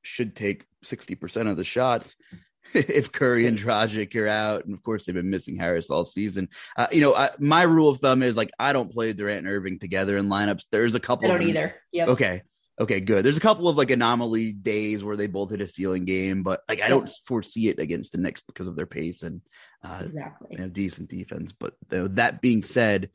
should 0.03 0.35
take 0.35 0.65
60% 0.85 1.49
of 1.49 1.57
the 1.57 1.63
shots, 1.63 2.15
if 2.73 3.11
Curry 3.11 3.47
and 3.47 3.57
Dragic 3.57 4.15
are 4.15 4.27
out, 4.27 4.65
and 4.65 4.75
of 4.75 4.83
course 4.83 5.05
they've 5.05 5.15
been 5.15 5.31
missing 5.31 5.57
Harris 5.57 5.89
all 5.89 6.05
season. 6.05 6.49
Uh, 6.77 6.87
you 6.91 7.01
know, 7.01 7.15
I, 7.15 7.31
my 7.39 7.63
rule 7.63 7.89
of 7.89 7.99
thumb 7.99 8.21
is 8.21 8.37
like 8.37 8.51
I 8.59 8.71
don't 8.71 8.91
play 8.91 9.11
Durant 9.13 9.39
and 9.39 9.47
Irving 9.47 9.79
together 9.79 10.17
in 10.17 10.27
lineups. 10.27 10.65
There's 10.71 10.93
a 10.93 10.99
couple. 10.99 11.27
I 11.27 11.31
don't 11.31 11.47
either. 11.47 11.75
Yeah. 11.91 12.05
Okay. 12.05 12.43
Okay. 12.79 12.99
Good. 12.99 13.25
There's 13.25 13.37
a 13.37 13.41
couple 13.41 13.67
of 13.67 13.77
like 13.77 13.91
anomaly 13.91 14.53
days 14.53 15.03
where 15.03 15.17
they 15.17 15.27
both 15.27 15.51
hit 15.51 15.61
a 15.61 15.67
ceiling 15.67 16.05
game, 16.05 16.43
but 16.43 16.61
like 16.69 16.81
I 16.81 16.87
don't 16.87 17.09
foresee 17.25 17.69
it 17.69 17.79
against 17.79 18.11
the 18.13 18.17
Knicks 18.17 18.41
because 18.41 18.67
of 18.67 18.75
their 18.75 18.85
pace 18.85 19.23
and 19.23 19.41
uh, 19.83 20.01
exactly 20.03 20.55
they 20.55 20.63
have 20.63 20.73
decent 20.73 21.09
defense. 21.09 21.51
But 21.51 21.73
you 21.91 21.97
know, 21.97 22.07
that 22.09 22.41
being 22.41 22.63
said, 22.63 23.09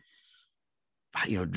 you 1.26 1.38
know, 1.38 1.50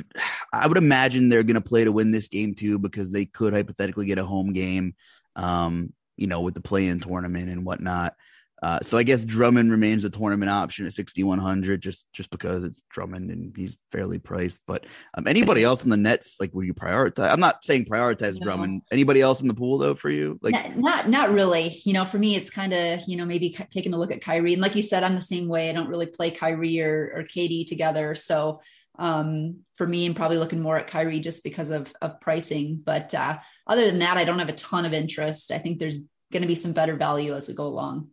I 0.54 0.67
would 0.67 0.78
imagine 0.78 1.30
they're 1.30 1.43
going 1.43 1.56
to 1.56 1.62
play 1.62 1.84
to 1.84 1.91
win 1.91 2.12
this 2.12 2.28
game 2.28 2.56
too 2.56 2.80
because 2.80 3.12
they 3.12 3.26
could 3.26 3.54
hypothetically 3.54 4.06
get 4.06 4.20
a 4.20 4.26
home 4.26 4.54
game. 4.54 4.96
Um, 5.36 5.93
you 6.17 6.28
know, 6.28 6.41
with 6.41 6.56
the 6.56 6.62
play-in 6.62 7.00
tournament 7.00 7.50
and 7.50 7.63
whatnot. 7.63 8.15
Uh, 8.62 8.80
so 8.82 8.98
I 8.98 9.04
guess 9.04 9.24
Drummond 9.24 9.72
remains 9.72 10.04
a 10.04 10.10
tournament 10.10 10.50
option 10.50 10.88
at 10.88 10.93
6100 10.93 11.82
just 11.82 12.06
just 12.12 12.30
because 12.32 12.63
it's 12.63 12.84
Drummond 12.89 13.30
and 13.30 13.54
he's 13.56 13.78
fairly 13.91 14.17
priced. 14.17 14.62
But 14.65 14.86
um, 15.13 15.28
anybody 15.28 15.63
else 15.63 15.84
in 15.84 15.91
the 15.91 15.98
Nets 15.98 16.38
like 16.39 16.54
will 16.54 16.63
you 16.63 16.74
prioritize? 16.74 17.32
I'm 17.32 17.39
not 17.39 17.63
saying 17.63 17.86
prioritize 17.86 18.34
no. 18.34 18.39
Drummond. 18.39 18.82
Anybody 18.91 19.22
else 19.22 19.41
in 19.41 19.48
the 19.48 19.54
pool 19.54 19.78
though 19.78 19.96
for 19.96 20.10
you? 20.10 20.39
Like 20.41 20.54
not 20.54 20.78
not, 20.78 21.10
not 21.10 21.32
really. 21.32 21.80
You 21.86 21.93
know, 21.93 22.06
for 22.06 22.17
me 22.17 22.36
it's 22.36 22.50
kind 22.50 22.74
of 22.74 23.02
you 23.08 23.15
know 23.15 23.26
maybe 23.26 23.56
taking 23.70 23.93
a 23.93 23.98
look 23.98 24.12
at 24.12 24.22
Kyrie 24.22 24.54
and 24.54 24.62
like 24.62 24.76
you 24.76 24.82
said, 24.82 25.04
I'm 25.04 25.15
the 25.15 25.22
same 25.22 25.48
way. 25.48 25.70
I 25.70 25.74
don't 25.74 25.89
really 25.89 26.08
play 26.08 26.32
Kyrie 26.32 26.82
or 26.82 27.13
or 27.15 27.24
KD 27.24 27.67
together, 27.67 28.15
so 28.15 28.62
um, 29.00 29.60
for 29.76 29.86
me, 29.86 30.06
I'm 30.06 30.15
probably 30.15 30.38
looking 30.38 30.62
more 30.62 30.78
at 30.78 30.88
Kyrie 30.88 31.20
just 31.20 31.43
because 31.43 31.70
of 31.70 31.93
of 32.02 32.20
pricing. 32.20 32.82
But 32.84 33.13
uh, 33.13 33.38
other 33.67 33.86
than 33.86 34.00
that, 34.00 34.17
I 34.17 34.24
don't 34.24 34.39
have 34.39 34.50
a 34.50 34.54
ton 34.54 34.86
of 34.86 34.93
interest. 34.93 35.52
I 35.52 35.60
think 35.60 35.80
there's 35.80 36.00
going 36.32 36.41
to 36.41 36.48
be 36.48 36.56
some 36.56 36.74
better 36.74 36.96
value 36.96 37.36
as 37.36 37.48
we 37.48 37.54
go 37.54 37.67
along. 37.67 38.10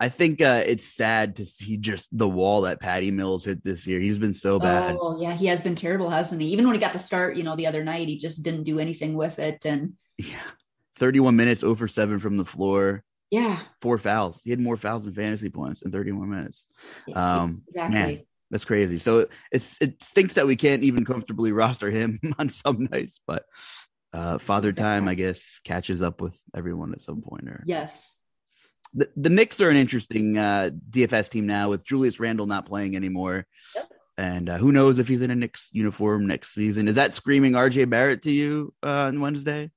I 0.00 0.08
think 0.08 0.40
uh, 0.40 0.62
it's 0.64 0.84
sad 0.84 1.36
to 1.36 1.44
see 1.44 1.76
just 1.76 2.16
the 2.16 2.28
wall 2.28 2.62
that 2.62 2.80
Patty 2.80 3.10
Mills 3.10 3.44
hit 3.44 3.62
this 3.62 3.86
year. 3.86 4.00
He's 4.00 4.18
been 4.18 4.32
so 4.32 4.58
bad. 4.58 4.96
Oh 4.98 5.20
yeah, 5.20 5.34
he 5.34 5.46
has 5.46 5.60
been 5.60 5.74
terrible, 5.74 6.08
hasn't 6.08 6.40
he? 6.40 6.48
Even 6.48 6.64
when 6.64 6.74
he 6.74 6.80
got 6.80 6.94
the 6.94 6.98
start, 6.98 7.36
you 7.36 7.42
know, 7.42 7.54
the 7.54 7.66
other 7.66 7.84
night, 7.84 8.08
he 8.08 8.16
just 8.16 8.42
didn't 8.42 8.62
do 8.62 8.78
anything 8.78 9.14
with 9.14 9.38
it. 9.38 9.66
And 9.66 9.92
yeah, 10.16 10.40
31 10.98 11.36
minutes, 11.36 11.62
over 11.62 11.86
seven 11.86 12.18
from 12.18 12.38
the 12.38 12.46
floor. 12.46 13.04
Yeah, 13.30 13.60
four 13.82 13.98
fouls. 13.98 14.40
He 14.42 14.48
had 14.48 14.58
more 14.58 14.78
fouls 14.78 15.04
than 15.04 15.12
fantasy 15.12 15.50
points 15.50 15.82
in 15.82 15.92
31 15.92 16.30
minutes. 16.30 16.66
Um, 17.14 17.62
exactly. 17.68 17.94
Man, 17.94 18.20
that's 18.50 18.64
crazy. 18.64 18.98
So 18.98 19.28
it's 19.52 19.76
it 19.82 20.02
stinks 20.02 20.34
that 20.34 20.46
we 20.46 20.56
can't 20.56 20.82
even 20.82 21.04
comfortably 21.04 21.52
roster 21.52 21.90
him 21.90 22.18
on 22.38 22.48
some 22.48 22.88
nights, 22.90 23.20
but 23.26 23.44
uh, 24.14 24.38
father 24.38 24.68
exactly. 24.68 24.82
time, 24.82 25.08
I 25.08 25.14
guess, 25.14 25.60
catches 25.62 26.00
up 26.00 26.22
with 26.22 26.38
everyone 26.56 26.94
at 26.94 27.02
some 27.02 27.20
point. 27.20 27.48
Or 27.48 27.62
yes, 27.66 28.18
the, 28.94 29.08
the 29.16 29.30
Knicks 29.30 29.60
are 29.60 29.70
an 29.70 29.76
interesting 29.76 30.36
uh, 30.36 30.70
DFS 30.90 31.30
team 31.30 31.46
now 31.46 31.70
with 31.70 31.84
Julius 31.84 32.20
Randle 32.20 32.46
not 32.46 32.66
playing 32.66 32.96
anymore. 32.96 33.46
Yep. 33.74 33.92
And 34.18 34.48
uh, 34.50 34.58
who 34.58 34.72
knows 34.72 34.98
if 34.98 35.08
he's 35.08 35.22
in 35.22 35.30
a 35.30 35.34
Knicks 35.34 35.70
uniform 35.72 36.26
next 36.26 36.52
season? 36.52 36.88
Is 36.88 36.96
that 36.96 37.12
screaming 37.12 37.52
RJ 37.52 37.88
Barrett 37.88 38.22
to 38.22 38.30
you 38.30 38.74
uh, 38.82 39.04
on 39.04 39.20
Wednesday? 39.20 39.70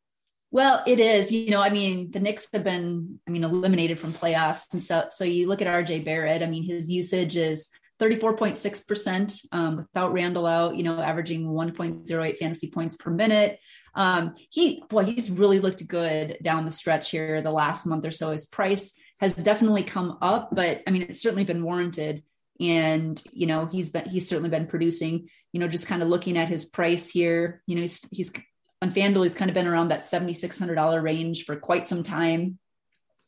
Well, 0.51 0.83
it 0.85 0.99
is. 0.99 1.31
You 1.31 1.49
know, 1.49 1.61
I 1.61 1.69
mean, 1.69 2.11
the 2.11 2.19
Knicks 2.19 2.47
have 2.53 2.63
been, 2.63 3.19
I 3.27 3.31
mean, 3.31 3.43
eliminated 3.43 3.99
from 3.99 4.13
playoffs, 4.13 4.71
and 4.73 4.81
so 4.83 5.07
so 5.09 5.23
you 5.23 5.47
look 5.47 5.61
at 5.61 5.67
RJ 5.67 6.05
Barrett. 6.05 6.43
I 6.43 6.45
mean, 6.45 6.63
his 6.63 6.91
usage 6.91 7.37
is 7.37 7.69
34.6% 7.99 9.45
um, 9.51 9.77
without 9.77 10.13
Randle 10.13 10.45
out, 10.45 10.75
you 10.75 10.83
know, 10.83 10.99
averaging 10.99 11.47
1.08 11.47 12.37
fantasy 12.37 12.69
points 12.69 12.95
per 12.95 13.09
minute. 13.09 13.59
Um, 13.95 14.33
he, 14.49 14.83
boy, 14.89 15.05
he's 15.05 15.31
really 15.31 15.59
looked 15.59 15.87
good 15.87 16.37
down 16.41 16.65
the 16.65 16.71
stretch 16.71 17.11
here 17.11 17.41
the 17.41 17.51
last 17.51 17.85
month 17.85 18.05
or 18.05 18.11
so. 18.11 18.31
His 18.31 18.45
price 18.45 18.99
has 19.23 19.35
definitely 19.35 19.83
come 19.83 20.17
up, 20.21 20.49
but 20.53 20.83
I 20.85 20.91
mean, 20.91 21.03
it's 21.03 21.21
certainly 21.21 21.45
been 21.45 21.63
warranted. 21.63 22.23
And, 22.59 23.21
you 23.31 23.47
know, 23.47 23.65
he's 23.65 23.89
been, 23.89 24.05
he's 24.05 24.27
certainly 24.27 24.49
been 24.49 24.67
producing, 24.67 25.29
you 25.53 25.59
know, 25.59 25.67
just 25.67 25.87
kind 25.87 26.01
of 26.01 26.09
looking 26.09 26.37
at 26.37 26.49
his 26.49 26.65
price 26.65 27.09
here, 27.09 27.61
you 27.65 27.75
know, 27.75 27.81
he's, 27.81 28.07
he's 28.11 28.33
on 28.81 28.91
FanDuel, 28.91 29.23
he's 29.23 29.33
kind 29.33 29.49
of 29.49 29.55
been 29.55 29.67
around 29.67 29.87
that 29.89 30.01
$7,600 30.01 31.01
range 31.01 31.45
for 31.45 31.55
quite 31.55 31.87
some 31.87 32.03
time. 32.03 32.59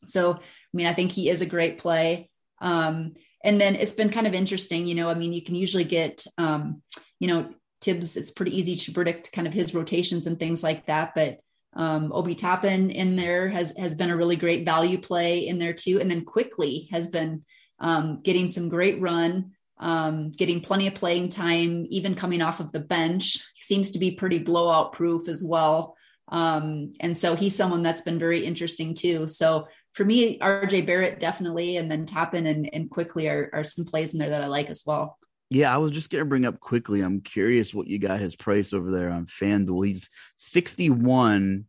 So, 0.04 0.34
I 0.34 0.38
mean, 0.74 0.86
I 0.86 0.92
think 0.92 1.12
he 1.12 1.28
is 1.30 1.40
a 1.40 1.46
great 1.46 1.78
play. 1.78 2.30
Um, 2.60 3.14
and 3.42 3.60
then 3.60 3.74
it's 3.74 3.92
been 3.92 4.10
kind 4.10 4.26
of 4.26 4.34
interesting, 4.34 4.86
you 4.86 4.94
know, 4.94 5.08
I 5.08 5.14
mean, 5.14 5.32
you 5.32 5.42
can 5.42 5.54
usually 5.54 5.84
get, 5.84 6.24
um, 6.38 6.82
you 7.18 7.28
know, 7.28 7.50
Thibs, 7.80 8.16
it's 8.16 8.30
pretty 8.30 8.56
easy 8.56 8.76
to 8.76 8.92
predict 8.92 9.32
kind 9.32 9.46
of 9.46 9.54
his 9.54 9.74
rotations 9.74 10.26
and 10.26 10.38
things 10.38 10.62
like 10.62 10.86
that. 10.86 11.14
But 11.14 11.40
um, 11.76 12.10
Obi 12.12 12.34
Toppin 12.34 12.90
in 12.90 13.16
there 13.16 13.48
has 13.48 13.76
has 13.76 13.94
been 13.94 14.10
a 14.10 14.16
really 14.16 14.36
great 14.36 14.64
value 14.64 14.98
play 14.98 15.46
in 15.46 15.58
there 15.58 15.74
too. 15.74 16.00
And 16.00 16.10
then 16.10 16.24
Quickley 16.24 16.88
has 16.90 17.08
been 17.08 17.44
um, 17.78 18.22
getting 18.22 18.48
some 18.48 18.70
great 18.70 19.00
run, 19.00 19.52
um, 19.78 20.32
getting 20.32 20.62
plenty 20.62 20.86
of 20.86 20.94
playing 20.94 21.28
time, 21.28 21.86
even 21.90 22.14
coming 22.14 22.40
off 22.40 22.60
of 22.60 22.72
the 22.72 22.80
bench. 22.80 23.34
He 23.54 23.62
seems 23.62 23.90
to 23.90 23.98
be 23.98 24.12
pretty 24.12 24.38
blowout 24.38 24.94
proof 24.94 25.28
as 25.28 25.44
well. 25.44 25.96
Um, 26.28 26.92
and 27.00 27.16
so 27.16 27.36
he's 27.36 27.54
someone 27.54 27.82
that's 27.82 28.02
been 28.02 28.18
very 28.18 28.44
interesting 28.44 28.94
too. 28.94 29.28
So 29.28 29.68
for 29.92 30.04
me, 30.04 30.38
RJ 30.38 30.86
Barrett 30.86 31.20
definitely, 31.20 31.76
and 31.76 31.90
then 31.90 32.06
Toppin 32.06 32.46
and, 32.46 32.68
and 32.72 32.90
Quickley 32.90 33.28
are, 33.28 33.50
are 33.52 33.64
some 33.64 33.84
plays 33.84 34.14
in 34.14 34.18
there 34.18 34.30
that 34.30 34.42
I 34.42 34.46
like 34.46 34.70
as 34.70 34.82
well. 34.84 35.18
Yeah, 35.50 35.72
I 35.72 35.78
was 35.78 35.92
just 35.92 36.10
gonna 36.10 36.24
bring 36.24 36.46
up 36.46 36.60
Quickley. 36.60 37.02
I'm 37.02 37.20
curious 37.20 37.72
what 37.72 37.86
you 37.86 37.98
got 37.98 38.20
his 38.20 38.34
price 38.34 38.72
over 38.72 38.90
there 38.90 39.10
on 39.10 39.26
FanDuel. 39.26 39.86
He's 39.86 40.10
61 40.36 41.66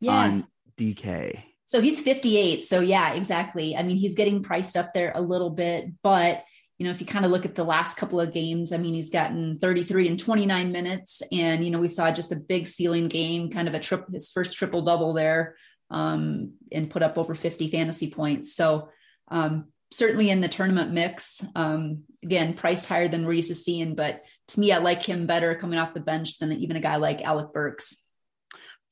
yeah. 0.00 0.12
on 0.12 0.46
DK. 0.76 1.42
So 1.64 1.80
he's 1.80 2.02
58. 2.02 2.64
So 2.64 2.80
yeah, 2.80 3.12
exactly. 3.14 3.76
I 3.76 3.82
mean, 3.82 3.96
he's 3.96 4.14
getting 4.14 4.42
priced 4.42 4.76
up 4.76 4.94
there 4.94 5.12
a 5.14 5.20
little 5.20 5.50
bit, 5.50 5.86
but 6.02 6.44
you 6.78 6.84
know, 6.84 6.90
if 6.90 7.00
you 7.00 7.06
kind 7.06 7.24
of 7.24 7.30
look 7.30 7.46
at 7.46 7.54
the 7.54 7.64
last 7.64 7.96
couple 7.96 8.20
of 8.20 8.34
games, 8.34 8.72
I 8.72 8.76
mean, 8.76 8.92
he's 8.92 9.10
gotten 9.10 9.58
33 9.58 10.08
and 10.08 10.18
29 10.18 10.72
minutes, 10.72 11.22
and 11.32 11.64
you 11.64 11.70
know, 11.70 11.78
we 11.78 11.88
saw 11.88 12.10
just 12.10 12.32
a 12.32 12.36
big 12.36 12.66
ceiling 12.66 13.08
game, 13.08 13.50
kind 13.50 13.66
of 13.66 13.74
a 13.74 13.80
trip, 13.80 14.04
his 14.12 14.30
first 14.30 14.58
triple 14.58 14.82
double 14.82 15.14
there, 15.14 15.56
um, 15.90 16.52
and 16.70 16.90
put 16.90 17.02
up 17.02 17.16
over 17.16 17.34
50 17.34 17.70
fantasy 17.70 18.10
points. 18.10 18.54
So 18.54 18.90
um, 19.28 19.68
certainly 19.90 20.30
in 20.30 20.40
the 20.40 20.48
tournament 20.48 20.92
mix. 20.92 21.44
Um, 21.54 22.04
again, 22.22 22.54
priced 22.54 22.88
higher 22.88 23.08
than 23.08 23.24
we're 23.24 23.34
used 23.34 23.48
to 23.48 23.54
seeing, 23.54 23.94
but 23.94 24.24
to 24.48 24.60
me, 24.60 24.72
I 24.72 24.78
like 24.78 25.04
him 25.04 25.26
better 25.26 25.54
coming 25.54 25.78
off 25.78 25.94
the 25.94 26.00
bench 26.00 26.38
than 26.38 26.52
even 26.52 26.76
a 26.76 26.80
guy 26.80 26.96
like 26.96 27.22
Alec 27.22 27.52
Burks. 27.52 28.06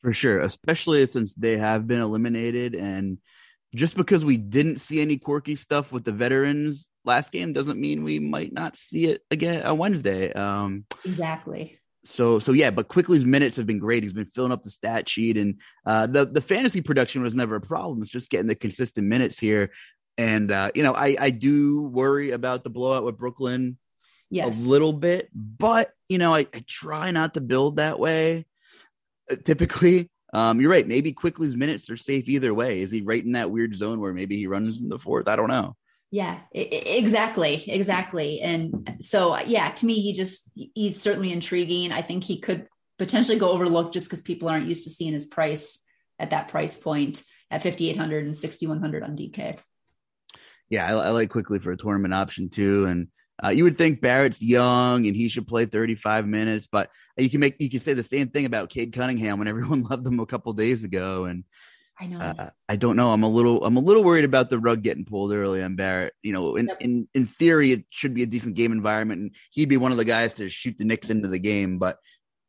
For 0.01 0.13
sure, 0.13 0.41
especially 0.41 1.07
since 1.07 1.35
they 1.35 1.57
have 1.57 1.87
been 1.87 2.01
eliminated. 2.01 2.75
And 2.75 3.19
just 3.75 3.97
because 3.97 4.25
we 4.25 4.37
didn't 4.37 4.79
see 4.79 5.01
any 5.01 5.17
quirky 5.17 5.57
stuff 5.57 5.93
with 5.93 6.05
the 6.05 6.13
veterans 6.13 6.89
last 7.05 7.31
game 7.31 7.53
doesn't 7.53 7.81
mean 7.81 8.05
we 8.05 8.19
might 8.19 8.53
not 8.53 8.77
see 8.77 9.07
it 9.07 9.23
again 9.31 9.63
on 9.63 9.79
Wednesday. 9.79 10.33
Um, 10.33 10.85
exactly. 11.05 11.79
So 12.05 12.39
so 12.39 12.53
yeah, 12.53 12.71
but 12.71 12.89
Quickley's 12.89 13.25
minutes 13.25 13.57
have 13.57 13.67
been 13.67 13.79
great. 13.79 14.03
He's 14.03 14.13
been 14.13 14.27
filling 14.27 14.53
up 14.53 14.63
the 14.63 14.71
stat 14.71 15.09
sheet, 15.09 15.39
and 15.39 15.61
uh, 15.87 16.07
the 16.07 16.27
the 16.27 16.43
fantasy 16.43 16.83
production 16.83 17.23
was 17.23 17.35
never 17.35 17.57
a 17.57 17.61
problem. 17.63 18.03
It's 18.03 18.11
just 18.11 18.31
getting 18.31 18.47
the 18.47 18.55
consistent 18.55 19.07
minutes 19.07 19.39
here. 19.39 19.71
And 20.17 20.51
uh, 20.51 20.71
you 20.75 20.83
know, 20.83 20.95
I 20.95 21.17
I 21.19 21.31
do 21.31 21.83
worry 21.83 22.31
about 22.31 22.65
the 22.65 22.71
blowout 22.71 23.05
with 23.05 23.19
Brooklyn 23.19 23.79
yes. 24.31 24.67
a 24.67 24.71
little 24.71 24.93
bit, 24.93 25.29
but 25.35 25.93
you 26.09 26.19
know, 26.19 26.35
I, 26.35 26.47
I 26.53 26.65
try 26.67 27.11
not 27.11 27.35
to 27.35 27.41
build 27.41 27.77
that 27.77 27.99
way. 27.99 28.47
Uh, 29.31 29.37
typically, 29.43 30.11
um, 30.33 30.61
you're 30.61 30.71
right. 30.71 30.87
Maybe 30.87 31.13
Quickley's 31.13 31.57
minutes 31.57 31.89
are 31.91 31.97
safe 31.97 32.29
either 32.29 32.53
way. 32.53 32.81
Is 32.81 32.91
he 32.91 33.03
right 33.03 33.25
in 33.25 33.33
that 33.33 33.51
weird 33.51 33.75
zone 33.75 34.01
where 34.01 34.13
maybe 34.13 34.37
he 34.37 34.47
runs 34.47 34.81
in 34.81 34.89
the 34.89 34.99
fourth? 34.99 35.29
I 35.29 35.37
don't 35.37 35.49
know. 35.49 35.77
Yeah, 36.11 36.39
exactly, 36.53 37.65
exactly. 37.69 38.41
And 38.41 38.99
so, 39.01 39.37
yeah, 39.41 39.73
to 39.73 39.87
me, 39.87 40.01
he 40.01 40.13
just 40.13 40.53
he's 40.55 41.01
certainly 41.01 41.33
intriguing. 41.33 41.91
I 41.91 42.03
think 42.03 42.23
he 42.23 42.39
could 42.39 42.69
potentially 42.99 43.39
go 43.39 43.51
overlooked 43.51 43.95
just 43.95 44.07
because 44.07 44.21
people 44.21 44.49
aren't 44.49 44.69
used 44.69 44.85
to 44.85 44.91
seeing 44.91 45.13
his 45.13 45.27
price 45.27 45.85
at 46.21 46.31
that 46.31 46.49
price 46.49 46.77
point 46.77 47.25
at 47.51 47.65
5800 47.65 48.27
and 48.27 48.37
6100 48.37 49.03
on 49.03 49.17
DK 49.17 49.59
yeah, 50.75 50.87
I, 50.87 51.07
I, 51.07 51.11
like 51.11 51.31
Quickley 51.31 51.61
for 51.61 51.71
a 51.71 51.77
tournament 51.77 52.13
option 52.13 52.51
too. 52.51 52.87
And 52.87 53.09
uh, 53.43 53.49
you 53.49 53.65
would 53.65 53.79
think 53.79 54.01
Barrett's 54.01 54.43
young 54.43 55.07
and 55.07 55.15
he 55.15 55.29
should 55.29 55.47
play 55.47 55.67
35 55.67 56.27
minutes, 56.27 56.67
but 56.67 56.91
you 57.17 57.31
can 57.31 57.41
make 57.41 57.57
you 57.61 57.71
can 57.71 57.81
say 57.81 57.95
the 57.95 58.03
same 58.03 58.29
thing 58.29 58.45
about 58.45 58.71
Cade 58.71 58.93
Cunningham 58.93 59.39
when 59.39 59.49
everyone 59.53 59.83
loved 59.83 60.07
him 60.07 60.21
a 60.21 60.27
couple 60.27 60.53
days 60.53 60.85
ago. 60.85 61.25
And 61.25 61.45
I 61.99 62.07
know 62.07 62.19
uh, 62.19 62.51
I 62.69 62.77
don't 62.77 62.97
know. 62.97 63.13
I'm 63.13 63.23
a 63.23 63.29
little 63.29 63.65
I'm 63.65 63.77
a 63.77 63.81
little 63.81 64.03
worried 64.03 64.25
about 64.25 64.51
the 64.51 64.59
rug 64.59 64.83
getting 64.83 65.05
pulled 65.05 65.33
early 65.33 65.63
on 65.63 65.77
Barrett. 65.77 66.15
You 66.23 66.33
know, 66.33 66.57
in 66.57 66.67
yep. 66.67 66.79
in 66.81 67.09
in 67.15 67.27
theory, 67.27 67.71
it 67.71 67.85
should 67.91 68.15
be 68.15 68.25
a 68.25 68.27
decent 68.27 68.57
game 68.57 68.73
environment, 68.73 69.21
and 69.21 69.31
he'd 69.53 69.69
be 69.69 69.77
one 69.77 69.93
of 69.93 69.99
the 69.99 70.05
guys 70.05 70.35
to 70.35 70.49
shoot 70.49 70.77
the 70.77 70.85
Knicks 70.85 71.11
into 71.11 71.29
the 71.29 71.39
game, 71.39 71.79
but. 71.79 71.99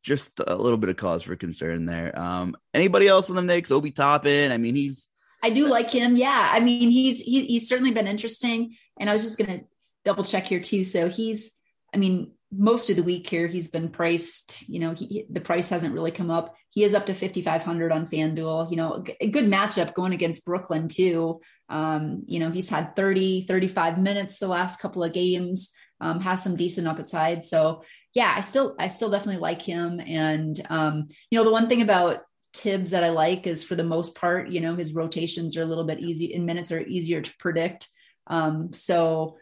Just 0.02 0.38
a 0.38 0.54
little 0.54 0.78
bit 0.78 0.88
of 0.88 0.96
cause 0.96 1.24
for 1.24 1.34
concern 1.34 1.84
there. 1.84 2.16
Um, 2.16 2.56
anybody 2.72 3.08
else 3.08 3.28
on 3.28 3.34
the 3.34 3.42
Knicks? 3.42 3.72
Obi 3.72 3.90
Toppin. 3.90 4.52
I 4.52 4.56
mean, 4.56 4.76
he's 4.76 5.08
I 5.46 5.50
do 5.50 5.68
like 5.68 5.92
him. 5.92 6.16
Yeah. 6.16 6.50
I 6.52 6.58
mean, 6.58 6.90
he's 6.90 7.20
he, 7.20 7.46
he's 7.46 7.68
certainly 7.68 7.92
been 7.92 8.08
interesting. 8.08 8.76
And 8.98 9.08
I 9.08 9.12
was 9.12 9.22
just 9.22 9.38
going 9.38 9.60
to 9.60 9.64
double 10.04 10.24
check 10.24 10.48
here 10.48 10.58
too. 10.58 10.82
So 10.82 11.08
he's, 11.08 11.56
I 11.94 11.98
mean, 11.98 12.32
most 12.50 12.90
of 12.90 12.96
the 12.96 13.04
week 13.04 13.28
here 13.28 13.46
he's 13.46 13.68
been 13.68 13.88
priced. 13.88 14.68
You 14.68 14.80
know, 14.80 14.92
he, 14.92 15.24
the 15.30 15.40
price 15.40 15.70
hasn't 15.70 15.94
really 15.94 16.10
come 16.10 16.32
up. 16.32 16.56
He 16.70 16.82
is 16.82 16.96
up 16.96 17.06
to 17.06 17.14
5,500 17.14 17.92
on 17.92 18.08
FanDuel. 18.08 18.72
You 18.72 18.76
know, 18.76 19.04
a 19.20 19.28
good 19.28 19.44
matchup 19.44 19.94
going 19.94 20.12
against 20.12 20.44
Brooklyn 20.44 20.88
too. 20.88 21.40
Um, 21.68 22.24
you 22.26 22.40
know, 22.40 22.50
he's 22.50 22.68
had 22.68 22.96
30, 22.96 23.42
35 23.42 23.98
minutes 23.98 24.38
the 24.38 24.48
last 24.48 24.80
couple 24.80 25.04
of 25.04 25.12
games. 25.12 25.70
Um, 26.00 26.18
has 26.20 26.42
some 26.42 26.56
decent 26.56 26.88
upside. 26.88 27.44
So 27.44 27.84
yeah, 28.14 28.34
I 28.36 28.40
still 28.40 28.74
I 28.80 28.88
still 28.88 29.10
definitely 29.10 29.40
like 29.40 29.62
him. 29.62 30.00
And 30.00 30.60
um, 30.70 31.06
you 31.30 31.38
know, 31.38 31.44
the 31.44 31.52
one 31.52 31.68
thing 31.68 31.82
about 31.82 32.22
Thibs 32.60 32.90
that 32.90 33.04
I 33.04 33.10
like 33.10 33.46
is 33.46 33.64
for 33.64 33.74
the 33.74 33.84
most 33.84 34.14
part, 34.14 34.48
you 34.48 34.60
know, 34.60 34.76
his 34.76 34.94
rotations 34.94 35.56
are 35.56 35.62
a 35.62 35.66
little 35.66 35.84
bit 35.84 36.00
easy 36.00 36.26
in 36.26 36.46
minutes 36.46 36.72
are 36.72 36.80
easier 36.80 37.20
to 37.20 37.36
predict. 37.38 37.88
Um, 38.26 38.72
so 38.72 39.38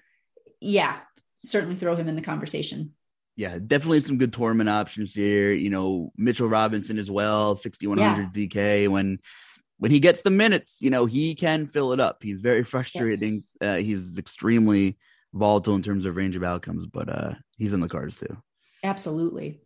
yeah, 0.60 0.98
certainly 1.40 1.76
throw 1.76 1.96
him 1.96 2.08
in 2.08 2.16
the 2.16 2.22
conversation. 2.22 2.94
Yeah, 3.36 3.58
definitely 3.64 4.00
some 4.00 4.18
good 4.18 4.32
tournament 4.32 4.68
options 4.68 5.14
here. 5.14 5.52
You 5.52 5.70
know, 5.70 6.12
Mitchell 6.16 6.48
Robinson 6.48 6.98
as 6.98 7.10
well, 7.10 7.56
6100 7.56 8.30
yeah. 8.34 8.46
DK 8.46 8.88
when 8.88 9.18
when 9.78 9.90
he 9.90 10.00
gets 10.00 10.22
the 10.22 10.30
minutes, 10.30 10.78
you 10.80 10.90
know, 10.90 11.04
he 11.04 11.34
can 11.34 11.66
fill 11.66 11.92
it 11.92 12.00
up. 12.00 12.22
He's 12.22 12.40
very 12.40 12.62
frustrating. 12.72 13.42
Yes. 13.60 13.68
Uh, 13.68 13.76
he's 13.76 14.18
extremely 14.18 14.96
volatile 15.32 15.74
in 15.74 15.82
terms 15.82 16.06
of 16.06 16.16
range 16.16 16.36
of 16.36 16.44
outcomes, 16.44 16.86
but 16.86 17.08
uh, 17.08 17.34
he's 17.58 17.72
in 17.72 17.80
the 17.80 17.88
cards 17.88 18.18
too. 18.18 18.36
Absolutely. 18.82 19.60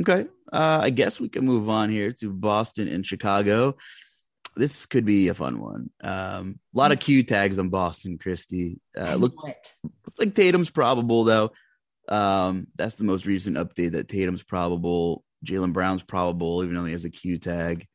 Okay. 0.00 0.26
Uh, 0.52 0.80
I 0.82 0.90
guess 0.90 1.20
we 1.20 1.28
can 1.28 1.44
move 1.44 1.68
on 1.68 1.90
here 1.90 2.12
to 2.14 2.32
Boston 2.32 2.88
and 2.88 3.04
Chicago. 3.06 3.76
This 4.56 4.86
could 4.86 5.04
be 5.04 5.28
a 5.28 5.34
fun 5.34 5.60
one. 5.60 5.90
Um, 6.02 6.58
a 6.74 6.78
lot 6.78 6.92
of 6.92 6.98
Q 6.98 7.22
tags 7.22 7.58
on 7.58 7.68
Boston, 7.68 8.18
Christy. 8.18 8.80
Uh, 8.98 9.14
looks, 9.14 9.44
looks 9.44 10.18
like 10.18 10.34
Tatum's 10.34 10.70
probable, 10.70 11.24
though. 11.24 11.52
Um, 12.08 12.66
that's 12.74 12.96
the 12.96 13.04
most 13.04 13.26
recent 13.26 13.56
update 13.56 13.92
that 13.92 14.08
Tatum's 14.08 14.42
probable. 14.42 15.24
Jaylen 15.46 15.72
Brown's 15.72 16.02
probable, 16.02 16.62
even 16.64 16.74
though 16.74 16.84
he 16.84 16.92
has 16.92 17.04
a 17.04 17.10
Q 17.10 17.38
tag. 17.38 17.86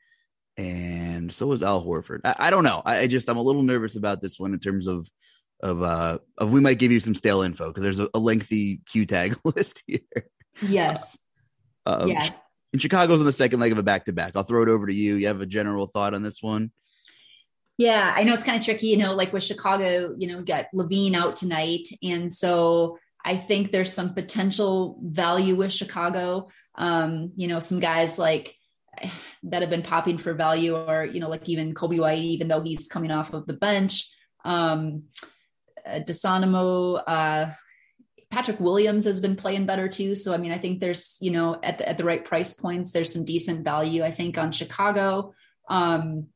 And 0.57 1.33
so 1.33 1.51
is 1.51 1.61
Al 1.61 1.83
Horford. 1.83 2.21
I, 2.23 2.35
I 2.39 2.49
don't 2.49 2.63
know. 2.63 2.81
I, 2.85 2.99
I, 2.99 3.07
just, 3.07 3.29
I'm 3.29 3.37
a 3.37 3.41
little 3.41 3.63
nervous 3.63 3.97
about 3.97 4.21
this 4.21 4.39
one 4.39 4.53
in 4.53 4.59
terms 4.59 4.87
of 4.87 5.07
of 5.63 5.81
uh 5.81 6.19
of 6.37 6.51
we 6.51 6.59
might 6.59 6.79
give 6.79 6.91
you 6.91 6.99
some 6.99 7.15
stale 7.15 7.41
info 7.41 7.67
because 7.67 7.81
there's 7.81 7.99
a, 7.99 8.09
a, 8.13 8.19
lengthy 8.19 8.81
Q 8.85 9.05
tag 9.05 9.39
list 9.43 9.83
here. 9.87 9.99
Yes. 10.61 11.19
Um, 11.85 12.09
yeah. 12.09 12.29
And 12.75 12.81
Chicago's 12.81 13.21
on 13.21 13.25
the 13.25 13.31
second 13.31 13.61
leg 13.61 13.71
of 13.71 13.77
a 13.77 13.83
back 13.83 14.03
to 14.03 14.11
back. 14.11 14.35
I'll 14.35 14.43
throw 14.43 14.61
it 14.61 14.67
over 14.67 14.85
to 14.85 14.93
you. 14.93 15.15
You 15.15 15.27
have 15.27 15.39
a 15.39 15.45
general 15.45 15.87
thought 15.87 16.13
on 16.13 16.23
this 16.23 16.43
one? 16.43 16.71
Yeah, 17.77 18.13
I 18.13 18.25
know 18.25 18.33
it's 18.33 18.43
kind 18.43 18.59
of 18.59 18.65
tricky, 18.65 18.87
you 18.87 18.97
know, 18.97 19.15
like 19.15 19.31
with 19.31 19.43
Chicago, 19.43 20.13
you 20.17 20.27
know, 20.27 20.41
got 20.43 20.65
LaVine 20.75 21.13
out 21.13 21.37
tonight. 21.37 21.87
And 22.03 22.29
so 22.29 22.97
I 23.23 23.37
think 23.37 23.71
there's 23.71 23.93
some 23.93 24.13
potential 24.13 24.99
value 25.01 25.55
with 25.55 25.71
Chicago. 25.71 26.49
Um, 26.77 27.31
you 27.37 27.47
know, 27.47 27.59
some 27.59 27.79
guys 27.79 28.19
like 28.19 28.53
that 29.43 29.61
have 29.61 29.69
been 29.69 29.81
popping 29.81 30.17
for 30.17 30.33
value 30.33 30.75
or, 30.75 31.05
you 31.05 31.21
know, 31.21 31.29
like 31.29 31.47
even 31.47 31.73
Coby 31.73 32.01
White, 32.01 32.23
even 32.23 32.49
though 32.49 32.61
he's 32.61 32.89
coming 32.89 33.11
off 33.11 33.33
of 33.33 33.47
the 33.47 33.53
bench. 33.53 34.13
Um, 34.43 35.03
uh, 35.85 35.99
Dosunmu, 35.99 37.03
uh, 37.07 37.51
Patrick 38.29 38.59
Williams 38.59 39.05
has 39.05 39.19
been 39.19 39.35
playing 39.35 39.65
better 39.65 39.87
too. 39.87 40.15
So, 40.15 40.33
I 40.33 40.37
mean, 40.37 40.51
I 40.51 40.57
think 40.57 40.79
there's, 40.79 41.17
you 41.21 41.31
know, 41.31 41.59
at 41.61 41.77
the, 41.77 41.87
at 41.87 41.97
the 41.97 42.03
right 42.03 42.23
price 42.23 42.53
points, 42.53 42.91
there's 42.91 43.13
some 43.13 43.25
decent 43.25 43.63
value, 43.63 44.03
I 44.03 44.11
think, 44.11 44.37
on 44.37 44.51
Chicago. 44.51 45.33
Um, 45.69 46.27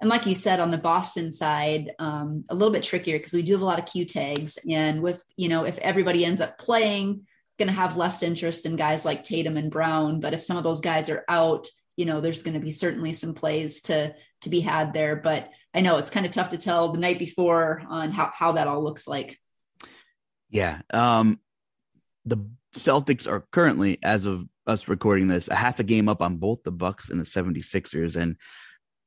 and 0.00 0.10
like 0.10 0.26
you 0.26 0.34
said 0.34 0.60
on 0.60 0.70
the 0.70 0.78
Boston 0.78 1.32
side, 1.32 1.92
um, 1.98 2.44
a 2.50 2.54
little 2.54 2.72
bit 2.72 2.82
trickier 2.82 3.16
because 3.16 3.32
we 3.32 3.42
do 3.42 3.52
have 3.52 3.62
a 3.62 3.64
lot 3.64 3.78
of 3.78 3.86
Q 3.86 4.04
tags. 4.04 4.58
And 4.70 5.02
with, 5.02 5.22
you 5.36 5.48
know, 5.48 5.64
if 5.64 5.78
everybody 5.78 6.24
ends 6.24 6.40
up 6.40 6.58
playing, 6.58 7.26
going 7.58 7.68
to 7.68 7.74
have 7.74 7.96
less 7.96 8.22
interest 8.22 8.66
in 8.66 8.76
guys 8.76 9.04
like 9.04 9.24
Tatum 9.24 9.56
and 9.56 9.70
Brown. 9.70 10.20
But 10.20 10.34
if 10.34 10.42
some 10.42 10.56
of 10.56 10.64
those 10.64 10.80
guys 10.80 11.08
are 11.08 11.24
out, 11.28 11.68
you 11.96 12.04
know, 12.04 12.20
there's 12.20 12.42
going 12.42 12.54
to 12.54 12.60
be 12.60 12.72
certainly 12.72 13.12
some 13.12 13.34
plays 13.34 13.82
to 13.82 14.14
to 14.42 14.50
be 14.50 14.60
had 14.60 14.92
there. 14.92 15.16
But 15.16 15.48
I 15.72 15.80
know 15.80 15.96
it's 15.96 16.10
kind 16.10 16.26
of 16.26 16.32
tough 16.32 16.50
to 16.50 16.58
tell 16.58 16.92
the 16.92 16.98
night 16.98 17.18
before 17.18 17.82
on 17.88 18.10
how, 18.10 18.30
how 18.34 18.52
that 18.52 18.66
all 18.66 18.82
looks 18.82 19.08
like. 19.08 19.38
Yeah. 20.54 20.80
Um, 20.92 21.40
the 22.24 22.38
Celtics 22.76 23.28
are 23.28 23.44
currently, 23.50 23.98
as 24.02 24.24
of 24.24 24.46
us 24.66 24.88
recording 24.88 25.26
this, 25.26 25.48
a 25.48 25.54
half 25.54 25.80
a 25.80 25.84
game 25.84 26.08
up 26.08 26.22
on 26.22 26.36
both 26.36 26.62
the 26.62 26.70
Bucks 26.70 27.10
and 27.10 27.20
the 27.20 27.24
76ers. 27.24 28.14
And 28.14 28.36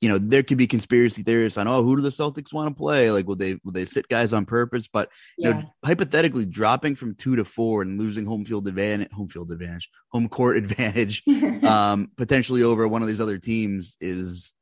you 0.01 0.09
know, 0.09 0.19
there 0.19 0.43
could 0.43 0.57
be 0.57 0.67
conspiracy 0.67 1.23
theorists 1.23 1.57
on, 1.57 1.67
oh, 1.67 1.83
who 1.83 1.95
do 1.95 2.01
the 2.03 2.09
Celtics 2.09 2.53
want 2.53 2.69
to 2.69 2.77
play? 2.77 3.09
Like, 3.09 3.27
will 3.27 3.37
they 3.37 3.57
will 3.63 3.71
they 3.71 3.85
sit 3.85 4.07
guys 4.07 4.31
on 4.33 4.45
purpose? 4.45 4.87
But 4.87 5.09
you 5.37 5.49
yeah. 5.49 5.53
know, 5.55 5.73
hypothetically, 5.83 6.45
dropping 6.45 6.95
from 6.95 7.15
two 7.15 7.37
to 7.37 7.45
four 7.45 7.81
and 7.81 7.97
losing 7.97 8.25
home 8.25 8.45
field 8.45 8.67
advantage, 8.67 9.11
home 9.11 9.29
field 9.29 9.51
advantage, 9.51 9.89
home 10.09 10.29
court 10.29 10.57
advantage, 10.63 11.23
um, 11.63 12.11
potentially 12.17 12.61
over 12.61 12.87
one 12.87 13.01
of 13.01 13.07
these 13.07 13.21
other 13.21 13.39
teams 13.39 13.95
is, 13.99 14.53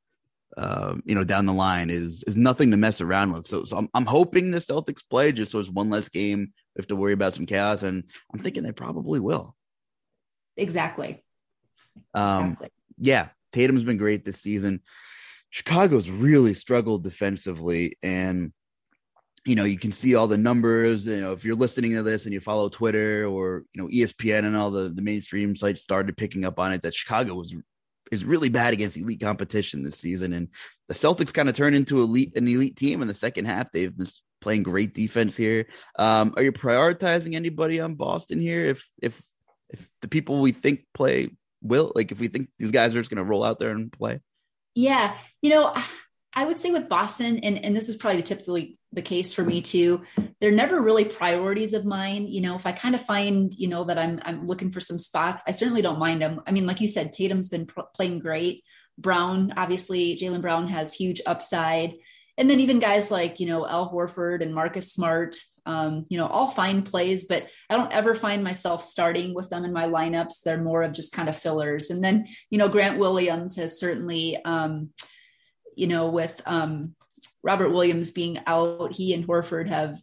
uh, 0.57 0.95
you 1.03 1.15
know, 1.15 1.23
down 1.23 1.45
the 1.45 1.53
line 1.53 1.89
is 1.89 2.23
is 2.27 2.37
nothing 2.37 2.71
to 2.71 2.77
mess 2.77 3.01
around 3.01 3.33
with. 3.33 3.45
So, 3.45 3.63
so 3.63 3.77
I'm 3.77 3.89
I'm 3.93 4.05
hoping 4.05 4.51
the 4.51 4.59
Celtics 4.59 5.01
play 5.09 5.31
just 5.31 5.51
so 5.51 5.59
it's 5.59 5.69
one 5.69 5.89
less 5.89 6.09
game. 6.09 6.53
We 6.75 6.79
have 6.79 6.87
to 6.87 6.95
worry 6.95 7.13
about 7.13 7.33
some 7.33 7.45
chaos, 7.45 7.83
and 7.83 8.03
I'm 8.33 8.39
thinking 8.39 8.63
they 8.63 8.71
probably 8.71 9.19
will. 9.19 9.55
Exactly. 10.57 11.23
Um, 12.13 12.51
exactly. 12.51 12.69
Yeah, 12.97 13.29
Tatum's 13.51 13.83
been 13.83 13.97
great 13.97 14.23
this 14.23 14.41
season. 14.41 14.81
Chicago's 15.49 16.09
really 16.09 16.53
struggled 16.53 17.03
defensively 17.03 17.97
and 18.03 18.51
you 19.45 19.55
know 19.55 19.63
you 19.63 19.77
can 19.77 19.91
see 19.91 20.15
all 20.15 20.27
the 20.27 20.37
numbers 20.37 21.07
you 21.07 21.21
know 21.21 21.31
if 21.31 21.45
you're 21.45 21.55
listening 21.55 21.93
to 21.93 22.03
this 22.03 22.25
and 22.25 22.33
you 22.33 22.41
follow 22.41 22.67
twitter 22.67 23.25
or 23.25 23.63
you 23.73 23.81
know 23.81 23.87
espn 23.87 24.43
and 24.43 24.57
all 24.57 24.71
the, 24.71 24.89
the 24.89 25.01
mainstream 25.01 25.55
sites 25.55 25.81
started 25.81 26.17
picking 26.17 26.43
up 26.43 26.59
on 26.59 26.73
it 26.73 26.81
that 26.81 26.93
chicago 26.93 27.35
was 27.35 27.55
is 28.11 28.25
really 28.25 28.49
bad 28.49 28.73
against 28.73 28.97
elite 28.97 29.19
competition 29.19 29.83
this 29.83 29.97
season. 29.97 30.33
And 30.33 30.49
the 30.87 30.93
celtics 30.93 31.33
kind 31.33 31.49
of 31.49 31.55
turned 31.55 31.75
into 31.75 32.01
elite 32.01 32.35
an 32.35 32.47
elite 32.47 32.75
team 32.75 33.01
in 33.01 33.07
the 33.07 33.13
second 33.13 33.45
half. 33.45 33.71
They've 33.71 33.95
been 33.95 34.07
playing 34.41 34.63
great 34.63 34.93
defense 34.93 35.35
here. 35.35 35.67
Um, 35.97 36.33
are 36.37 36.43
you 36.43 36.51
prioritizing 36.51 37.35
anybody 37.35 37.79
on 37.79 37.95
boston 37.95 38.39
here? 38.39 38.65
If 38.65 38.87
if 39.01 39.21
if 39.69 39.87
the 40.01 40.07
people 40.07 40.41
we 40.41 40.51
think 40.51 40.85
play 40.93 41.31
will 41.61 41.91
like 41.95 42.11
if 42.11 42.19
we 42.19 42.27
think 42.27 42.49
these 42.59 42.71
guys 42.71 42.95
are 42.95 42.99
just 42.99 43.09
going 43.09 43.23
to 43.23 43.29
roll 43.29 43.43
out 43.43 43.59
there 43.59 43.71
and 43.71 43.91
play? 43.91 44.19
Yeah. 44.75 45.17
You 45.41 45.51
know, 45.51 45.75
I 46.35 46.45
would 46.45 46.59
say 46.59 46.71
with 46.71 46.89
Boston, 46.89 47.39
and, 47.39 47.57
and 47.63 47.75
this 47.75 47.87
is 47.87 47.95
probably 47.95 48.21
typically 48.21 48.77
the 48.91 49.01
case 49.01 49.33
for 49.33 49.43
me 49.43 49.61
too, 49.61 50.03
they're 50.41 50.51
never 50.51 50.81
really 50.81 51.05
priorities 51.05 51.73
of 51.73 51.85
mine. 51.85 52.27
You 52.27 52.41
know, 52.41 52.55
if 52.55 52.65
I 52.65 52.73
kind 52.73 52.93
of 52.93 53.01
find, 53.01 53.53
you 53.53 53.67
know, 53.67 53.85
that 53.85 53.97
I'm, 53.97 54.19
I'm 54.23 54.45
looking 54.45 54.71
for 54.71 54.81
some 54.81 54.97
spots, 54.97 55.43
I 55.47 55.51
certainly 55.51 55.81
don't 55.81 55.99
mind 55.99 56.21
them. 56.21 56.41
I 56.45 56.51
mean, 56.51 56.65
like 56.65 56.81
you 56.81 56.87
said, 56.87 57.13
Tatum's 57.13 57.47
been 57.47 57.67
playing 57.95 58.19
great. 58.19 58.63
Brown, 58.97 59.53
obviously, 59.55 60.17
Jaylen 60.17 60.41
Brown 60.41 60.67
has 60.67 60.93
huge 60.93 61.21
upside. 61.25 61.93
And 62.37 62.49
then 62.49 62.59
even 62.59 62.79
guys 62.79 63.11
like, 63.11 63.39
you 63.39 63.47
know, 63.47 63.65
Al 63.65 63.89
Horford 63.89 64.41
and 64.41 64.53
Marcus 64.53 64.91
Smart, 64.91 65.37
um, 65.65 66.05
you 66.09 66.17
know, 66.17 66.27
all 66.27 66.51
fine 66.51 66.81
plays, 66.81 67.25
but 67.25 67.47
I 67.69 67.77
don't 67.77 67.93
ever 67.93 68.13
find 68.13 68.43
myself 68.43 68.83
starting 68.83 69.33
with 69.33 69.49
them 69.49 69.63
in 69.63 69.71
my 69.71 69.85
lineups. 69.85 70.41
They're 70.43 70.61
more 70.61 70.83
of 70.83 70.91
just 70.91 71.13
kind 71.13 71.29
of 71.29 71.37
fillers. 71.37 71.89
And 71.89 72.03
then, 72.03 72.27
you 72.49 72.57
know, 72.57 72.67
Grant 72.67 72.99
Williams 72.99 73.55
has 73.55 73.79
certainly, 73.79 74.37
um, 74.43 74.89
you 75.75 75.87
know, 75.87 76.09
with 76.09 76.41
um, 76.45 76.95
Robert 77.43 77.69
Williams 77.69 78.11
being 78.11 78.39
out, 78.47 78.93
he 78.93 79.13
and 79.13 79.27
Horford 79.27 79.67
have, 79.67 80.01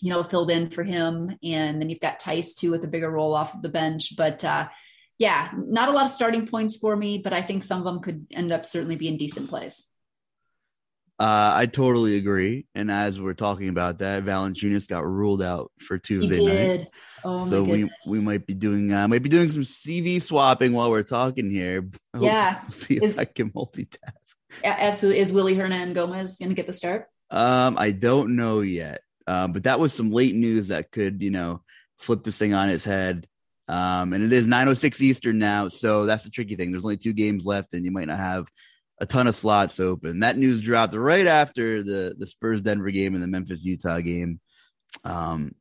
you 0.00 0.10
know, 0.10 0.22
filled 0.22 0.50
in 0.50 0.70
for 0.70 0.84
him. 0.84 1.36
And 1.42 1.80
then 1.80 1.88
you've 1.88 2.00
got 2.00 2.20
Theis 2.20 2.54
too 2.54 2.70
with 2.70 2.84
a 2.84 2.88
bigger 2.88 3.10
role 3.10 3.34
off 3.34 3.54
of 3.54 3.62
the 3.62 3.68
bench. 3.68 4.16
But 4.16 4.44
uh, 4.44 4.68
yeah, 5.18 5.50
not 5.56 5.88
a 5.88 5.92
lot 5.92 6.04
of 6.04 6.10
starting 6.10 6.46
points 6.46 6.76
for 6.76 6.96
me, 6.96 7.18
but 7.18 7.32
I 7.32 7.42
think 7.42 7.62
some 7.62 7.78
of 7.78 7.84
them 7.84 8.00
could 8.00 8.26
end 8.30 8.52
up 8.52 8.64
certainly 8.64 8.96
being 8.96 9.16
decent 9.16 9.48
plays. 9.48 9.90
Uh, 11.20 11.50
I 11.52 11.66
totally 11.66 12.16
agree. 12.16 12.66
And 12.76 12.92
as 12.92 13.20
we're 13.20 13.34
talking 13.34 13.68
about 13.68 13.98
that, 13.98 14.24
Valanciunas 14.24 14.86
got 14.86 15.04
ruled 15.04 15.42
out 15.42 15.72
for 15.80 15.98
Tuesday 15.98 16.44
night. 16.44 16.88
Oh, 17.24 17.48
so 17.50 17.62
we 17.62 17.90
we 18.08 18.20
might 18.20 18.46
be 18.46 18.54
doing 18.54 18.92
uh, 18.92 19.08
might 19.08 19.24
be 19.24 19.28
doing 19.28 19.50
some 19.50 19.62
CV 19.62 20.22
swapping 20.22 20.72
while 20.72 20.90
we're 20.90 21.02
talking 21.02 21.50
here. 21.50 21.88
Yeah, 22.20 22.62
we'll 22.62 22.72
see 22.72 22.96
if 22.96 23.02
is, 23.02 23.18
I 23.18 23.26
can 23.26 23.50
multitask. 23.50 24.12
Yeah, 24.62 24.76
absolutely. 24.78 25.20
Is 25.20 25.32
Willy 25.32 25.54
Hernangomez 25.54 26.38
going 26.38 26.50
to 26.50 26.54
get 26.54 26.66
the 26.66 26.72
start? 26.72 27.06
Um, 27.30 27.76
I 27.78 27.90
don't 27.90 28.36
know 28.36 28.60
yet. 28.60 29.02
Um, 29.26 29.52
but 29.52 29.64
that 29.64 29.78
was 29.78 29.92
some 29.92 30.10
late 30.10 30.34
news 30.34 30.68
that 30.68 30.90
could 30.90 31.22
you 31.22 31.30
know 31.30 31.62
flip 31.98 32.24
this 32.24 32.38
thing 32.38 32.54
on 32.54 32.70
its 32.70 32.84
head. 32.84 33.26
Um, 33.68 34.14
and 34.14 34.24
it 34.24 34.32
is 34.32 34.46
906 34.46 35.02
Eastern 35.02 35.38
now, 35.38 35.68
so 35.68 36.06
that's 36.06 36.24
the 36.24 36.30
tricky 36.30 36.56
thing. 36.56 36.70
There's 36.70 36.84
only 36.84 36.96
two 36.96 37.12
games 37.12 37.44
left, 37.44 37.74
and 37.74 37.84
you 37.84 37.90
might 37.90 38.06
not 38.06 38.18
have 38.18 38.46
a 38.98 39.04
ton 39.04 39.26
of 39.26 39.36
slots 39.36 39.78
open. 39.78 40.20
That 40.20 40.38
news 40.38 40.62
dropped 40.62 40.94
right 40.94 41.26
after 41.26 41.82
the 41.82 42.14
the 42.18 42.26
Spurs 42.26 42.62
Denver 42.62 42.90
game 42.90 43.14
and 43.14 43.22
the 43.22 43.28
Memphis 43.28 43.64
Utah 43.64 44.00
game 44.00 44.40
um, 45.04 45.54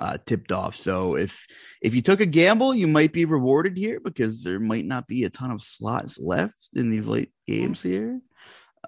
uh, 0.00 0.18
tipped 0.26 0.52
off. 0.52 0.76
So 0.76 1.16
if 1.16 1.46
if 1.80 1.94
you 1.94 2.02
took 2.02 2.20
a 2.20 2.26
gamble, 2.26 2.74
you 2.74 2.86
might 2.86 3.12
be 3.12 3.24
rewarded 3.24 3.76
here 3.76 4.00
because 4.00 4.42
there 4.42 4.58
might 4.58 4.86
not 4.86 5.06
be 5.06 5.24
a 5.24 5.30
ton 5.30 5.50
of 5.50 5.62
slots 5.62 6.18
left 6.18 6.68
in 6.74 6.90
these 6.90 7.06
late 7.06 7.32
games 7.46 7.82
here. 7.82 8.20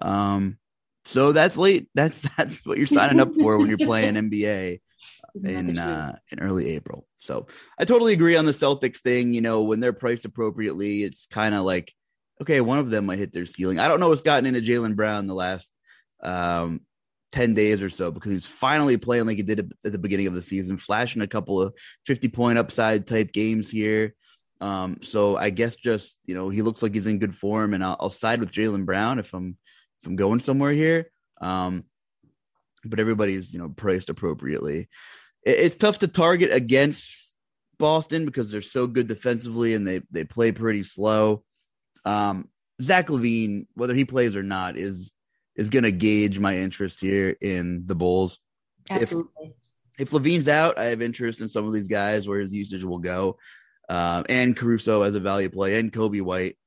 Um, 0.01 0.57
so 1.05 1.31
that's 1.31 1.57
late. 1.57 1.87
That's 1.95 2.27
that's 2.35 2.65
what 2.65 2.77
you're 2.77 2.87
signing 2.87 3.19
up 3.19 3.33
for 3.35 3.57
when 3.57 3.67
you're 3.67 3.77
playing 3.77 4.15
NBA 4.15 4.81
in 5.43 5.77
uh, 5.77 6.17
in 6.31 6.39
early 6.39 6.71
April. 6.71 7.07
So 7.19 7.47
I 7.79 7.85
totally 7.85 8.13
agree 8.13 8.35
on 8.35 8.45
the 8.45 8.51
Celtics 8.51 8.99
thing. 8.99 9.33
You 9.33 9.41
know, 9.41 9.61
when 9.61 9.79
they're 9.79 9.93
priced 9.93 10.25
appropriately, 10.25 11.03
it's 11.03 11.27
kind 11.27 11.53
of 11.53 11.63
like 11.63 11.93
okay, 12.41 12.59
one 12.61 12.79
of 12.79 12.89
them 12.89 13.05
might 13.05 13.19
hit 13.19 13.31
their 13.31 13.45
ceiling. 13.45 13.79
I 13.79 13.87
don't 13.87 13.99
know 13.99 14.09
what's 14.09 14.21
gotten 14.21 14.45
into 14.45 14.61
Jaylen 14.61 14.95
Brown 14.95 15.27
the 15.27 15.35
last 15.35 15.71
um, 16.21 16.81
10 17.35 17.53
days 17.53 17.81
or 17.81 17.89
so 17.89 18.11
because 18.11 18.31
he's 18.31 18.45
finally 18.45 18.95
playing 18.95 19.25
like 19.25 19.35
he 19.35 19.43
did 19.43 19.73
at 19.83 19.91
the 19.91 19.97
beginning 19.97 20.25
of 20.25 20.33
the 20.33 20.41
season, 20.41 20.77
flashing 20.77 21.21
a 21.21 21.27
couple 21.27 21.61
of 21.61 21.73
50 22.05 22.29
point 22.29 22.57
upside 22.57 23.05
type 23.05 23.33
games 23.33 23.69
here. 23.69 24.15
Um, 24.61 24.99
so 25.01 25.35
I 25.35 25.49
guess 25.49 25.75
just, 25.75 26.17
you 26.25 26.33
know, 26.33 26.47
he 26.47 26.61
looks 26.61 26.81
like 26.81 26.93
he's 26.93 27.07
in 27.07 27.19
good 27.19 27.35
form 27.35 27.73
and 27.73 27.83
I'll, 27.83 27.97
I'll 27.99 28.09
side 28.09 28.39
with 28.39 28.53
Jaylen 28.53 28.85
Brown 28.85 29.19
if 29.19 29.33
I'm, 29.33 29.57
if 30.01 30.07
I'm 30.07 30.15
going 30.15 30.39
somewhere 30.39 30.71
here. 30.71 31.11
Um, 31.41 31.83
but 32.85 33.01
everybody's, 33.01 33.51
you 33.51 33.59
know, 33.59 33.67
priced 33.67 34.09
appropriately. 34.09 34.87
It, 35.43 35.59
it's 35.59 35.75
tough 35.75 35.99
to 35.99 36.07
target 36.07 36.53
against 36.53 37.35
Boston 37.77 38.25
because 38.25 38.49
they're 38.49 38.61
so 38.61 38.87
good 38.87 39.07
defensively 39.07 39.73
and 39.73 39.85
they, 39.85 40.03
they 40.09 40.23
play 40.23 40.53
pretty 40.53 40.83
slow. 40.83 41.43
Um, 42.05 42.47
Zach 42.81 43.07
LaVine, 43.07 43.67
whether 43.73 43.93
he 43.93 44.05
plays 44.05 44.37
or 44.37 44.43
not, 44.43 44.77
is 44.77 45.11
is 45.55 45.69
going 45.69 45.83
to 45.83 45.91
gauge 45.91 46.39
my 46.39 46.57
interest 46.57 46.99
here 46.99 47.35
in 47.41 47.85
the 47.85 47.95
Bulls. 47.95 48.39
Absolutely. 48.89 49.55
If, 49.97 50.07
if 50.07 50.11
LaVine's 50.11 50.47
out, 50.47 50.77
I 50.77 50.85
have 50.85 51.01
interest 51.01 51.41
in 51.41 51.49
some 51.49 51.65
of 51.65 51.73
these 51.73 51.87
guys 51.87 52.27
where 52.27 52.39
his 52.39 52.53
usage 52.53 52.83
will 52.83 52.99
go, 52.99 53.37
uh, 53.89 54.23
and 54.27 54.55
Caruso 54.55 55.03
as 55.03 55.15
a 55.15 55.19
value 55.19 55.49
play, 55.49 55.79
and 55.79 55.91
Coby 55.91 56.21
White. 56.21 56.57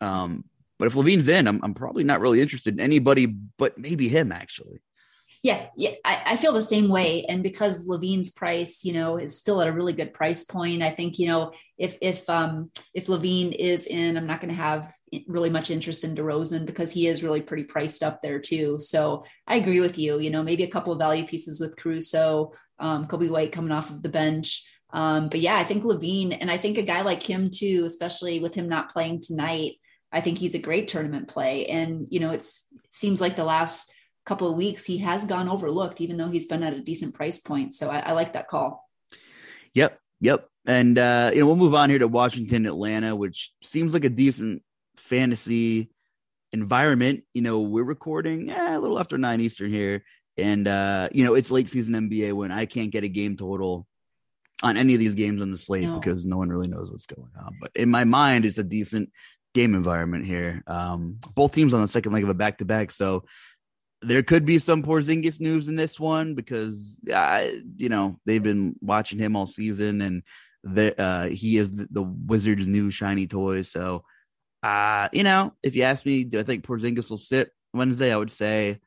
Um, 0.00 0.44
but 0.78 0.86
if 0.86 0.94
LaVine's 0.94 1.28
in, 1.28 1.46
I'm, 1.46 1.60
I'm 1.62 1.74
probably 1.74 2.04
not 2.04 2.20
really 2.20 2.40
interested 2.40 2.74
in 2.74 2.80
anybody 2.80 3.26
but 3.26 3.76
maybe 3.76 4.08
him 4.08 4.32
actually. 4.32 4.80
Yeah, 5.42 5.68
yeah, 5.74 5.92
I, 6.04 6.22
I, 6.26 6.36
feel 6.36 6.52
the 6.52 6.60
same 6.60 6.88
way. 6.88 7.24
And 7.26 7.42
because 7.42 7.88
LaVine's 7.88 8.30
price, 8.30 8.84
you 8.84 8.92
know, 8.92 9.16
is 9.16 9.38
still 9.38 9.62
at 9.62 9.68
a 9.68 9.72
really 9.72 9.94
good 9.94 10.12
price 10.12 10.44
point, 10.44 10.82
I 10.82 10.90
think, 10.90 11.18
you 11.18 11.28
know, 11.28 11.52
if 11.78 11.96
if 12.02 12.28
um 12.28 12.70
if 12.92 13.06
LaVine 13.06 13.52
is 13.52 13.86
in, 13.86 14.18
I'm 14.18 14.26
not 14.26 14.42
going 14.42 14.54
to 14.54 14.60
have 14.60 14.92
really 15.26 15.50
much 15.50 15.70
interest 15.70 16.04
in 16.04 16.14
DeRozan 16.14 16.66
because 16.66 16.92
he 16.92 17.06
is 17.06 17.22
really 17.22 17.40
pretty 17.40 17.64
priced 17.64 18.02
up 18.02 18.22
there 18.22 18.38
too. 18.38 18.78
So 18.78 19.24
I 19.46 19.56
agree 19.56 19.80
with 19.80 19.98
you. 19.98 20.18
You 20.18 20.30
know, 20.30 20.42
maybe 20.42 20.62
a 20.62 20.70
couple 20.70 20.92
of 20.92 20.98
value 20.98 21.26
pieces 21.26 21.60
with 21.60 21.76
Caruso, 21.76 22.52
um, 22.78 23.06
Coby 23.06 23.28
White 23.28 23.52
coming 23.52 23.72
off 23.72 23.90
of 23.90 24.02
the 24.02 24.08
bench. 24.08 24.64
Um, 24.92 25.28
but 25.28 25.40
yeah, 25.40 25.56
I 25.56 25.64
think 25.64 25.84
LaVine 25.84 26.36
and 26.40 26.50
I 26.50 26.58
think 26.58 26.78
a 26.78 26.82
guy 26.82 27.02
like 27.02 27.22
him 27.22 27.50
too, 27.50 27.84
especially 27.86 28.40
with 28.40 28.54
him 28.54 28.68
not 28.68 28.90
playing 28.90 29.20
tonight, 29.20 29.76
I 30.12 30.20
think 30.20 30.38
he's 30.38 30.54
a 30.54 30.60
great 30.60 30.88
tournament 30.88 31.28
play. 31.28 31.66
And, 31.66 32.06
you 32.10 32.20
know, 32.20 32.30
it 32.30 32.44
seems 32.90 33.20
like 33.20 33.36
the 33.36 33.44
last 33.44 33.92
couple 34.26 34.50
of 34.50 34.56
weeks 34.56 34.84
he 34.84 34.98
has 34.98 35.24
gone 35.24 35.48
overlooked, 35.48 36.00
even 36.00 36.16
though 36.16 36.30
he's 36.30 36.46
been 36.46 36.62
at 36.62 36.74
a 36.74 36.82
decent 36.82 37.14
price 37.14 37.38
point. 37.38 37.74
So 37.74 37.88
I, 37.88 38.00
I 38.00 38.12
like 38.12 38.32
that 38.32 38.48
call. 38.48 38.88
Yep. 39.74 39.98
Yep. 40.20 40.48
And, 40.66 40.98
uh, 40.98 41.30
you 41.32 41.40
know, 41.40 41.46
we'll 41.46 41.56
move 41.56 41.74
on 41.74 41.90
here 41.90 42.00
to 42.00 42.08
Washington, 42.08 42.66
Atlanta, 42.66 43.14
which 43.14 43.52
seems 43.62 43.94
like 43.94 44.04
a 44.04 44.10
decent 44.10 44.62
fantasy 45.10 45.90
environment. 46.52 47.24
You 47.34 47.42
know, 47.42 47.60
we're 47.60 47.84
recording 47.84 48.50
eh, 48.50 48.76
a 48.76 48.80
little 48.80 48.98
after 48.98 49.18
nine 49.18 49.40
Eastern 49.40 49.70
here. 49.70 50.04
And, 50.38 50.66
uh, 50.66 51.10
you 51.12 51.24
know, 51.24 51.34
it's 51.34 51.50
late 51.50 51.68
season 51.68 51.94
NBA 51.94 52.32
when 52.32 52.50
I 52.50 52.64
can't 52.64 52.90
get 52.90 53.04
a 53.04 53.08
game 53.08 53.36
total 53.36 53.86
on 54.62 54.76
any 54.76 54.94
of 54.94 55.00
these 55.00 55.14
games 55.14 55.42
on 55.42 55.50
the 55.50 55.58
slate 55.58 55.84
no. 55.84 55.98
because 55.98 56.24
no 56.24 56.38
one 56.38 56.48
really 56.48 56.68
knows 56.68 56.90
what's 56.90 57.06
going 57.06 57.32
on. 57.38 57.56
But 57.60 57.72
in 57.74 57.90
my 57.90 58.04
mind, 58.04 58.44
it's 58.44 58.58
a 58.58 58.64
decent 58.64 59.10
game 59.52 59.74
environment 59.74 60.24
here. 60.24 60.62
Um, 60.66 61.18
both 61.34 61.52
teams 61.52 61.74
on 61.74 61.82
the 61.82 61.88
second 61.88 62.12
leg 62.12 62.22
of 62.22 62.30
a 62.30 62.34
back 62.34 62.58
to 62.58 62.64
back, 62.64 62.92
so 62.92 63.24
there 64.02 64.22
could 64.22 64.46
be 64.46 64.58
some 64.58 64.82
Porzingis 64.82 65.40
news 65.40 65.68
in 65.68 65.76
this 65.76 66.00
one 66.00 66.34
because 66.34 66.96
I, 67.12 67.60
you 67.76 67.88
know 67.88 68.18
they've 68.24 68.42
been 68.42 68.76
watching 68.80 69.18
him 69.18 69.36
all 69.36 69.46
season, 69.46 70.00
and 70.00 70.22
the, 70.62 70.98
uh, 71.00 71.26
he 71.28 71.58
is 71.58 71.70
the, 71.70 71.88
the, 71.90 72.02
Wizards' 72.02 72.68
new 72.68 72.90
shiny 72.90 73.26
toy. 73.26 73.62
So, 73.62 74.04
uh, 74.62 75.08
you 75.12 75.24
know, 75.24 75.52
if 75.62 75.74
you 75.74 75.82
ask 75.82 76.04
me, 76.04 76.24
do 76.24 76.40
I 76.40 76.42
think 76.42 76.64
Porzingis 76.64 77.10
will 77.10 77.18
sit 77.18 77.50
Wednesday? 77.72 78.12
I 78.12 78.16
would 78.16 78.30
say 78.30 78.78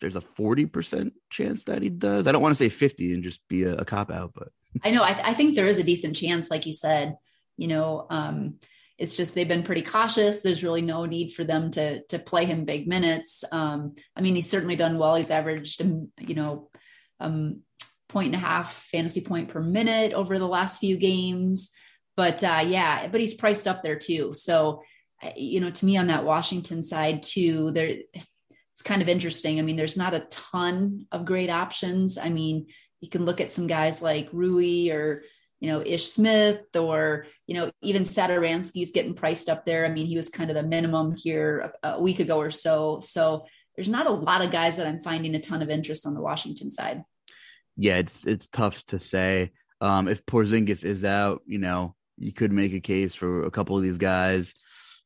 there's 0.00 0.16
a 0.16 0.20
40% 0.20 1.12
chance 1.30 1.64
that 1.64 1.82
he 1.82 1.88
does. 1.88 2.26
I 2.26 2.32
don't 2.32 2.42
want 2.42 2.52
to 2.52 2.58
say 2.58 2.68
50 2.68 3.14
and 3.14 3.24
just 3.24 3.46
be 3.48 3.64
a, 3.64 3.76
a 3.76 3.84
cop 3.84 4.10
out, 4.10 4.32
but 4.34 4.48
I 4.84 4.90
know 4.90 5.02
I, 5.02 5.12
th- 5.12 5.26
I, 5.26 5.34
think 5.34 5.54
there 5.54 5.66
is 5.66 5.78
a 5.78 5.84
decent 5.84 6.16
chance, 6.16 6.50
like 6.50 6.66
you 6.66 6.74
said, 6.74 7.16
you 7.56 7.68
know, 7.68 8.06
um, 8.10 8.58
it's 8.98 9.16
just 9.16 9.34
they've 9.34 9.48
been 9.48 9.62
pretty 9.62 9.82
cautious. 9.82 10.40
There's 10.40 10.62
really 10.62 10.82
no 10.82 11.04
need 11.04 11.32
for 11.32 11.44
them 11.44 11.70
to 11.72 12.02
to 12.04 12.18
play 12.18 12.46
him 12.46 12.64
big 12.64 12.86
minutes. 12.88 13.44
Um, 13.52 13.94
I 14.14 14.22
mean, 14.22 14.34
he's 14.34 14.50
certainly 14.50 14.76
done 14.76 14.98
well. 14.98 15.16
He's 15.16 15.30
averaged, 15.30 15.82
um, 15.82 16.10
you 16.18 16.34
know, 16.34 16.70
um, 17.20 17.60
point 18.08 18.26
and 18.26 18.36
a 18.36 18.38
half 18.38 18.72
fantasy 18.90 19.20
point 19.20 19.48
per 19.48 19.60
minute 19.60 20.14
over 20.14 20.38
the 20.38 20.46
last 20.46 20.80
few 20.80 20.96
games. 20.96 21.70
But 22.16 22.42
uh, 22.42 22.64
yeah, 22.66 23.08
but 23.08 23.20
he's 23.20 23.34
priced 23.34 23.68
up 23.68 23.82
there 23.82 23.98
too. 23.98 24.32
So, 24.34 24.82
you 25.36 25.60
know, 25.60 25.70
to 25.70 25.86
me 25.86 25.96
on 25.96 26.06
that 26.06 26.24
Washington 26.24 26.82
side 26.82 27.22
too, 27.22 27.70
there 27.72 27.96
it's 28.14 28.82
kind 28.82 29.02
of 29.02 29.08
interesting. 29.08 29.58
I 29.58 29.62
mean, 29.62 29.76
there's 29.76 29.96
not 29.96 30.14
a 30.14 30.26
ton 30.30 31.06
of 31.10 31.24
great 31.24 31.50
options. 31.50 32.18
I 32.18 32.28
mean, 32.28 32.66
you 33.00 33.08
can 33.08 33.24
look 33.24 33.40
at 33.40 33.52
some 33.52 33.66
guys 33.66 34.02
like 34.02 34.28
Rui 34.32 34.90
or 34.90 35.22
you 35.60 35.68
know, 35.68 35.82
Ish 35.84 36.08
Smith 36.08 36.76
or, 36.76 37.26
you 37.46 37.54
know, 37.54 37.70
even 37.80 38.02
Satoransky's 38.02 38.92
getting 38.92 39.14
priced 39.14 39.48
up 39.48 39.64
there. 39.64 39.86
I 39.86 39.88
mean, 39.88 40.06
he 40.06 40.16
was 40.16 40.28
kind 40.28 40.50
of 40.50 40.54
the 40.54 40.62
minimum 40.62 41.14
here 41.16 41.72
a, 41.82 41.94
a, 41.94 42.00
week 42.00 42.20
ago 42.20 42.38
or 42.38 42.50
so. 42.50 43.00
So 43.00 43.46
there's 43.74 43.88
not 43.88 44.06
a 44.06 44.10
lot 44.10 44.42
of 44.42 44.50
guys 44.50 44.76
that 44.76 44.86
I'm 44.86 45.02
finding 45.02 45.34
a 45.34 45.40
ton 45.40 45.62
of 45.62 45.70
interest 45.70 46.06
on 46.06 46.14
the 46.14 46.20
Washington 46.20 46.70
side. 46.70 47.02
Yeah, 47.76 47.96
it's 47.98 48.26
it's 48.26 48.48
tough 48.48 48.84
to 48.86 48.98
say. 48.98 49.52
Um, 49.80 50.08
if 50.08 50.24
Porzingis 50.24 50.84
is 50.84 51.04
out, 51.04 51.42
you 51.46 51.58
know, 51.58 51.94
you 52.18 52.32
could 52.32 52.52
make 52.52 52.72
a 52.72 52.80
case 52.80 53.14
for 53.14 53.44
a 53.44 53.50
couple 53.50 53.76
of 53.76 53.82
these 53.82 53.98
guys, 53.98 54.54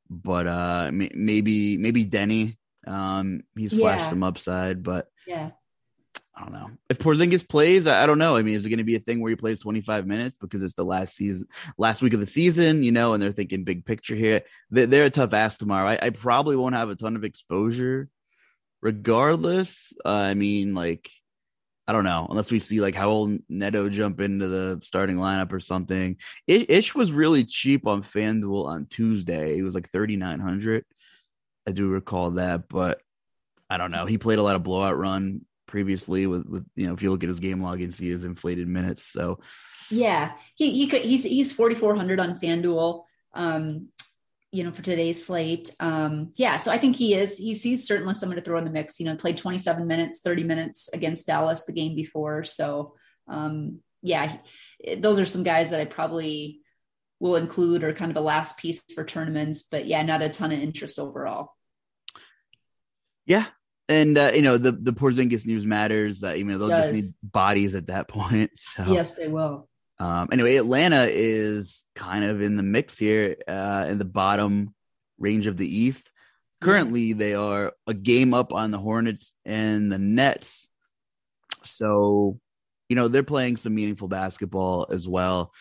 but 0.08 0.46
uh, 0.46 0.90
maybe 0.92 1.76
maybe 1.76 2.04
Deni. 2.04 2.56
Um, 2.86 3.42
he's 3.56 3.72
yeah. 3.72 3.80
flashed 3.80 4.10
some 4.10 4.22
upside, 4.22 4.82
but 4.82 5.08
yeah, 5.26 5.50
I 6.40 6.44
don't 6.44 6.52
know 6.52 6.70
if 6.88 6.98
Porzingis 6.98 7.46
plays. 7.46 7.86
I, 7.86 8.06
don't 8.06 8.18
know. 8.18 8.36
I 8.36 8.42
mean, 8.42 8.56
is 8.56 8.64
it 8.64 8.70
going 8.70 8.78
to 8.78 8.84
be 8.84 8.94
a 8.94 9.00
thing 9.00 9.20
where 9.20 9.30
he 9.30 9.36
plays 9.36 9.60
25 9.60 10.06
minutes 10.06 10.36
because 10.36 10.62
it's 10.62 10.74
the 10.74 10.84
last 10.84 11.14
season, 11.14 11.46
last 11.76 12.00
week 12.00 12.14
of 12.14 12.20
the 12.20 12.26
season, 12.26 12.82
you 12.82 12.92
know, 12.92 13.12
and 13.12 13.22
they're 13.22 13.32
thinking 13.32 13.64
big 13.64 13.84
picture 13.84 14.16
here. 14.16 14.42
They're, 14.70 14.86
they're 14.86 15.04
a 15.04 15.10
tough 15.10 15.34
ask 15.34 15.58
tomorrow. 15.58 15.88
I, 15.88 15.98
I, 16.00 16.10
probably 16.10 16.56
won't 16.56 16.76
have 16.76 16.88
a 16.88 16.96
ton 16.96 17.16
of 17.16 17.24
exposure, 17.24 18.08
regardless. 18.80 19.92
Uh, 20.04 20.08
I 20.08 20.34
mean, 20.34 20.74
like, 20.74 21.10
I 21.86 21.92
don't 21.92 22.04
know 22.04 22.26
unless 22.30 22.50
we 22.50 22.60
see 22.60 22.80
like 22.80 22.94
Raul 22.94 23.40
Neto 23.48 23.88
jump 23.88 24.20
into 24.20 24.46
the 24.46 24.80
starting 24.82 25.16
lineup 25.16 25.52
or 25.52 25.60
something. 25.60 26.16
Ish, 26.46 26.94
was 26.94 27.12
really 27.12 27.44
cheap 27.44 27.86
on 27.86 28.02
FanDuel 28.02 28.66
on 28.66 28.86
Tuesday. 28.86 29.58
It 29.58 29.62
was 29.62 29.74
like 29.74 29.90
3,900. 29.90 30.84
I 31.66 31.72
do 31.72 31.88
recall 31.88 32.32
that, 32.32 32.68
but 32.68 33.00
I 33.68 33.76
don't 33.76 33.90
know. 33.90 34.06
He 34.06 34.18
played 34.18 34.38
a 34.38 34.42
lot 34.42 34.56
of 34.56 34.62
blowout 34.62 34.98
run 34.98 35.42
previously 35.66 36.26
with 36.26 36.46
with 36.46 36.66
you 36.74 36.88
know 36.88 36.94
if 36.94 37.02
you 37.02 37.10
look 37.10 37.22
at 37.22 37.28
his 37.28 37.38
game 37.38 37.62
log 37.62 37.80
and 37.80 37.94
see 37.94 38.10
his 38.10 38.24
inflated 38.24 38.68
minutes. 38.68 39.04
So 39.04 39.38
yeah, 39.90 40.32
he 40.54 40.72
he 40.72 40.86
could 40.86 41.02
he's 41.02 41.24
he's 41.24 41.52
4400 41.52 42.20
on 42.20 42.38
FanDuel. 42.38 43.04
Um, 43.34 43.88
you 44.52 44.64
know, 44.64 44.72
for 44.72 44.82
today's 44.82 45.24
slate. 45.24 45.74
Um, 45.78 46.32
yeah, 46.34 46.56
so 46.56 46.72
I 46.72 46.78
think 46.78 46.96
he 46.96 47.14
is. 47.14 47.38
He's 47.38 47.62
he's 47.62 47.86
certainly 47.86 48.14
someone 48.14 48.36
to 48.36 48.42
throw 48.42 48.58
in 48.58 48.64
the 48.64 48.70
mix. 48.70 48.98
You 48.98 49.06
know, 49.06 49.16
played 49.16 49.38
27 49.38 49.86
minutes, 49.86 50.20
30 50.20 50.44
minutes 50.44 50.88
against 50.92 51.26
Dallas 51.26 51.64
the 51.64 51.72
game 51.72 51.94
before. 51.94 52.42
So 52.42 52.94
um, 53.28 53.80
yeah, 54.02 54.36
those 54.98 55.18
are 55.18 55.24
some 55.24 55.44
guys 55.44 55.70
that 55.70 55.80
I 55.80 55.84
probably 55.84 56.60
will 57.20 57.36
include 57.36 57.84
or 57.84 57.92
kind 57.92 58.10
of 58.10 58.16
a 58.16 58.20
last 58.20 58.58
piece 58.58 58.82
for 58.92 59.04
tournaments. 59.04 59.62
But 59.62 59.86
yeah, 59.86 60.02
not 60.02 60.22
a 60.22 60.28
ton 60.28 60.52
of 60.52 60.58
interest 60.58 60.98
overall. 60.98 61.54
Yeah, 63.24 63.46
and 63.88 64.18
uh, 64.18 64.32
you 64.34 64.42
know 64.42 64.58
the 64.58 64.72
the 64.72 64.92
Porzingis 64.92 65.46
news 65.46 65.64
matters. 65.64 66.24
Uh, 66.24 66.32
you 66.32 66.44
know 66.44 66.58
they'll 66.58 66.68
just 66.68 66.92
need 66.92 67.04
bodies 67.22 67.76
at 67.76 67.86
that 67.86 68.08
point. 68.08 68.50
So 68.56 68.92
yes, 68.92 69.16
they 69.16 69.28
will. 69.28 69.69
Um, 70.00 70.30
anyway, 70.32 70.56
Atlanta 70.56 71.06
is 71.10 71.84
kind 71.94 72.24
of 72.24 72.40
in 72.40 72.56
the 72.56 72.62
mix 72.62 72.96
here 72.96 73.36
uh, 73.46 73.86
in 73.86 73.98
the 73.98 74.06
bottom 74.06 74.74
range 75.18 75.46
of 75.46 75.58
the 75.58 75.68
East. 75.68 76.10
Currently, 76.62 77.12
they 77.12 77.34
are 77.34 77.74
a 77.86 77.92
game 77.92 78.32
up 78.32 78.54
on 78.54 78.70
the 78.70 78.78
Hornets 78.78 79.32
and 79.44 79.92
the 79.92 79.98
Nets. 79.98 80.68
So, 81.64 82.40
you 82.88 82.96
know, 82.96 83.08
they're 83.08 83.22
playing 83.22 83.58
some 83.58 83.74
meaningful 83.74 84.08
basketball 84.08 84.86
as 84.90 85.06
well. 85.06 85.52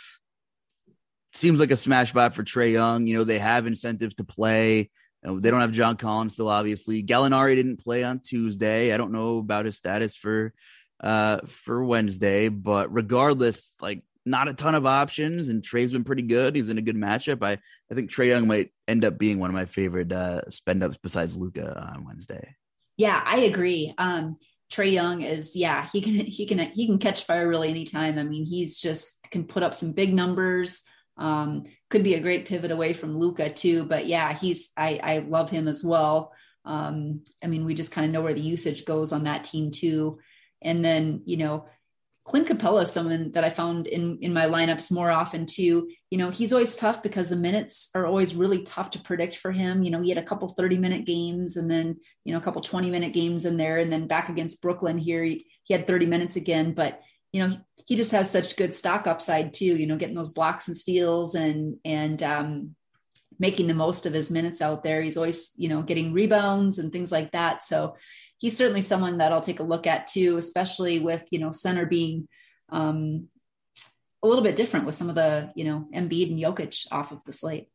Seems 1.34 1.60
like 1.60 1.72
a 1.72 1.78
smash 1.78 2.10
spot 2.10 2.34
for 2.34 2.44
Trae 2.44 2.72
Young. 2.72 3.08
You 3.08 3.18
know, 3.18 3.24
they 3.26 3.40
have 3.40 3.68
incentives 3.68 4.16
to 4.16 4.24
play. 4.24 4.90
They 5.22 5.52
don't 5.52 5.62
have 5.62 5.74
John 5.74 5.98
Collins 5.98 6.34
still, 6.34 6.48
obviously. 6.48 7.04
Gallinari 7.04 7.56
didn't 7.56 7.84
play 7.84 8.06
on 8.06 8.22
Tuesday. 8.22 8.94
I 8.94 8.98
don't 8.98 9.12
know 9.12 9.40
about 9.40 9.66
his 9.66 9.76
status 9.76 10.16
for 10.16 10.54
uh 11.02 11.40
for 11.46 11.84
Wednesday, 11.84 12.50
but 12.50 12.94
regardless, 12.94 13.74
like 13.82 14.04
not 14.30 14.48
a 14.48 14.54
ton 14.54 14.76
of 14.76 14.86
options, 14.86 15.50
and 15.50 15.64
Trae's 15.64 15.92
been 15.92 16.04
pretty 16.04 16.22
good. 16.22 16.56
He's 16.56 16.70
in 16.70 16.78
a 16.78 16.82
good 16.82 16.96
matchup. 16.96 17.44
I 17.44 17.54
I 17.92 17.96
think 17.96 18.12
Trae 18.12 18.28
Young 18.28 18.48
might 18.48 18.72
end 18.88 19.04
up 19.04 19.18
being 19.18 19.40
one 19.40 19.50
of 19.50 19.56
my 19.56 19.66
favorite 19.66 20.12
uh 20.12 20.50
spend 20.50 20.84
ups 20.84 20.98
besides 21.02 21.36
Luka 21.36 21.78
on 21.94 22.06
Wednesday. 22.06 22.56
Yeah, 22.98 23.22
I 23.26 23.40
agree. 23.40 23.94
Um 23.98 24.38
Trae 24.72 24.92
Young 24.92 25.22
is 25.22 25.56
yeah, 25.56 25.90
he 25.92 26.02
can 26.02 26.14
he 26.14 26.46
can 26.46 26.60
he 26.60 26.86
can 26.86 27.00
catch 27.00 27.26
fire 27.26 27.48
really 27.48 27.70
anytime. 27.70 28.20
I 28.20 28.24
mean, 28.24 28.46
he's 28.46 28.80
just 28.80 29.24
can 29.32 29.46
put 29.46 29.64
up 29.64 29.74
some 29.74 29.94
big 29.94 30.14
numbers. 30.14 30.84
Um, 31.18 31.66
could 31.90 32.04
be 32.04 32.14
a 32.14 32.22
great 32.22 32.46
pivot 32.48 32.72
away 32.72 32.94
from 32.94 33.20
Luka 33.20 33.50
too, 33.50 33.84
but 33.84 34.06
yeah, 34.06 34.38
he's 34.38 34.72
I, 34.78 35.00
I 35.04 35.18
love 35.20 35.50
him 35.50 35.68
as 35.68 35.84
well. 35.84 36.32
Um, 36.66 37.24
I 37.44 37.48
mean, 37.48 37.66
we 37.66 37.74
just 37.74 37.92
kind 37.92 38.06
of 38.06 38.12
know 38.12 38.22
where 38.22 38.34
the 38.34 38.40
usage 38.42 38.86
goes 38.86 39.12
on 39.12 39.24
that 39.24 39.44
team 39.44 39.72
too. 39.72 40.20
And 40.62 40.86
then, 40.86 41.24
you 41.26 41.38
know, 41.38 41.66
Clint 42.30 42.48
Capela 42.48 42.84
is 42.84 42.92
someone 42.92 43.32
that 43.32 43.44
I 43.44 43.50
found 43.50 43.88
in 43.88 44.20
in 44.22 44.34
my 44.34 44.46
lineups 44.46 44.92
more 44.92 45.10
often 45.10 45.48
too. 45.48 45.90
You 46.12 46.20
know, 46.20 46.30
he's 46.30 46.54
always 46.54 46.76
tough 46.76 47.02
because 47.02 47.28
the 47.28 47.36
minutes 47.36 47.90
are 47.96 48.06
always 48.06 48.36
really 48.36 48.62
tough 48.62 48.92
to 48.92 49.02
predict 49.02 49.38
for 49.38 49.52
him. 49.52 49.82
You 49.82 49.90
know, 49.90 50.00
he 50.00 50.10
had 50.10 50.20
a 50.20 50.24
couple 50.24 50.48
30 50.48 50.78
minute 50.78 51.08
games 51.08 51.58
and 51.58 51.72
then, 51.72 51.98
you 52.24 52.32
know, 52.32 52.38
a 52.38 52.42
couple 52.42 52.62
20 52.62 52.92
minute 52.92 53.14
games 53.14 53.46
in 53.46 53.58
there. 53.58 53.80
And 53.80 53.92
then 53.92 54.06
back 54.06 54.30
against 54.30 54.62
Brooklyn 54.62 55.00
here, 55.00 55.24
he, 55.24 55.48
he 55.64 55.74
had 55.74 55.88
30 55.88 56.06
minutes 56.06 56.36
again. 56.36 56.74
But 56.74 57.02
you 57.34 57.48
know, 57.48 57.58
he 57.88 57.96
just 57.96 58.12
has 58.12 58.30
such 58.30 58.58
good 58.58 58.76
stock 58.76 59.08
upside 59.08 59.56
too, 59.56 59.66
you 59.66 59.88
know, 59.88 59.98
getting 59.98 60.16
those 60.16 60.32
blocks 60.32 60.68
and 60.68 60.78
steals 60.78 61.34
and, 61.34 61.78
and, 61.84 62.22
um, 62.22 62.76
making 63.40 63.68
the 63.68 63.74
most 63.74 64.06
of 64.06 64.14
his 64.14 64.30
minutes 64.30 64.62
out 64.62 64.84
there. 64.84 65.02
He's 65.02 65.18
always, 65.18 65.52
you 65.56 65.70
know, 65.70 65.82
getting 65.82 66.14
rebounds 66.14 66.78
and 66.78 66.92
things 66.92 67.12
like 67.12 67.32
that. 67.32 67.64
So 67.64 67.96
he's 68.40 68.58
certainly 68.58 68.82
someone 68.82 69.20
that 69.20 69.32
I'll 69.32 69.42
take 69.42 69.60
a 69.60 69.64
look 69.64 69.86
at 69.86 70.08
too, 70.08 70.38
especially 70.38 71.00
with, 71.00 71.26
you 71.32 71.40
know, 71.40 71.52
center 71.52 71.86
being, 71.86 72.28
um, 72.70 73.28
a 74.22 74.28
little 74.28 74.44
bit 74.44 74.56
different 74.56 74.86
with 74.86 74.96
some 74.96 75.10
of 75.10 75.16
the, 75.16 75.52
you 75.56 75.64
know, 75.64 75.88
Embiid 75.94 76.32
and 76.32 76.40
Jokic 76.40 76.88
off 76.92 77.12
of 77.12 77.24
the 77.24 77.32
slate. 77.32 77.68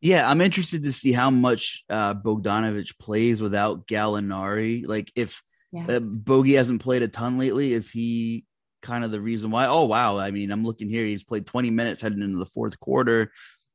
Yeah, 0.00 0.28
I'm 0.28 0.40
interested 0.40 0.82
to 0.84 0.92
see 0.92 1.12
how 1.12 1.30
much 1.30 1.82
uh, 1.90 2.14
Bogdanovic 2.14 2.98
plays 2.98 3.40
without 3.40 3.86
Gallinari. 3.86 4.86
Like 4.86 5.10
if 5.16 5.42
yeah. 5.74 5.86
Uh, 5.88 6.00
Bogey 6.00 6.54
hasn't 6.54 6.82
played 6.82 7.02
a 7.02 7.08
ton 7.08 7.36
lately. 7.36 7.72
Is 7.72 7.90
he 7.90 8.44
kind 8.80 9.04
of 9.04 9.10
the 9.10 9.20
reason 9.20 9.50
why? 9.50 9.66
Oh 9.66 9.86
wow! 9.86 10.18
I 10.18 10.30
mean, 10.30 10.52
I'm 10.52 10.64
looking 10.64 10.88
here. 10.88 11.04
He's 11.04 11.24
played 11.24 11.46
20 11.46 11.70
minutes 11.70 12.00
heading 12.00 12.22
into 12.22 12.38
the 12.38 12.46
fourth 12.46 12.78
quarter. 12.78 13.32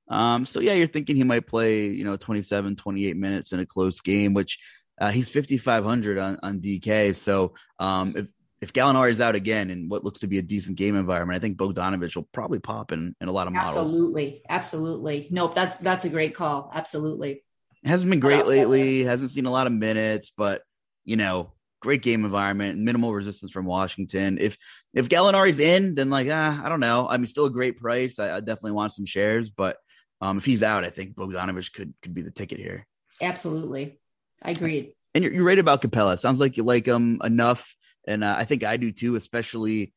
Um, 0.10 0.46
so 0.46 0.62
yeah, 0.62 0.74
you're 0.74 0.88
thinking 0.88 1.18
he 1.18 1.26
might 1.26 1.46
play, 1.46 1.88
you 1.88 2.06
know, 2.06 2.16
27, 2.16 2.78
28 2.78 3.18
minutes 3.18 3.52
in 3.52 3.60
a 3.60 3.66
close 3.66 4.00
game, 4.00 4.34
which 4.34 4.60
uh, 5.00 5.10
he's 5.12 5.30
5,500 5.30 6.18
on, 6.18 6.40
on 6.44 6.60
DK. 6.60 7.16
So 7.16 7.54
um, 7.80 8.12
if, 8.16 8.28
if 8.62 8.74
Gallinari's 8.74 9.22
out 9.22 9.36
again 9.36 9.70
in 9.70 9.90
what 9.90 10.04
looks 10.04 10.20
to 10.20 10.28
be 10.28 10.38
a 10.38 10.42
decent 10.42 10.78
game 10.78 10.96
environment, 10.96 11.38
I 11.38 11.40
think 11.40 11.58
Bogdanovic 11.58 12.16
will 12.16 12.28
probably 12.32 12.60
pop 12.60 12.92
in, 12.92 13.16
in 13.22 13.28
a 13.28 13.32
lot 13.32 13.48
of 13.48 13.54
models. 13.54 13.78
Absolutely. 13.78 14.42
Absolutely. 14.50 15.28
Nope. 15.32 15.56
That's, 15.56 15.78
that's 15.78 16.06
a 16.06 16.10
great 16.10 16.36
call. 16.36 16.72
Absolutely. 16.74 17.44
It 17.84 17.90
hasn't 17.90 18.10
been 18.10 18.20
great 18.20 18.46
lately. 18.46 19.04
Hasn't 19.04 19.32
seen 19.32 19.46
a 19.46 19.52
lot 19.52 19.68
of 19.68 19.74
minutes, 19.74 20.32
but 20.36 20.64
you 21.06 21.16
know, 21.16 21.54
great 21.80 22.02
game 22.02 22.26
environment, 22.26 22.80
minimal 22.80 23.14
resistance 23.14 23.52
from 23.52 23.66
Washington. 23.66 24.38
If 24.40 24.58
if 24.94 25.10
Gallinari's 25.10 25.60
in, 25.60 25.96
then 25.96 26.10
like 26.10 26.28
ah, 26.30 26.62
I 26.64 26.70
don't 26.70 26.80
know. 26.80 27.08
I 27.10 27.18
mean, 27.18 27.28
still 27.28 27.46
a 27.46 27.52
great 27.52 27.78
price. 27.78 28.20
I, 28.20 28.36
I 28.36 28.40
definitely 28.40 28.74
want 28.74 28.94
some 28.94 29.06
shares, 29.06 29.50
but 29.50 29.78
um, 30.22 30.38
if 30.38 30.46
he's 30.46 30.64
out, 30.64 30.84
I 30.84 30.90
think 30.90 31.16
Bogdanovic 31.16 31.74
could 31.74 31.94
could 32.02 32.14
be 32.14 32.22
the 32.22 32.32
ticket 32.32 32.60
here. 32.60 32.86
Absolutely, 33.22 34.00
I 34.42 34.52
agree. 34.52 34.94
And 35.14 35.24
you're, 35.24 35.34
you're 35.34 35.44
right 35.44 35.60
about 35.60 35.82
Capela. 35.82 36.14
It 36.14 36.20
sounds 36.20 36.40
like 36.40 36.58
you 36.58 36.64
like 36.64 36.86
him 36.86 37.20
enough, 37.24 37.76
and 38.08 38.24
uh, 38.24 38.36
I 38.38 38.46
think 38.46 38.64
I 38.64 38.78
do 38.78 38.92
too, 38.92 39.16
especially 39.16 39.94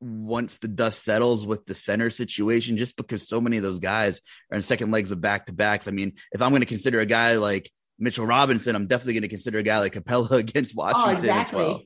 once 0.00 0.58
the 0.58 0.68
dust 0.68 1.04
settles 1.04 1.46
with 1.46 1.66
the 1.66 1.74
center 1.74 2.10
situation. 2.10 2.76
Just 2.76 2.96
because 2.96 3.28
so 3.28 3.40
many 3.40 3.56
of 3.56 3.62
those 3.62 3.78
guys 3.78 4.20
are 4.50 4.56
in 4.56 4.62
second 4.62 4.90
legs 4.90 5.12
of 5.12 5.20
back 5.20 5.46
to 5.46 5.52
backs. 5.52 5.88
I 5.88 5.90
mean, 5.90 6.14
if 6.32 6.42
I'm 6.42 6.50
going 6.50 6.60
to 6.60 6.66
consider 6.66 7.00
a 7.00 7.06
guy 7.06 7.36
like 7.36 7.70
Mitchell 7.98 8.26
Robinson, 8.26 8.76
I'm 8.76 8.86
definitely 8.86 9.14
going 9.14 9.22
to 9.22 9.28
consider 9.28 9.58
a 9.58 9.62
guy 9.62 9.78
like 9.78 9.94
Capela 9.94 10.30
against 10.38 10.74
oh, 10.76 10.82
Washington 10.82 11.10
oh, 11.10 11.18
exactly. 11.18 11.60
as 11.60 11.68
well. 11.68 11.80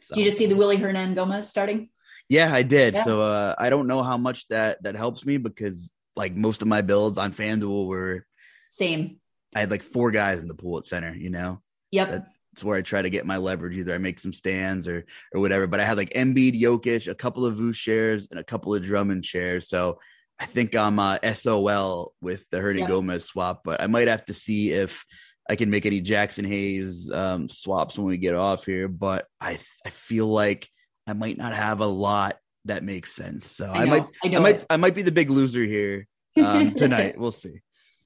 So. 0.00 0.16
You 0.16 0.24
just 0.24 0.38
see 0.38 0.46
the 0.46 0.56
Willy 0.56 0.78
Hernangomez 0.78 1.44
starting? 1.44 1.90
Yeah, 2.28 2.52
I 2.52 2.62
did. 2.62 2.94
Yeah. 2.94 3.04
So 3.04 3.22
uh, 3.22 3.54
I 3.58 3.70
don't 3.70 3.86
know 3.86 4.02
how 4.02 4.16
much 4.16 4.46
that 4.48 4.82
that 4.82 4.94
helps 4.94 5.24
me 5.24 5.38
because 5.38 5.90
like 6.16 6.34
most 6.34 6.62
of 6.62 6.68
my 6.68 6.82
builds 6.82 7.18
on 7.18 7.32
FanDuel 7.32 7.86
were 7.86 8.26
same. 8.68 9.20
I 9.58 9.62
had 9.62 9.70
like 9.72 9.82
four 9.82 10.12
guys 10.12 10.40
in 10.40 10.46
the 10.46 10.54
pool 10.54 10.78
at 10.78 10.86
center, 10.86 11.12
you 11.14 11.30
know? 11.30 11.60
Yep. 11.90 12.10
That's 12.10 12.64
where 12.64 12.78
I 12.78 12.82
try 12.82 13.02
to 13.02 13.10
get 13.10 13.26
my 13.26 13.38
leverage. 13.38 13.76
Either 13.76 13.92
I 13.92 13.98
make 13.98 14.20
some 14.20 14.32
stands 14.32 14.86
or 14.86 15.04
or 15.34 15.40
whatever. 15.40 15.66
But 15.66 15.80
I 15.80 15.84
had 15.84 15.96
like 15.96 16.10
Embiid, 16.10 16.60
Jokic, 16.60 17.08
a 17.08 17.14
couple 17.14 17.44
of 17.44 17.56
Vooch 17.56 17.74
shares, 17.74 18.28
and 18.30 18.38
a 18.38 18.44
couple 18.44 18.74
of 18.74 18.82
Drummond 18.82 19.24
shares. 19.24 19.68
So 19.68 19.98
I 20.38 20.46
think 20.46 20.74
I'm 20.74 20.98
uh, 20.98 21.18
SOL 21.34 22.14
with 22.20 22.48
the 22.50 22.58
Hernangomez 22.58 23.12
yep. 23.12 23.22
swap, 23.22 23.60
but 23.64 23.80
I 23.80 23.86
might 23.86 24.08
have 24.08 24.24
to 24.26 24.34
see 24.34 24.70
if 24.70 25.04
I 25.48 25.56
can 25.56 25.70
make 25.70 25.86
any 25.86 26.02
Jaxson 26.02 26.46
Hayes 26.46 27.10
um, 27.10 27.48
swaps 27.48 27.96
when 27.98 28.06
we 28.06 28.18
get 28.18 28.34
off 28.34 28.64
here. 28.64 28.88
But 28.88 29.26
I 29.40 29.58
I 29.84 29.90
feel 29.90 30.26
like 30.26 30.68
I 31.06 31.12
might 31.14 31.38
not 31.38 31.54
have 31.54 31.80
a 31.80 31.86
lot 31.86 32.36
that 32.64 32.84
makes 32.84 33.12
sense. 33.12 33.50
So 33.50 33.66
I, 33.66 33.82
I 33.82 33.84
might 33.86 34.06
I, 34.24 34.36
I 34.36 34.38
might 34.38 34.54
it. 34.56 34.66
I 34.70 34.76
might 34.76 34.94
be 34.94 35.02
the 35.02 35.12
big 35.12 35.30
loser 35.30 35.64
here 35.64 36.06
um, 36.36 36.74
tonight. 36.74 37.18
we'll 37.18 37.32
see. 37.32 37.60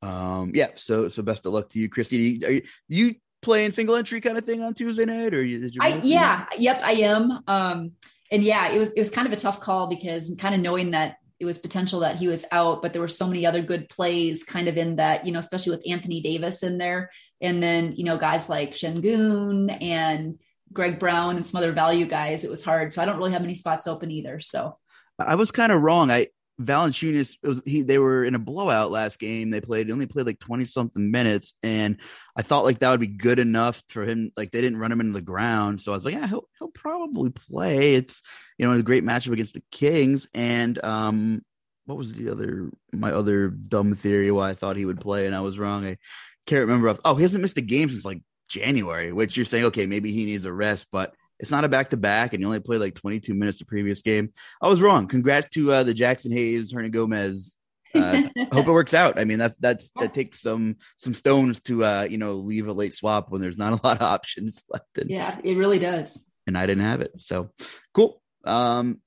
Um, 0.01 0.51
yeah. 0.53 0.69
So 0.75 1.09
so 1.09 1.21
best 1.23 1.45
of 1.45 1.53
luck 1.53 1.69
to 1.69 1.79
you, 1.79 1.89
Christy. 1.89 2.45
Are 2.45 2.51
you, 2.51 2.61
you 2.87 3.15
playing 3.41 3.71
single 3.71 3.95
entry 3.95 4.21
kind 4.21 4.37
of 4.37 4.45
thing 4.45 4.61
on 4.61 4.73
Tuesday 4.73 5.05
night, 5.05 5.33
or 5.33 5.43
did 5.43 5.75
you? 5.75 5.81
I, 5.81 5.99
yeah. 6.03 6.45
Yep. 6.57 6.81
I 6.83 6.91
am. 6.91 7.39
Um, 7.47 7.91
and 8.31 8.43
yeah, 8.43 8.69
it 8.71 8.77
was 8.77 8.91
it 8.91 8.99
was 8.99 9.09
kind 9.09 9.27
of 9.27 9.33
a 9.33 9.37
tough 9.37 9.59
call 9.59 9.87
because 9.87 10.35
kind 10.39 10.55
of 10.55 10.61
knowing 10.61 10.91
that 10.91 11.17
it 11.39 11.45
was 11.45 11.57
potential 11.57 12.01
that 12.01 12.17
he 12.17 12.27
was 12.27 12.45
out, 12.51 12.81
but 12.81 12.91
there 12.91 13.01
were 13.01 13.07
so 13.07 13.25
many 13.25 13.45
other 13.45 13.61
good 13.61 13.87
plays 13.87 14.43
kind 14.43 14.67
of 14.67 14.77
in 14.77 14.97
that, 14.97 15.25
you 15.25 15.31
know, 15.31 15.39
especially 15.39 15.71
with 15.71 15.89
Anthony 15.89 16.21
Davis 16.21 16.63
in 16.63 16.77
there. 16.77 17.11
And 17.39 17.63
then, 17.63 17.93
you 17.95 18.03
know, 18.03 18.17
guys 18.17 18.49
like 18.49 18.73
Sengun 18.73 19.75
and 19.81 20.37
Greg 20.73 20.99
Brown 20.99 21.37
and 21.37 21.47
some 21.47 21.59
other 21.59 21.71
value 21.71 22.05
guys, 22.05 22.43
it 22.43 22.49
was 22.49 22.63
hard. 22.63 22.91
So 22.91 23.01
I 23.01 23.05
don't 23.05 23.17
really 23.17 23.31
have 23.31 23.41
many 23.41 23.55
spots 23.55 23.87
open 23.87 24.11
either. 24.11 24.41
So 24.41 24.77
I 25.17 25.35
was 25.35 25.49
kind 25.49 25.71
of 25.71 25.81
wrong. 25.81 26.11
I 26.11 26.27
Valanciunas 26.59 27.37
was 27.41 27.61
he 27.65 27.83
they 27.83 27.97
were 27.97 28.25
in 28.25 28.35
a 28.35 28.39
blowout 28.39 28.91
last 28.91 29.19
game. 29.19 29.49
They 29.49 29.61
played 29.61 29.89
only 29.89 30.05
played 30.05 30.25
like 30.25 30.39
20 30.39 30.65
something 30.65 31.09
minutes 31.09 31.53
and 31.63 31.97
I 32.35 32.41
thought 32.41 32.65
like 32.65 32.79
that 32.79 32.91
would 32.91 32.99
be 32.99 33.07
good 33.07 33.39
enough 33.39 33.81
for 33.87 34.03
him 34.03 34.31
like 34.35 34.51
they 34.51 34.59
didn't 34.59 34.79
run 34.79 34.91
him 34.91 34.99
into 34.99 35.13
the 35.13 35.21
ground. 35.21 35.79
So 35.79 35.93
I 35.93 35.95
was 35.95 36.03
like, 36.03 36.15
yeah, 36.15 36.27
he'll 36.27 36.49
he'll 36.59 36.69
probably 36.69 37.29
play. 37.29 37.95
It's 37.95 38.21
you 38.57 38.67
know, 38.67 38.73
a 38.73 38.83
great 38.83 39.05
matchup 39.05 39.31
against 39.31 39.53
the 39.53 39.63
Kings 39.71 40.27
and 40.33 40.83
um 40.83 41.41
what 41.85 41.97
was 41.97 42.13
the 42.13 42.29
other 42.29 42.69
my 42.91 43.11
other 43.11 43.49
dumb 43.49 43.95
theory 43.95 44.29
why 44.29 44.49
I 44.49 44.53
thought 44.53 44.75
he 44.75 44.85
would 44.85 44.99
play 44.99 45.25
and 45.25 45.35
I 45.35 45.41
was 45.41 45.57
wrong. 45.57 45.85
I 45.85 45.97
can't 46.45 46.67
remember. 46.67 46.97
Oh, 47.05 47.15
he 47.15 47.21
hasn't 47.21 47.41
missed 47.41 47.57
a 47.57 47.61
game 47.61 47.89
since 47.89 48.03
like 48.03 48.21
January, 48.49 49.13
which 49.13 49.37
you're 49.37 49.45
saying, 49.45 49.65
okay, 49.65 49.85
maybe 49.85 50.11
he 50.11 50.25
needs 50.25 50.43
a 50.43 50.51
rest, 50.51 50.87
but 50.91 51.13
it's 51.39 51.51
not 51.51 51.63
a 51.63 51.69
back 51.69 51.91
to 51.91 51.97
back, 51.97 52.33
and 52.33 52.41
he 52.41 52.45
only 52.45 52.59
played 52.59 52.81
like 52.81 52.95
22 52.95 53.33
minutes 53.33 53.59
the 53.59 53.65
previous 53.65 54.01
game. 54.01 54.33
I 54.61 54.67
was 54.67 54.81
wrong. 54.81 55.07
Congrats 55.07 55.47
to 55.49 55.71
uh, 55.71 55.83
the 55.83 55.93
Jaxson 55.93 56.33
Hayes, 56.33 56.73
Hernangomez. 56.73 57.53
Uh, 57.95 58.23
hope 58.51 58.67
it 58.67 58.71
works 58.71 58.93
out. 58.93 59.17
I 59.17 59.23
mean, 59.25 59.39
that's 59.39 59.55
that's 59.55 59.91
that 59.99 60.13
takes 60.13 60.41
some 60.41 60.75
some 60.97 61.13
stones 61.13 61.61
to 61.61 61.83
uh, 61.83 62.07
you 62.09 62.17
know 62.17 62.33
leave 62.33 62.67
a 62.67 62.73
late 62.73 62.93
swap 62.93 63.31
when 63.31 63.41
there's 63.41 63.57
not 63.57 63.73
a 63.73 63.79
lot 63.87 63.97
of 63.97 64.03
options 64.03 64.63
left. 64.69 64.97
And, 64.97 65.09
yeah, 65.09 65.39
it 65.43 65.57
really 65.57 65.79
does. 65.79 66.31
And 66.45 66.57
I 66.57 66.65
didn't 66.65 66.83
have 66.83 67.01
it, 67.01 67.13
so 67.17 67.51
cool. 67.93 68.21
Um, 68.43 68.99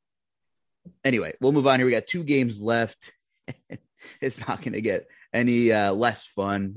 anyway, 1.05 1.35
we'll 1.41 1.53
move 1.53 1.67
on 1.67 1.79
here. 1.79 1.87
We 1.87 1.93
got 1.93 2.07
two 2.07 2.25
games 2.25 2.61
left. 2.61 3.13
it's 4.21 4.47
not 4.47 4.63
going 4.63 4.75
to 4.75 4.81
get 4.81 5.07
any 5.33 5.73
uh, 5.73 5.93
less 5.93 6.25
fun. 6.27 6.75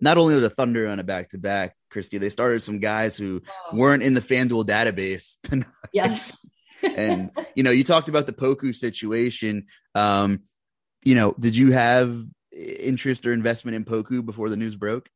Not 0.00 0.18
only 0.18 0.38
the 0.40 0.50
Thunder 0.50 0.88
on 0.88 1.00
a 1.00 1.04
back 1.04 1.30
to 1.30 1.38
back, 1.38 1.74
Christy, 1.90 2.18
they 2.18 2.28
started 2.28 2.62
some 2.62 2.78
guys 2.78 3.16
who 3.16 3.42
oh. 3.46 3.76
weren't 3.76 4.02
in 4.02 4.14
the 4.14 4.20
FanDuel 4.20 4.66
database 4.66 5.36
tonight. 5.42 5.66
Yes. 5.92 6.44
and 6.82 7.30
you 7.54 7.62
know, 7.62 7.70
you 7.70 7.84
talked 7.84 8.08
about 8.08 8.26
the 8.26 8.32
Poku 8.32 8.74
situation. 8.74 9.66
Um, 9.94 10.40
you 11.02 11.14
know, 11.14 11.34
did 11.38 11.56
you 11.56 11.72
have 11.72 12.22
interest 12.52 13.26
or 13.26 13.32
investment 13.32 13.76
in 13.76 13.84
Poku 13.84 14.24
before 14.24 14.50
the 14.50 14.56
news 14.56 14.76
broke? 14.76 15.08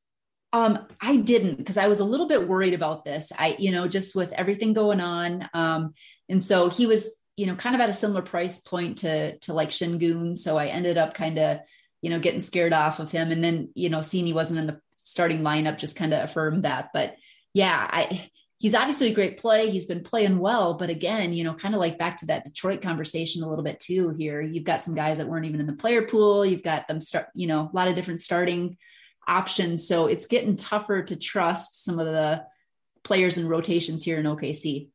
Um, 0.52 0.86
I 1.00 1.16
didn't 1.16 1.58
because 1.58 1.76
I 1.76 1.88
was 1.88 2.00
a 2.00 2.04
little 2.04 2.26
bit 2.26 2.48
worried 2.48 2.74
about 2.74 3.04
this. 3.04 3.32
I, 3.38 3.56
you 3.58 3.70
know, 3.70 3.86
just 3.86 4.16
with 4.16 4.32
everything 4.32 4.72
going 4.72 5.00
on. 5.00 5.48
Um, 5.54 5.94
and 6.28 6.42
so 6.42 6.68
he 6.68 6.86
was, 6.86 7.20
you 7.36 7.46
know, 7.46 7.54
kind 7.54 7.74
of 7.74 7.80
at 7.80 7.88
a 7.88 7.94
similar 7.94 8.22
price 8.22 8.58
point 8.58 8.98
to 8.98 9.38
to 9.38 9.52
like 9.52 9.70
Sengun. 9.70 10.36
So 10.36 10.58
I 10.58 10.66
ended 10.66 10.98
up 10.98 11.14
kind 11.14 11.38
of 11.38 11.60
you 12.02 12.10
know, 12.10 12.18
getting 12.18 12.40
scared 12.40 12.72
off 12.72 13.00
of 13.00 13.12
him. 13.12 13.30
And 13.30 13.42
then, 13.42 13.70
you 13.74 13.88
know, 13.88 14.00
seeing 14.00 14.26
he 14.26 14.32
wasn't 14.32 14.60
in 14.60 14.66
the 14.66 14.80
starting 14.96 15.40
lineup 15.40 15.78
just 15.78 15.96
kind 15.96 16.12
of 16.12 16.24
affirmed 16.24 16.64
that. 16.64 16.90
But 16.92 17.16
yeah, 17.52 17.88
I 17.90 18.30
he's 18.60 18.74
obviously 18.74 19.10
a 19.10 19.14
great 19.14 19.38
play. 19.38 19.70
He's 19.70 19.86
been 19.86 20.02
playing 20.02 20.38
well, 20.38 20.74
but 20.74 20.90
again, 20.90 21.32
you 21.32 21.44
know, 21.44 21.54
kind 21.54 21.74
of 21.74 21.80
like 21.80 21.98
back 21.98 22.18
to 22.18 22.26
that 22.26 22.44
Detroit 22.44 22.82
conversation 22.82 23.42
a 23.42 23.48
little 23.48 23.64
bit 23.64 23.80
too 23.80 24.10
here. 24.10 24.40
You've 24.40 24.64
got 24.64 24.84
some 24.84 24.94
guys 24.94 25.18
that 25.18 25.26
weren't 25.26 25.46
even 25.46 25.60
in 25.60 25.66
the 25.66 25.72
player 25.72 26.02
pool. 26.02 26.44
You've 26.44 26.62
got 26.62 26.86
them 26.86 27.00
start, 27.00 27.28
you 27.34 27.46
know, 27.46 27.70
a 27.72 27.76
lot 27.76 27.88
of 27.88 27.94
different 27.94 28.20
starting 28.20 28.76
options. 29.26 29.88
So 29.88 30.06
it's 30.06 30.26
getting 30.26 30.56
tougher 30.56 31.02
to 31.02 31.16
trust 31.16 31.82
some 31.82 31.98
of 31.98 32.06
the 32.06 32.44
players 33.02 33.38
and 33.38 33.48
rotations 33.48 34.04
here 34.04 34.18
in 34.18 34.26
OKC. 34.26 34.88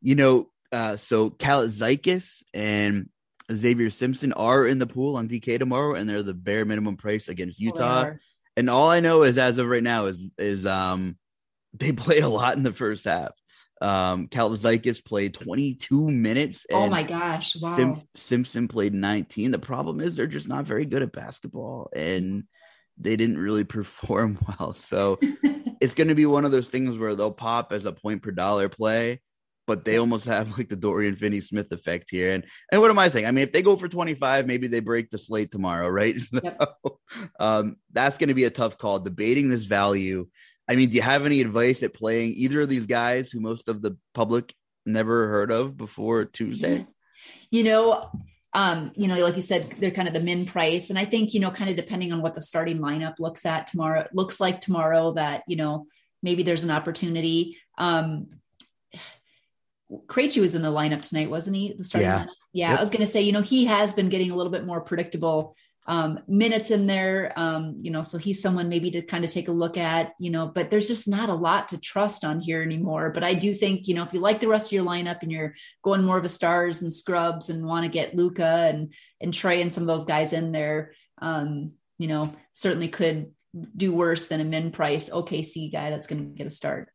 You 0.00 0.14
know, 0.14 0.48
uh, 0.70 0.96
so 0.96 1.30
Kalaitzakis 1.30 2.44
and 2.54 3.08
Xavier 3.54 3.90
Simpson 3.90 4.32
are 4.32 4.66
in 4.66 4.78
the 4.78 4.86
pool 4.86 5.16
on 5.16 5.28
DK 5.28 5.58
tomorrow, 5.58 5.94
and 5.94 6.08
they're 6.08 6.22
the 6.22 6.34
bare 6.34 6.64
minimum 6.64 6.96
price 6.96 7.28
against 7.28 7.60
Utah. 7.60 8.06
Oh, 8.06 8.16
and 8.56 8.68
all 8.68 8.88
I 8.90 9.00
know 9.00 9.22
is, 9.22 9.38
as 9.38 9.58
of 9.58 9.66
right 9.66 9.82
now, 9.82 10.06
is 10.06 10.28
is 10.38 10.66
um 10.66 11.16
they 11.74 11.92
played 11.92 12.24
a 12.24 12.28
lot 12.28 12.56
in 12.56 12.62
the 12.62 12.72
first 12.72 13.04
half. 13.04 13.32
Um, 13.80 14.28
Kalaitzakis 14.28 15.04
played 15.04 15.34
22 15.34 16.08
minutes. 16.08 16.66
oh 16.70 16.88
my 16.88 17.02
gosh! 17.02 17.56
Wow. 17.56 17.74
Sim- 17.74 18.08
Simpson 18.14 18.68
played 18.68 18.94
19. 18.94 19.50
The 19.50 19.58
problem 19.58 20.00
is 20.00 20.14
they're 20.14 20.26
just 20.28 20.48
not 20.48 20.66
very 20.66 20.84
good 20.84 21.02
at 21.02 21.12
basketball, 21.12 21.90
and 21.94 22.44
they 22.98 23.16
didn't 23.16 23.38
really 23.38 23.64
perform 23.78 24.38
well. 24.46 24.72
So 24.72 25.18
it's 25.80 25.94
going 25.94 26.08
to 26.08 26.14
be 26.14 26.26
one 26.26 26.44
of 26.44 26.52
those 26.52 26.70
things 26.70 26.96
where 26.96 27.14
they'll 27.14 27.32
pop 27.32 27.72
as 27.72 27.84
a 27.84 27.92
point 27.92 28.22
per 28.22 28.30
dollar 28.30 28.68
play 28.68 29.20
but 29.66 29.84
they 29.84 29.96
almost 29.98 30.26
have 30.26 30.56
like 30.56 30.68
the 30.68 30.76
Dorian 30.76 31.16
Finney 31.16 31.40
Smith 31.40 31.70
effect 31.72 32.10
here. 32.10 32.32
And 32.32 32.44
and 32.70 32.80
what 32.80 32.90
am 32.90 32.98
I 32.98 33.08
saying? 33.08 33.26
I 33.26 33.30
mean, 33.30 33.44
if 33.44 33.52
they 33.52 33.62
go 33.62 33.76
for 33.76 33.88
25, 33.88 34.46
maybe 34.46 34.66
they 34.66 34.80
break 34.80 35.10
the 35.10 35.18
slate 35.18 35.50
tomorrow, 35.50 35.88
right? 35.88 36.16
So, 36.32 36.40
yep. 36.42 36.72
um, 37.40 37.76
that's 37.92 38.16
going 38.16 38.28
to 38.28 38.34
be 38.34 38.44
a 38.44 38.50
tough 38.50 38.78
call. 38.78 39.00
Debating 39.00 39.48
this 39.48 39.64
value. 39.64 40.28
I 40.68 40.76
mean, 40.76 40.88
do 40.88 40.96
you 40.96 41.02
have 41.02 41.26
any 41.26 41.40
advice 41.40 41.82
at 41.82 41.94
playing 41.94 42.34
either 42.36 42.60
of 42.62 42.68
these 42.68 42.86
guys 42.86 43.30
who 43.30 43.40
most 43.40 43.68
of 43.68 43.82
the 43.82 43.96
public 44.14 44.54
never 44.86 45.28
heard 45.28 45.50
of 45.50 45.76
before 45.76 46.24
Tuesday? 46.24 46.86
You 47.50 47.64
know, 47.64 48.10
um, 48.54 48.92
you 48.94 49.08
know, 49.08 49.18
like 49.18 49.36
you 49.36 49.42
said, 49.42 49.74
they're 49.78 49.90
kind 49.90 50.08
of 50.08 50.14
the 50.14 50.20
min 50.20 50.46
price. 50.46 50.90
And 50.90 50.98
I 50.98 51.04
think, 51.04 51.34
you 51.34 51.40
know, 51.40 51.50
kind 51.50 51.70
of 51.70 51.76
depending 51.76 52.12
on 52.12 52.22
what 52.22 52.34
the 52.34 52.40
starting 52.40 52.78
lineup 52.78 53.18
looks 53.18 53.46
at 53.46 53.66
tomorrow, 53.66 54.06
looks 54.12 54.40
like 54.40 54.60
tomorrow 54.60 55.12
that, 55.12 55.42
you 55.46 55.56
know, 55.56 55.86
maybe 56.22 56.42
there's 56.42 56.64
an 56.64 56.70
opportunity. 56.70 57.58
Um, 57.78 58.28
Krejci 60.06 60.40
was 60.40 60.54
in 60.54 60.62
the 60.62 60.72
lineup 60.72 61.06
tonight, 61.06 61.30
wasn't 61.30 61.56
he? 61.56 61.72
The 61.72 61.84
starting 61.84 62.10
yeah. 62.10 62.22
lineup. 62.22 62.28
Yeah, 62.52 62.70
yep. 62.70 62.78
I 62.78 62.80
was 62.80 62.90
going 62.90 63.00
to 63.00 63.06
say, 63.06 63.22
you 63.22 63.32
know, 63.32 63.42
he 63.42 63.64
has 63.66 63.94
been 63.94 64.08
getting 64.08 64.30
a 64.30 64.36
little 64.36 64.52
bit 64.52 64.66
more 64.66 64.80
predictable 64.80 65.56
um, 65.86 66.20
minutes 66.28 66.70
in 66.70 66.86
there. 66.86 67.32
Um, 67.36 67.76
you 67.80 67.90
know, 67.90 68.02
so 68.02 68.18
he's 68.18 68.40
someone 68.40 68.68
maybe 68.68 68.90
to 68.92 69.02
kind 69.02 69.24
of 69.24 69.30
take 69.30 69.48
a 69.48 69.52
look 69.52 69.76
at, 69.76 70.12
you 70.18 70.30
know, 70.30 70.46
but 70.46 70.70
there's 70.70 70.86
just 70.86 71.08
not 71.08 71.28
a 71.28 71.34
lot 71.34 71.70
to 71.70 71.78
trust 71.78 72.24
on 72.24 72.40
here 72.40 72.62
anymore. 72.62 73.10
But 73.10 73.24
I 73.24 73.34
do 73.34 73.52
think, 73.54 73.88
you 73.88 73.94
know, 73.94 74.04
if 74.04 74.12
you 74.12 74.20
like 74.20 74.40
the 74.40 74.48
rest 74.48 74.68
of 74.68 74.72
your 74.72 74.84
lineup 74.84 75.22
and 75.22 75.32
you're 75.32 75.54
going 75.82 76.04
more 76.04 76.18
of 76.18 76.24
a 76.24 76.28
stars 76.28 76.82
and 76.82 76.92
scrubs 76.92 77.50
and 77.50 77.66
want 77.66 77.84
to 77.84 77.90
get 77.90 78.14
Luka 78.14 78.44
and 78.44 78.92
and 79.20 79.32
Trae 79.32 79.60
and 79.60 79.72
some 79.72 79.82
of 79.82 79.88
those 79.88 80.04
guys 80.04 80.32
in 80.32 80.52
there, 80.52 80.92
um, 81.20 81.72
you 81.98 82.06
know, 82.06 82.32
certainly 82.52 82.88
could 82.88 83.32
do 83.76 83.92
worse 83.92 84.28
than 84.28 84.40
a 84.40 84.44
min 84.44 84.70
price 84.70 85.10
OKC 85.10 85.72
guy 85.72 85.90
that's 85.90 86.06
going 86.06 86.30
to 86.30 86.36
get 86.36 86.46
a 86.46 86.50
start. 86.50 86.90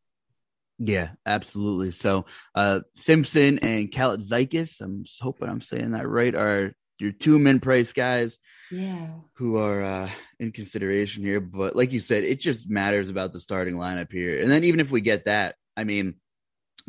Yeah, 0.78 1.10
absolutely. 1.26 1.92
So 1.92 2.26
uh 2.54 2.80
Simpson 2.94 3.58
and 3.60 3.90
Kalaitzakis, 3.90 4.80
I'm 4.80 5.04
hoping 5.20 5.48
I'm 5.48 5.60
saying 5.60 5.92
that 5.92 6.08
right, 6.08 6.34
are 6.34 6.72
your 7.00 7.12
two 7.12 7.38
men 7.38 7.60
price 7.60 7.92
guys 7.92 8.38
yeah. 8.70 9.06
who 9.34 9.56
are 9.56 9.82
uh 9.82 10.10
in 10.40 10.50
consideration 10.50 11.22
here 11.22 11.40
but 11.40 11.76
like 11.76 11.92
you 11.92 12.00
said 12.00 12.24
it 12.24 12.40
just 12.40 12.68
matters 12.68 13.08
about 13.08 13.32
the 13.32 13.40
starting 13.40 13.76
lineup 13.76 14.12
here. 14.12 14.40
And 14.40 14.50
then 14.50 14.64
even 14.64 14.80
if 14.80 14.90
we 14.90 15.00
get 15.00 15.26
that 15.26 15.54
i 15.76 15.84
mean 15.84 16.14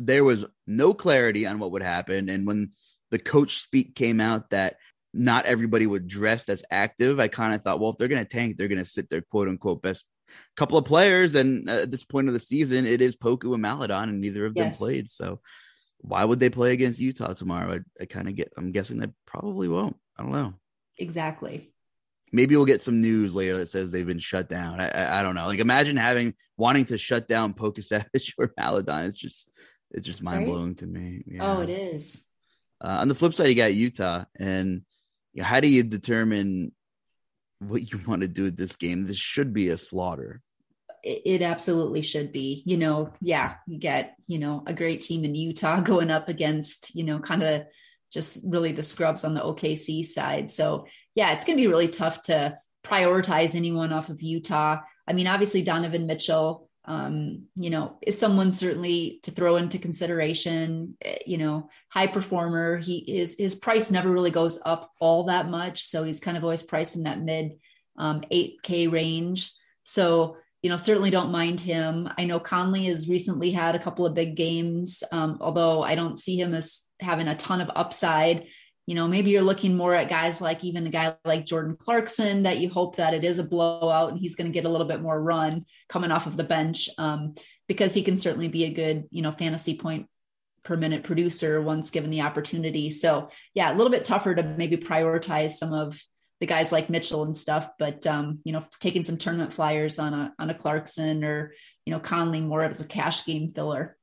there 0.00 0.24
was 0.24 0.44
no 0.66 0.94
clarity 0.94 1.46
on 1.46 1.58
what 1.58 1.72
would 1.72 1.82
happen. 1.82 2.30
And 2.30 2.46
when 2.46 2.70
the 3.10 3.18
coach 3.18 3.58
speak 3.58 3.94
came 3.94 4.20
out 4.20 4.50
that 4.50 4.76
not 5.12 5.44
everybody 5.44 5.86
would 5.86 6.06
dress 6.06 6.48
as 6.48 6.62
active 6.70 7.18
i 7.18 7.26
kind 7.26 7.52
of 7.52 7.62
thought 7.62 7.80
well 7.80 7.90
if 7.90 7.98
they're 7.98 8.06
going 8.06 8.24
to 8.24 8.28
tank 8.28 8.56
they're 8.56 8.68
going 8.68 8.78
to 8.78 8.84
sit 8.84 9.08
their 9.08 9.22
quote 9.22 9.48
unquote 9.48 9.82
best 9.82 10.04
couple 10.56 10.78
of 10.78 10.84
players 10.84 11.34
and 11.34 11.68
at 11.68 11.90
this 11.90 12.04
point 12.04 12.28
of 12.28 12.34
the 12.34 12.40
season 12.40 12.86
it 12.86 13.00
is 13.00 13.16
poku 13.16 13.52
and 13.52 13.62
Maledon, 13.62 14.08
and 14.08 14.20
neither 14.20 14.46
of 14.46 14.52
yes. 14.56 14.78
them 14.78 14.86
played 14.86 15.10
so 15.10 15.40
why 16.02 16.24
would 16.24 16.40
they 16.40 16.50
play 16.50 16.72
against 16.72 16.98
Utah 16.98 17.34
tomorrow? 17.34 17.74
I, 17.74 18.02
I 18.02 18.06
kind 18.06 18.28
of 18.28 18.34
get, 18.34 18.52
I'm 18.56 18.72
guessing 18.72 18.98
they 18.98 19.08
probably 19.26 19.68
won't. 19.68 19.96
I 20.16 20.22
don't 20.22 20.32
know. 20.32 20.54
Exactly. 20.98 21.72
Maybe 22.32 22.56
we'll 22.56 22.64
get 22.64 22.80
some 22.80 23.00
news 23.00 23.34
later 23.34 23.58
that 23.58 23.68
says 23.68 23.90
they've 23.90 24.06
been 24.06 24.18
shut 24.18 24.48
down. 24.48 24.80
I, 24.80 24.88
I, 24.88 25.20
I 25.20 25.22
don't 25.22 25.34
know. 25.34 25.46
Like 25.46 25.58
imagine 25.58 25.96
having 25.96 26.34
wanting 26.56 26.86
to 26.86 26.98
shut 26.98 27.28
down 27.28 27.54
Pokusevski 27.54 28.32
or 28.38 28.52
Maledon. 28.56 29.06
It's 29.06 29.16
just, 29.16 29.50
it's 29.90 30.06
just 30.06 30.22
mind 30.22 30.46
blowing 30.46 30.68
right? 30.68 30.78
to 30.78 30.86
me. 30.86 31.22
Yeah. 31.26 31.56
Oh, 31.56 31.60
it 31.60 31.70
is. 31.70 32.26
Uh, 32.82 32.98
on 33.00 33.08
the 33.08 33.14
flip 33.14 33.34
side, 33.34 33.48
you 33.48 33.54
got 33.54 33.74
Utah, 33.74 34.24
and 34.38 34.82
you 35.34 35.42
know, 35.42 35.44
how 35.44 35.60
do 35.60 35.68
you 35.68 35.82
determine 35.82 36.72
what 37.60 37.92
you 37.92 38.00
want 38.06 38.22
to 38.22 38.28
do 38.28 38.44
with 38.44 38.56
this 38.56 38.76
game? 38.76 39.06
This 39.06 39.16
should 39.16 39.52
be 39.52 39.70
a 39.70 39.78
slaughter 39.78 40.42
it, 41.02 41.42
absolutely 41.42 42.02
should 42.02 42.32
be. 42.32 42.62
You 42.66 42.76
know, 42.76 43.12
yeah, 43.20 43.54
you 43.66 43.78
get, 43.78 44.16
you 44.26 44.38
know, 44.38 44.62
a 44.66 44.74
great 44.74 45.02
team 45.02 45.24
in 45.24 45.34
Utah 45.34 45.80
going 45.82 46.10
up 46.10 46.28
against, 46.28 46.94
you 46.94 47.04
know, 47.04 47.18
kind 47.18 47.42
of 47.42 47.64
just 48.12 48.40
really 48.44 48.72
the 48.72 48.82
scrubs 48.82 49.24
on 49.24 49.34
the 49.34 49.40
OKC 49.40 50.04
side. 50.04 50.50
So, 50.50 50.86
yeah, 51.14 51.32
it's 51.32 51.44
going 51.44 51.56
to 51.56 51.62
be 51.62 51.68
really 51.68 51.88
tough 51.88 52.22
to 52.22 52.58
prioritize 52.84 53.54
anyone 53.54 53.92
off 53.92 54.08
of 54.08 54.22
Utah. 54.22 54.80
I 55.06 55.12
mean, 55.12 55.26
obviously, 55.26 55.62
Donovan 55.62 56.06
Mitchell, 56.06 56.68
um, 56.84 57.44
you 57.56 57.70
know, 57.70 57.98
is 58.06 58.18
someone 58.18 58.52
certainly 58.52 59.20
to 59.24 59.30
throw 59.30 59.56
into 59.56 59.78
consideration. 59.78 60.96
Eh, 61.02 61.18
you 61.26 61.38
know, 61.38 61.68
high 61.88 62.06
performer. 62.06 62.78
He 62.78 62.98
is 62.98 63.36
his 63.38 63.54
price 63.54 63.90
never 63.90 64.10
really 64.10 64.30
goes 64.30 64.60
up 64.64 64.90
all 65.00 65.24
that 65.24 65.48
much, 65.48 65.84
so 65.84 66.04
he's 66.04 66.20
kind 66.20 66.36
of 66.36 66.44
always 66.44 66.62
priced 66.62 66.96
in 66.96 67.04
that 67.04 67.20
mid 67.20 67.58
um, 67.96 68.22
8K 68.32 68.90
range. 68.90 69.52
So 69.84 70.36
you 70.62 70.68
know, 70.68 70.76
certainly 70.76 71.10
don't 71.10 71.30
mind 71.30 71.58
him. 71.58 72.08
I 72.18 72.24
know 72.24 72.38
Conley 72.38 72.84
has 72.84 73.08
recently 73.08 73.50
had 73.50 73.74
a 73.74 73.78
couple 73.78 74.04
of 74.04 74.14
big 74.14 74.36
games, 74.36 75.02
um, 75.10 75.38
although 75.40 75.82
I 75.82 75.94
don't 75.94 76.18
see 76.18 76.38
him 76.38 76.54
as 76.54 76.86
having 77.00 77.28
a 77.28 77.36
ton 77.36 77.62
of 77.62 77.70
upside. 77.74 78.46
You 78.90 78.96
know, 78.96 79.06
maybe 79.06 79.30
you're 79.30 79.42
looking 79.42 79.76
more 79.76 79.94
at 79.94 80.08
guys 80.08 80.40
like 80.40 80.64
even 80.64 80.84
a 80.84 80.90
guy 80.90 81.14
like 81.24 81.46
Jordan 81.46 81.76
Clarkson 81.78 82.42
that 82.42 82.58
you 82.58 82.68
hope 82.68 82.96
that 82.96 83.14
it 83.14 83.22
is 83.22 83.38
a 83.38 83.44
blowout 83.44 84.10
and 84.10 84.18
he's 84.18 84.34
going 84.34 84.50
to 84.50 84.52
get 84.52 84.64
a 84.64 84.68
little 84.68 84.88
bit 84.88 85.00
more 85.00 85.22
run 85.22 85.64
coming 85.88 86.10
off 86.10 86.26
of 86.26 86.36
the 86.36 86.42
bench 86.42 86.88
um, 86.98 87.34
because 87.68 87.94
he 87.94 88.02
can 88.02 88.18
certainly 88.18 88.48
be 88.48 88.64
a 88.64 88.72
good, 88.72 89.04
you 89.12 89.22
know, 89.22 89.30
fantasy 89.30 89.76
point 89.76 90.08
per 90.64 90.76
minute 90.76 91.04
producer 91.04 91.62
once 91.62 91.92
given 91.92 92.10
the 92.10 92.22
opportunity. 92.22 92.90
So, 92.90 93.30
yeah, 93.54 93.72
a 93.72 93.76
little 93.76 93.92
bit 93.92 94.04
tougher 94.04 94.34
to 94.34 94.42
maybe 94.42 94.76
prioritize 94.76 95.52
some 95.52 95.72
of 95.72 96.02
the 96.40 96.46
guys 96.46 96.72
like 96.72 96.90
Mitchell 96.90 97.22
and 97.22 97.36
stuff, 97.36 97.70
but 97.78 98.04
um, 98.08 98.40
you 98.42 98.52
know, 98.52 98.64
taking 98.80 99.04
some 99.04 99.18
tournament 99.18 99.52
flyers 99.52 100.00
on 100.00 100.14
a 100.14 100.34
on 100.36 100.50
a 100.50 100.54
Clarkson 100.54 101.22
or 101.22 101.54
you 101.86 101.92
know 101.92 102.00
Conley 102.00 102.40
more 102.40 102.64
as 102.64 102.80
a 102.80 102.88
cash 102.88 103.24
game 103.24 103.52
filler. 103.52 103.96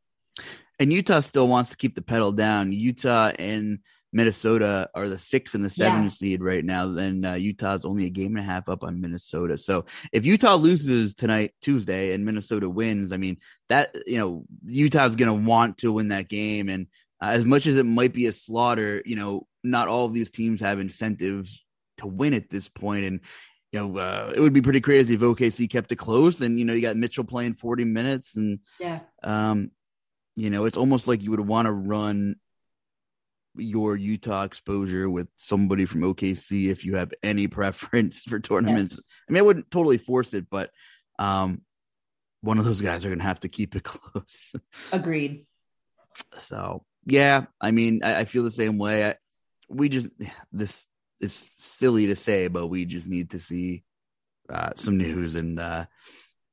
And 0.80 0.94
Utah 0.94 1.20
still 1.20 1.50
wants 1.50 1.72
to 1.72 1.76
keep 1.76 1.94
the 1.94 2.02
pedal 2.02 2.32
down. 2.32 2.72
Utah 2.72 3.34
and 3.38 3.80
Minnesota 4.14 4.90
are 4.96 5.10
the 5.10 5.18
six 5.18 5.54
and 5.54 5.64
the 5.64 5.70
seven 5.70 6.04
yeah. 6.04 6.10
seed 6.10 6.42
right 6.42 6.64
now. 6.64 6.88
Then 6.88 7.26
uh, 7.26 7.34
Utah's 7.34 7.86
only 7.86 8.06
a 8.06 8.10
game 8.10 8.36
and 8.36 8.40
a 8.40 8.50
half 8.50 8.70
up 8.70 8.84
on 8.84 9.02
Minnesota. 9.02 9.58
So 9.58 9.86
if 10.12 10.26
Utah 10.26 10.56
loses 10.56 11.14
tonight, 11.14 11.54
Tuesday, 11.62 12.14
and 12.14 12.26
Minnesota 12.26 12.70
wins, 12.70 13.12
I 13.12 13.18
mean 13.18 13.38
that 13.70 13.96
you 14.06 14.18
know 14.18 14.46
Utah's 14.66 15.16
going 15.16 15.28
to 15.28 15.48
want 15.48 15.80
to 15.80 15.92
win 15.92 16.10
that 16.10 16.30
game. 16.30 16.70
And 16.70 16.88
uh, 17.22 17.28
as 17.28 17.46
much 17.46 17.66
as 17.66 17.76
it 17.78 17.86
might 17.86 18.14
be 18.14 18.28
a 18.28 18.34
slaughter, 18.34 19.02
you 19.06 19.16
know, 19.16 19.48
not 19.64 19.88
all 19.88 20.06
of 20.06 20.14
these 20.14 20.32
teams 20.32 20.62
have 20.62 20.80
incentives 20.80 21.64
to 21.98 22.08
win 22.08 22.34
at 22.34 22.50
this 22.50 22.68
point. 22.70 23.06
And 23.06 23.20
you 23.72 23.80
know, 23.80 23.98
uh, 24.00 24.32
it 24.34 24.40
would 24.40 24.54
be 24.54 24.62
pretty 24.62 24.82
crazy 24.82 25.16
if 25.16 25.22
OKC 25.22 25.70
kept 25.70 25.92
it 25.92 25.98
close. 25.98 26.40
And 26.40 26.58
you 26.58 26.66
know, 26.66 26.74
you 26.74 26.82
got 26.82 26.96
Mitchell 26.96 27.26
playing 27.26 27.56
40 27.56 27.84
minutes, 27.84 28.36
and 28.36 28.60
yeah, 28.80 29.00
um, 29.24 29.72
you 30.36 30.50
know, 30.50 30.66
it's 30.66 30.78
almost 30.78 31.08
like 31.08 31.24
you 31.24 31.32
would 31.32 31.42
want 31.42 31.66
to 31.66 31.72
run 31.72 32.36
your 33.58 33.96
Utah 33.96 34.44
exposure 34.44 35.10
with 35.10 35.28
somebody 35.36 35.86
from 35.86 36.02
OKC 36.02 36.70
if 36.70 36.86
you 36.86 36.96
have 36.96 37.14
any 37.24 37.48
preference 37.48 38.24
for 38.24 38.40
tournaments. 38.40 38.94
Yes. 38.94 39.02
I 39.30 39.32
mean, 39.32 39.40
I 39.40 39.44
wouldn't 39.44 39.72
totally 39.72 39.98
force 39.98 40.34
it, 40.34 40.48
but 40.50 40.72
um, 41.20 41.62
one 42.42 42.58
of 42.58 42.66
those 42.66 42.82
guys 42.82 43.04
are 43.06 43.10
going 43.10 43.20
to 43.20 43.26
have 43.26 43.42
to 43.42 43.50
keep 43.50 43.76
it 43.76 43.84
close. 43.84 44.54
Agreed. 44.92 45.46
So 46.38 46.84
yeah, 47.06 47.46
I 47.62 47.72
mean, 47.72 48.02
I, 48.04 48.22
I 48.22 48.26
feel 48.26 48.44
the 48.44 48.52
same 48.52 48.78
way. 48.78 49.06
I, 49.06 49.16
we 49.70 49.90
just 49.90 50.10
this 50.52 50.86
is 51.20 51.54
silly 51.58 52.08
to 52.08 52.16
say, 52.16 52.48
but 52.48 52.68
we 52.68 52.86
just 52.86 53.08
need 53.08 53.32
to 53.32 53.40
see 53.40 53.84
uh, 54.50 54.72
some 54.76 54.98
news, 54.98 55.36
and 55.36 55.60
uh, 55.60 55.86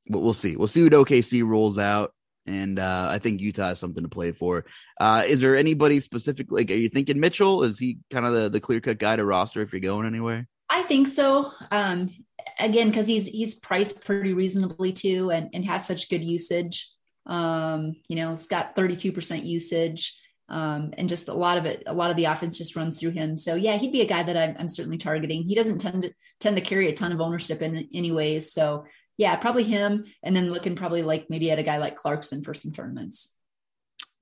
but 0.06 0.20
we'll 0.20 0.34
see. 0.34 0.56
We'll 0.56 0.68
see 0.68 0.84
what 0.84 0.92
OKC 0.92 1.46
rolls 1.46 1.78
out, 1.78 2.14
and 2.46 2.78
uh, 2.78 3.08
I 3.10 3.18
think 3.18 3.40
Utah 3.40 3.68
has 3.68 3.78
something 3.78 4.02
to 4.02 4.08
play 4.08 4.32
for. 4.32 4.64
Uh, 5.00 5.24
is 5.26 5.40
there 5.40 5.56
anybody 5.56 6.00
specific? 6.00 6.50
Like, 6.50 6.70
are 6.70 6.74
you 6.74 6.88
thinking 6.88 7.20
Mitchell? 7.20 7.64
Is 7.64 7.78
he 7.78 7.98
kind 8.10 8.26
of 8.26 8.34
the, 8.34 8.48
the 8.48 8.60
clear 8.60 8.80
cut 8.80 8.98
guy 8.98 9.16
to 9.16 9.24
roster 9.24 9.62
if 9.62 9.72
you're 9.72 9.80
going 9.80 10.06
anywhere? 10.06 10.46
I 10.68 10.82
think 10.82 11.08
so. 11.08 11.52
Um, 11.70 12.10
again, 12.58 12.88
because 12.88 13.06
he's 13.06 13.26
he's 13.26 13.54
priced 13.54 14.04
pretty 14.04 14.32
reasonably 14.32 14.92
too, 14.92 15.30
and 15.30 15.50
and 15.52 15.64
has 15.64 15.86
such 15.86 16.10
good 16.10 16.24
usage. 16.24 16.90
Um, 17.26 17.96
you 18.08 18.16
know, 18.16 18.30
he's 18.30 18.48
got 18.48 18.76
32% 18.76 19.46
usage 19.46 20.20
um, 20.48 20.92
and 20.98 21.08
just 21.08 21.28
a 21.28 21.34
lot 21.34 21.56
of 21.56 21.64
it, 21.64 21.82
a 21.86 21.94
lot 21.94 22.10
of 22.10 22.16
the 22.16 22.26
offense 22.26 22.58
just 22.58 22.76
runs 22.76 23.00
through 23.00 23.12
him. 23.12 23.38
So 23.38 23.54
yeah, 23.54 23.76
he'd 23.76 23.92
be 23.92 24.02
a 24.02 24.06
guy 24.06 24.22
that 24.22 24.36
I'm, 24.36 24.56
I'm 24.58 24.68
certainly 24.68 24.98
targeting. 24.98 25.42
He 25.42 25.54
doesn't 25.54 25.78
tend 25.78 26.02
to 26.02 26.12
tend 26.38 26.56
to 26.56 26.62
carry 26.62 26.88
a 26.88 26.94
ton 26.94 27.12
of 27.12 27.20
ownership 27.20 27.62
in 27.62 27.88
anyways. 27.94 28.52
So 28.52 28.84
yeah, 29.16 29.36
probably 29.36 29.64
him. 29.64 30.04
And 30.22 30.34
then 30.34 30.52
looking 30.52 30.76
probably 30.76 31.02
like 31.02 31.26
maybe 31.28 31.50
at 31.50 31.58
a 31.58 31.62
guy 31.62 31.78
like 31.78 31.96
Clarkson 31.96 32.42
for 32.42 32.54
some 32.54 32.72
tournaments. 32.72 33.36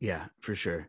Yeah, 0.01 0.27
for 0.41 0.55
sure. 0.55 0.89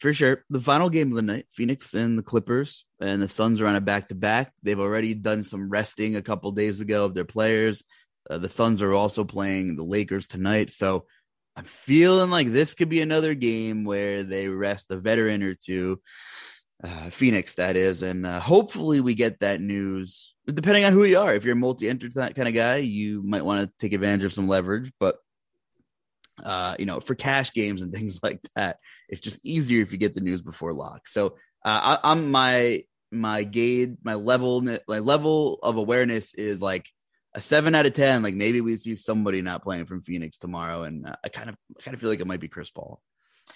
For 0.00 0.12
sure. 0.12 0.44
The 0.48 0.60
final 0.60 0.90
game 0.90 1.10
of 1.10 1.16
the 1.16 1.22
night, 1.22 1.46
Phoenix 1.50 1.92
and 1.92 2.16
the 2.16 2.22
Clippers, 2.22 2.84
and 3.00 3.20
the 3.20 3.28
Suns 3.28 3.60
are 3.60 3.66
on 3.66 3.74
a 3.74 3.80
back 3.80 4.08
to 4.08 4.14
back. 4.14 4.52
They've 4.62 4.78
already 4.78 5.14
done 5.14 5.42
some 5.42 5.68
resting 5.68 6.14
a 6.14 6.22
couple 6.22 6.52
days 6.52 6.80
ago 6.80 7.04
of 7.04 7.14
their 7.14 7.24
players. 7.24 7.82
Uh, 8.30 8.38
the 8.38 8.48
Suns 8.48 8.80
are 8.80 8.92
also 8.92 9.24
playing 9.24 9.74
the 9.74 9.82
Lakers 9.82 10.28
tonight. 10.28 10.70
So 10.70 11.06
I'm 11.56 11.64
feeling 11.64 12.30
like 12.30 12.52
this 12.52 12.74
could 12.74 12.88
be 12.88 13.00
another 13.00 13.34
game 13.34 13.84
where 13.84 14.22
they 14.22 14.46
rest 14.46 14.92
a 14.92 14.96
veteran 14.96 15.42
or 15.42 15.54
two, 15.54 16.00
uh, 16.84 17.10
Phoenix, 17.10 17.54
that 17.54 17.76
is, 17.76 18.04
and 18.04 18.24
uh, 18.24 18.38
hopefully 18.38 19.00
we 19.00 19.16
get 19.16 19.40
that 19.40 19.60
news. 19.60 20.36
Depending 20.52 20.84
on 20.84 20.92
who 20.92 21.04
you 21.04 21.18
are, 21.18 21.34
if 21.34 21.44
you're 21.44 21.52
a 21.52 21.56
multi-enter 21.56 22.08
that 22.14 22.34
kind 22.34 22.48
of 22.48 22.54
guy, 22.54 22.76
you 22.76 23.22
might 23.22 23.44
want 23.44 23.68
to 23.68 23.72
take 23.78 23.92
advantage 23.92 24.24
of 24.24 24.32
some 24.32 24.48
leverage. 24.48 24.90
But 24.98 25.18
uh, 26.42 26.76
you 26.78 26.86
know, 26.86 27.00
for 27.00 27.14
cash 27.14 27.52
games 27.52 27.82
and 27.82 27.92
things 27.94 28.20
like 28.22 28.40
that, 28.54 28.78
it's 29.08 29.20
just 29.20 29.40
easier 29.44 29.82
if 29.82 29.92
you 29.92 29.98
get 29.98 30.14
the 30.14 30.20
news 30.20 30.42
before 30.42 30.72
lock. 30.72 31.08
So 31.08 31.36
uh, 31.64 31.98
I, 32.02 32.12
I'm 32.12 32.30
my 32.30 32.84
my 33.10 33.42
gauge, 33.42 33.96
my 34.02 34.14
level, 34.14 34.60
my 34.60 34.98
level 34.98 35.58
of 35.62 35.76
awareness 35.76 36.34
is 36.34 36.60
like 36.60 36.88
a 37.34 37.40
seven 37.40 37.74
out 37.74 37.86
of 37.86 37.94
ten. 37.94 38.22
Like 38.22 38.34
maybe 38.34 38.60
we 38.60 38.76
see 38.76 38.96
somebody 38.96 39.42
not 39.42 39.62
playing 39.62 39.86
from 39.86 40.02
Phoenix 40.02 40.38
tomorrow, 40.38 40.84
and 40.84 41.06
uh, 41.06 41.16
I 41.24 41.28
kind 41.28 41.48
of 41.48 41.56
I 41.78 41.82
kind 41.82 41.94
of 41.94 42.00
feel 42.00 42.10
like 42.10 42.20
it 42.20 42.26
might 42.26 42.40
be 42.40 42.48
Chris 42.48 42.70
Paul. 42.70 43.00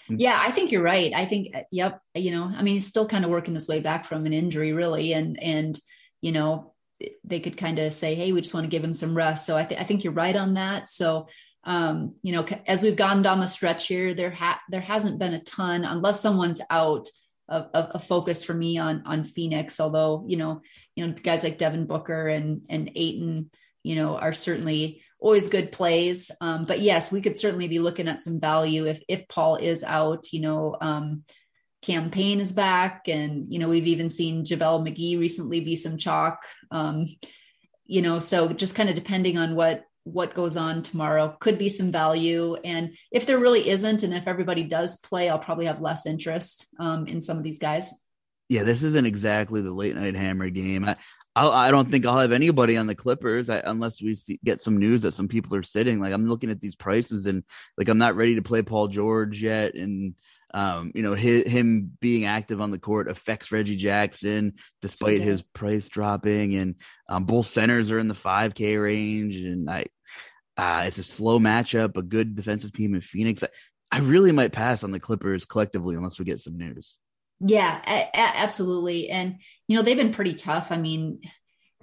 Yeah, 0.09 0.41
I 0.41 0.51
think 0.51 0.73
you're 0.73 0.83
right. 0.83 1.13
I 1.15 1.27
think 1.27 1.55
uh, 1.55 1.63
yep. 1.71 2.01
You 2.15 2.33
know, 2.33 2.45
I 2.45 2.63
mean, 2.63 2.75
he's 2.75 2.87
still 2.87 3.07
kind 3.07 3.25
of 3.25 3.31
working 3.31 3.55
his 3.55 3.69
way 3.69 3.81
back 3.81 4.07
from 4.07 4.27
an 4.27 4.33
injury, 4.33 4.73
really, 4.73 5.13
and 5.13 5.41
and 5.43 5.79
you 6.21 6.33
know 6.33 6.72
they 7.25 7.41
could 7.41 7.57
kind 7.57 7.79
of 7.79 7.93
say, 7.93 8.15
hey, 8.15 8.33
we 8.33 8.41
just 8.41 8.55
want 8.55 8.65
to 8.65 8.71
give 8.71 8.85
him 8.85 8.95
some 8.95 9.17
rest. 9.17 9.47
So 9.47 9.57
I, 9.57 9.65
th- 9.65 9.81
I 9.81 9.85
think 9.85 10.05
you're 10.05 10.13
right 10.13 10.37
on 10.37 10.55
that. 10.55 10.89
So 10.89 11.29
um, 11.65 12.17
you 12.23 12.33
know, 12.33 12.45
as 12.67 12.83
we've 12.83 12.97
gone 12.97 13.23
down 13.23 13.41
the 13.41 13.47
stretch 13.47 13.87
here, 13.87 14.15
there 14.15 14.31
ha- 14.31 14.61
there 14.69 14.81
hasn't 14.81 15.19
been 15.19 15.35
a 15.35 15.43
ton, 15.43 15.85
unless 15.85 16.21
someone's 16.21 16.61
out 16.71 17.09
of 17.49 17.69
a, 17.75 17.99
focus 17.99 18.43
for 18.43 18.55
me 18.55 18.79
on 18.79 19.03
on 19.07 19.25
Phoenix. 19.25 19.79
Although 19.79 20.25
you 20.27 20.37
know, 20.37 20.63
you 20.97 21.07
know, 21.07 21.13
guys 21.13 21.45
like 21.45 21.59
Devin 21.59 21.87
Booker 21.87 22.27
and 22.29 22.63
and 22.69 22.91
Ayton, 22.97 23.51
you 23.85 23.95
know, 23.95 24.17
are 24.17 24.33
certainly 24.33 25.03
always 25.21 25.49
good 25.49 25.71
plays. 25.71 26.33
Um, 26.41 26.65
but 26.65 26.81
yes, 26.81 27.13
we 27.13 27.21
could 27.21 27.39
certainly 27.39 27.69
be 27.69 27.79
looking 27.79 28.09
at 28.09 28.23
some 28.23 28.41
value 28.41 28.87
if 28.87 29.01
if 29.09 29.29
Paul 29.29 29.57
is 29.57 29.85
out. 29.85 30.33
You 30.33 30.41
know, 30.41 30.77
um, 30.81 31.23
Cam 31.83 32.11
Payne 32.11 32.41
is 32.41 32.53
back, 32.53 33.09
and 33.09 33.53
you 33.53 33.59
know 33.59 33.69
we've 33.69 33.87
even 33.87 34.09
seen 34.09 34.45
JaVale 34.45 34.89
McGee 34.89 35.19
recently 35.19 35.61
be 35.61 35.77
some 35.77 35.99
chalk. 35.99 36.45
Um, 36.71 37.07
you 37.85 38.01
know, 38.01 38.19
so 38.19 38.53
just 38.53 38.75
kind 38.75 38.89
of 38.89 38.95
depending 38.95 39.37
on 39.37 39.55
what 39.55 39.85
what 40.05 40.35
goes 40.35 40.57
on 40.57 40.83
tomorrow 40.83 41.37
could 41.41 41.59
be 41.59 41.69
some 41.69 41.93
value. 41.93 42.57
And 42.65 42.97
if 43.11 43.27
there 43.27 43.39
really 43.39 43.69
isn't 43.69 44.03
and 44.03 44.15
if 44.15 44.27
everybody 44.27 44.65
does 44.65 44.99
play 44.99 45.29
i'll 45.29 45.39
probably 45.39 45.67
have 45.67 45.81
less 45.81 46.07
interest 46.07 46.67
um, 46.79 47.07
in 47.07 47.21
some 47.21 47.37
of 47.37 47.45
these 47.45 47.59
guys. 47.59 48.05
Yeah 48.49 48.65
this 48.65 48.83
isn't 48.83 49.07
exactly 49.07 49.61
the 49.61 49.73
late 49.73 49.97
night 49.97 50.17
hammer 50.17 50.51
game. 50.51 50.85
I 50.85 50.97
I'll, 51.35 51.51
i 51.51 51.69
do 51.69 51.77
not 51.77 51.89
think 51.89 52.05
i'll 52.05 52.19
have 52.19 52.33
anybody 52.33 52.77
on 52.77 52.87
the 52.87 52.95
clippers 52.95 53.49
I, 53.49 53.63
unless 53.65 54.03
we 54.03 54.15
see, 54.15 54.39
get 54.45 54.61
some 54.61 54.77
news 54.77 55.03
that 55.03 55.15
some 55.15 55.29
people 55.29 55.57
are 55.57 55.63
sitting. 55.63 56.01
Like 56.01 56.13
i'm 56.13 56.29
looking 56.29 56.51
at 56.51 56.61
these 56.61 56.77
prices 56.77 57.27
and 57.27 57.45
like 57.79 57.89
i'm 57.89 57.99
not 57.99 58.17
ready 58.17 58.35
to 58.35 58.43
play 58.43 58.63
paul 58.63 58.89
george 58.89 59.43
yet. 59.43 59.75
And 59.75 60.15
um, 60.55 60.93
you 60.95 61.03
know, 61.03 61.15
his, 61.15 61.47
him 61.47 61.93
being 62.01 62.27
active 62.27 62.61
on 62.61 62.71
the 62.71 62.79
court 62.79 63.09
affects 63.09 63.51
Reggie 63.51 63.77
Jackson 63.77 64.55
despite 64.83 65.21
his 65.21 65.43
price 65.43 65.89
dropping, 65.89 66.57
and 66.57 66.75
um, 67.09 67.25
both 67.25 67.47
centers 67.47 67.91
are 67.91 67.99
in 67.99 68.09
the 68.09 68.15
5K 68.15 68.83
range, 68.83 69.37
and 69.37 69.71
I, 69.71 69.87
uh, 70.57 70.85
it's 70.87 70.99
a 70.99 71.05
slow 71.05 71.39
matchup, 71.39 71.97
a 71.97 72.03
good 72.03 72.35
defensive 72.37 72.73
team 72.73 72.95
in 72.95 73.01
Phoenix. 73.01 73.43
I, 73.43 73.49
I 73.91 73.99
really 74.01 74.33
might 74.33 74.53
pass 74.53 74.85
on 74.85 74.91
the 74.91 75.01
Clippers 75.01 75.45
collectively 75.47 75.97
unless 75.97 76.19
we 76.19 76.25
get 76.25 76.41
some 76.41 76.59
news. 76.59 76.99
Yeah, 77.41 77.81
a- 77.87 78.11
a- 78.15 78.37
absolutely, 78.37 79.09
and 79.09 79.37
you 79.69 79.77
know 79.77 79.83
they've 79.83 79.97
been 79.97 80.13
pretty 80.13 80.35
tough. 80.35 80.71
I 80.71 80.77
mean, 80.77 81.21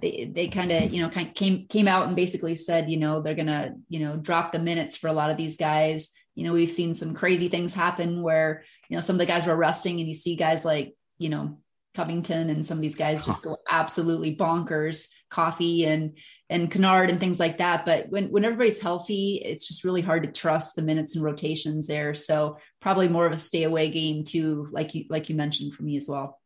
they 0.00 0.30
they 0.32 0.48
kind 0.48 0.72
of 0.72 0.92
you 0.92 1.02
know 1.02 1.10
kind 1.10 1.34
came 1.34 1.66
came 1.66 1.88
out 1.88 2.06
and 2.06 2.16
basically 2.16 2.54
said 2.54 2.88
you 2.88 2.96
know 2.96 3.20
they're 3.20 3.34
gonna 3.34 3.74
you 3.88 4.00
know 4.00 4.16
drop 4.16 4.52
the 4.52 4.58
minutes 4.58 4.96
for 4.96 5.08
a 5.08 5.12
lot 5.12 5.30
of 5.30 5.36
these 5.36 5.56
guys 5.56 6.12
you 6.34 6.44
know, 6.44 6.52
we've 6.52 6.72
seen 6.72 6.94
some 6.94 7.14
crazy 7.14 7.48
things 7.48 7.74
happen 7.74 8.22
where, 8.22 8.64
you 8.88 8.96
know, 8.96 9.00
some 9.00 9.14
of 9.14 9.18
the 9.18 9.26
guys 9.26 9.46
were 9.46 9.56
resting 9.56 9.98
and 9.98 10.08
you 10.08 10.14
see 10.14 10.36
guys 10.36 10.64
like, 10.64 10.94
you 11.18 11.28
know, 11.28 11.58
Covington 11.94 12.50
and 12.50 12.64
some 12.64 12.78
of 12.78 12.82
these 12.82 12.96
guys 12.96 13.24
just 13.24 13.42
go 13.42 13.56
absolutely 13.68 14.36
bonkers, 14.36 15.08
Coffey 15.28 15.86
and 15.86 16.16
and 16.48 16.70
Kennard 16.70 17.10
and 17.10 17.20
things 17.20 17.40
like 17.40 17.58
that. 17.58 17.84
But 17.84 18.08
when 18.10 18.30
when 18.30 18.44
everybody's 18.44 18.80
healthy, 18.80 19.42
it's 19.44 19.66
just 19.66 19.84
really 19.84 20.00
hard 20.00 20.22
to 20.22 20.32
trust 20.32 20.76
the 20.76 20.82
minutes 20.82 21.16
and 21.16 21.24
rotations 21.24 21.88
there. 21.88 22.14
So 22.14 22.58
probably 22.80 23.08
more 23.08 23.26
of 23.26 23.32
a 23.32 23.36
stay 23.36 23.64
away 23.64 23.90
game 23.90 24.24
too, 24.24 24.68
like 24.70 24.94
you 24.94 25.06
like 25.10 25.28
you 25.28 25.34
mentioned 25.34 25.74
for 25.74 25.82
me 25.82 25.96
as 25.96 26.06
well. 26.06 26.40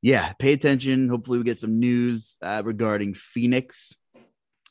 Yeah, 0.00 0.32
pay 0.32 0.52
attention. 0.52 1.08
Hopefully, 1.08 1.38
we 1.38 1.44
get 1.44 1.58
some 1.58 1.78
news 1.78 2.36
uh, 2.42 2.62
regarding 2.64 3.14
Phoenix 3.14 3.96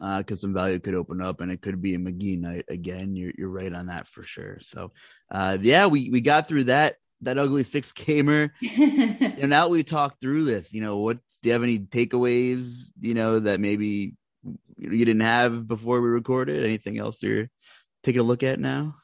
because 0.02 0.40
uh, 0.40 0.42
some 0.42 0.54
value 0.54 0.80
could 0.80 0.96
open 0.96 1.22
up 1.22 1.42
and 1.42 1.52
it 1.52 1.62
could 1.62 1.80
be 1.80 1.94
a 1.94 2.00
McGee 2.00 2.40
night 2.40 2.66
again. 2.70 3.16
You're 3.16 3.34
you're 3.38 3.50
right 3.50 3.74
on 3.74 3.88
that 3.88 4.08
for 4.08 4.24
sure. 4.24 4.58
So 4.62 4.92
uh, 5.30 5.60
yeah, 5.62 5.86
we 5.86 6.10
we 6.10 6.22
got 6.22 6.48
through 6.48 6.66
that 6.66 6.96
that 7.22 7.38
ugly 7.38 7.64
six 7.64 7.92
gamer. 7.92 8.54
and 8.80 9.50
now 9.50 9.68
we 9.68 9.84
talk 9.84 10.20
through 10.20 10.46
this. 10.46 10.74
You 10.74 10.82
know, 10.82 10.98
what 10.98 11.18
do 11.44 11.50
you 11.50 11.54
have 11.54 11.64
any 11.64 11.80
takeaways? 11.80 12.86
You 13.00 13.14
know 13.14 13.40
that 13.40 13.60
maybe 13.60 14.16
you 14.78 15.06
didn't 15.06 15.22
have 15.22 15.68
before 15.68 16.02
we 16.02 16.10
recorded. 16.10 16.64
Anything 16.64 16.98
else 16.98 17.22
you're 17.22 17.50
taking 18.04 18.22
a 18.22 18.26
look 18.26 18.42
at 18.42 18.60
now? 18.60 18.96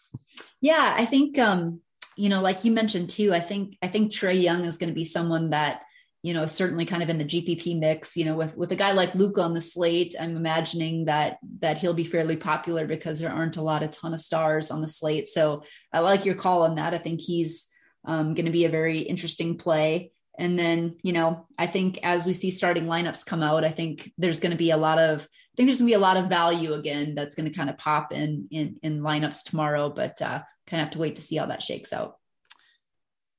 Yeah, 0.61 0.95
I 0.97 1.05
think 1.05 1.37
um, 1.37 1.81
you 2.15 2.29
know, 2.29 2.41
like 2.41 2.65
you 2.65 2.71
mentioned 2.71 3.11
too. 3.11 3.35
I 3.35 3.39
think 3.39 3.77
I 3.83 3.87
think 3.87 4.11
Trae 4.11 4.41
Young 4.41 4.65
is 4.65 4.77
going 4.77 4.89
to 4.89 4.95
be 4.95 5.05
someone 5.05 5.51
that 5.51 5.83
you 6.27 6.33
know, 6.33 6.45
certainly 6.45 6.83
kind 6.83 7.01
of 7.01 7.07
in 7.07 7.17
the 7.17 7.23
GPP 7.23 7.79
mix, 7.79 8.17
you 8.17 8.25
know, 8.25 8.35
with, 8.35 8.57
with 8.57 8.69
a 8.73 8.75
guy 8.75 8.91
like 8.91 9.15
Luka 9.15 9.41
on 9.41 9.53
the 9.53 9.61
slate, 9.61 10.13
I'm 10.19 10.35
imagining 10.35 11.05
that, 11.05 11.37
that 11.59 11.77
he'll 11.77 11.93
be 11.93 12.03
fairly 12.03 12.35
popular 12.35 12.85
because 12.85 13.17
there 13.17 13.31
aren't 13.31 13.55
a 13.55 13.61
lot, 13.61 13.81
a 13.81 13.87
ton 13.87 14.13
of 14.13 14.19
stars 14.19 14.69
on 14.69 14.81
the 14.81 14.89
slate. 14.89 15.29
So 15.29 15.63
I 15.93 15.99
like 15.99 16.25
your 16.25 16.35
call 16.35 16.63
on 16.63 16.75
that. 16.75 16.93
I 16.93 16.97
think 16.97 17.21
he's 17.21 17.69
um, 18.03 18.33
going 18.33 18.45
to 18.45 18.51
be 18.51 18.65
a 18.65 18.69
very 18.69 18.99
interesting 18.99 19.57
play. 19.57 20.11
And 20.37 20.59
then, 20.59 20.97
you 21.01 21.13
know, 21.13 21.47
I 21.57 21.65
think 21.65 21.97
as 22.03 22.25
we 22.25 22.33
see 22.33 22.51
starting 22.51 22.87
lineups 22.87 23.25
come 23.25 23.41
out, 23.41 23.63
I 23.63 23.71
think 23.71 24.11
there's 24.17 24.41
going 24.41 24.51
to 24.51 24.57
be 24.57 24.71
a 24.71 24.75
lot 24.75 24.99
of, 24.99 25.21
I 25.21 25.55
think 25.55 25.69
there's 25.69 25.79
going 25.79 25.87
to 25.87 25.93
be 25.93 25.93
a 25.93 25.99
lot 25.99 26.17
of 26.17 26.27
value 26.27 26.73
again 26.73 27.15
that's 27.15 27.35
going 27.35 27.49
to 27.49 27.57
kind 27.57 27.69
of 27.69 27.77
pop 27.77 28.11
in 28.11 28.49
in, 28.51 28.75
in 28.83 28.99
lineups 28.99 29.45
tomorrow, 29.45 29.89
but 29.89 30.21
uh, 30.21 30.43
kind 30.67 30.81
of 30.81 30.87
have 30.87 30.91
to 30.91 30.99
wait 30.99 31.15
to 31.15 31.21
see 31.21 31.37
how 31.37 31.45
that 31.45 31.63
shakes 31.63 31.93
out. 31.93 32.17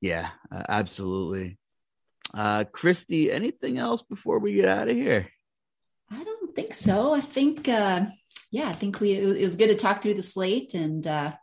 Yeah, 0.01 0.29
uh, 0.51 0.63
absolutely. 0.67 1.58
Uh, 2.33 2.63
Christy, 2.65 3.31
anything 3.31 3.77
else 3.77 4.01
before 4.01 4.39
we 4.39 4.53
get 4.53 4.67
out 4.67 4.89
of 4.89 4.95
here? 4.95 5.27
I 6.11 6.23
don't 6.23 6.55
think 6.55 6.75
so. 6.75 7.13
I 7.13 7.21
think, 7.21 7.67
uh, 7.67 8.05
yeah, 8.51 8.69
I 8.69 8.73
think 8.73 8.99
we 8.99 9.13
it 9.13 9.41
was 9.41 9.55
good 9.55 9.67
to 9.67 9.75
talk 9.75 10.01
through 10.01 10.15
the 10.15 10.23
slate 10.23 10.73
and 10.73 11.05
uh, 11.05 11.33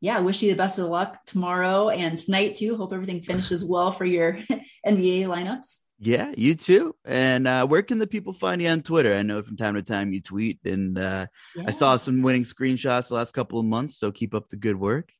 yeah, 0.00 0.20
wish 0.20 0.42
you 0.42 0.50
the 0.50 0.56
best 0.56 0.78
of 0.78 0.86
luck 0.86 1.24
tomorrow 1.26 1.88
and 1.88 2.18
tonight 2.18 2.54
too. 2.54 2.76
Hope 2.76 2.92
everything 2.92 3.20
finishes 3.20 3.64
well 3.64 3.90
for 3.90 4.04
your 4.04 4.34
NBA 4.86 5.26
lineups. 5.26 5.78
Yeah, 6.00 6.32
you 6.36 6.54
too. 6.54 6.94
And 7.04 7.48
uh, 7.48 7.66
where 7.66 7.82
can 7.82 7.98
the 7.98 8.06
people 8.06 8.32
find 8.32 8.62
you 8.62 8.68
on 8.68 8.82
Twitter? 8.82 9.14
I 9.14 9.22
know 9.22 9.42
from 9.42 9.56
time 9.56 9.74
to 9.74 9.82
time 9.82 10.12
you 10.12 10.20
tweet, 10.20 10.60
and 10.64 10.96
uh, 10.96 11.26
yeah. 11.56 11.64
I 11.66 11.72
saw 11.72 11.96
some 11.96 12.22
winning 12.22 12.44
screenshots 12.44 13.08
the 13.08 13.14
last 13.14 13.34
couple 13.34 13.58
of 13.58 13.66
months. 13.66 13.98
So 13.98 14.12
keep 14.12 14.34
up 14.34 14.48
the 14.48 14.56
good 14.56 14.78
work. 14.78 15.10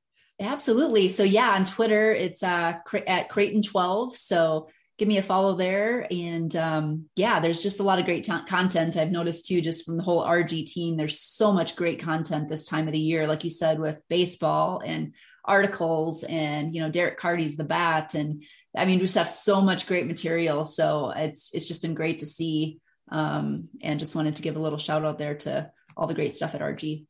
Absolutely. 0.40 1.08
So 1.08 1.24
yeah, 1.24 1.50
on 1.50 1.64
Twitter 1.64 2.12
it's 2.12 2.44
uh, 2.44 2.74
at 3.08 3.28
Creighton 3.28 3.62
twelve. 3.62 4.16
So 4.16 4.68
give 4.98 5.08
me 5.08 5.18
a 5.18 5.22
follow 5.22 5.54
there. 5.54 6.06
And 6.10 6.54
um, 6.56 7.08
yeah, 7.14 7.38
there's 7.38 7.62
just 7.62 7.78
a 7.78 7.84
lot 7.84 8.00
of 8.00 8.04
great 8.04 8.24
t- 8.24 8.32
content. 8.48 8.96
I've 8.96 9.12
noticed 9.12 9.46
too, 9.46 9.60
just 9.60 9.86
from 9.86 9.96
the 9.96 10.02
whole 10.02 10.24
RG 10.24 10.66
team, 10.66 10.96
there's 10.96 11.20
so 11.20 11.52
much 11.52 11.76
great 11.76 12.00
content 12.00 12.48
this 12.48 12.66
time 12.66 12.88
of 12.88 12.92
the 12.92 12.98
year, 12.98 13.28
like 13.28 13.44
you 13.44 13.50
said, 13.50 13.78
with 13.78 14.00
baseball 14.08 14.82
and 14.84 15.14
articles 15.44 16.24
and, 16.24 16.74
you 16.74 16.80
know, 16.80 16.90
Derek 16.90 17.16
Carty's 17.16 17.56
the 17.56 17.64
bat. 17.64 18.14
And 18.14 18.42
I 18.76 18.84
mean, 18.84 18.98
we 18.98 19.04
just 19.04 19.14
have 19.14 19.30
so 19.30 19.60
much 19.60 19.86
great 19.86 20.06
material. 20.06 20.64
So 20.64 21.10
it's, 21.14 21.54
it's 21.54 21.68
just 21.68 21.82
been 21.82 21.94
great 21.94 22.18
to 22.18 22.26
see. 22.26 22.80
Um, 23.10 23.68
and 23.80 24.00
just 24.00 24.16
wanted 24.16 24.36
to 24.36 24.42
give 24.42 24.56
a 24.56 24.60
little 24.60 24.78
shout 24.78 25.04
out 25.04 25.18
there 25.18 25.36
to 25.36 25.70
all 25.96 26.08
the 26.08 26.14
great 26.14 26.34
stuff 26.34 26.54
at 26.54 26.60
RG. 26.60 27.06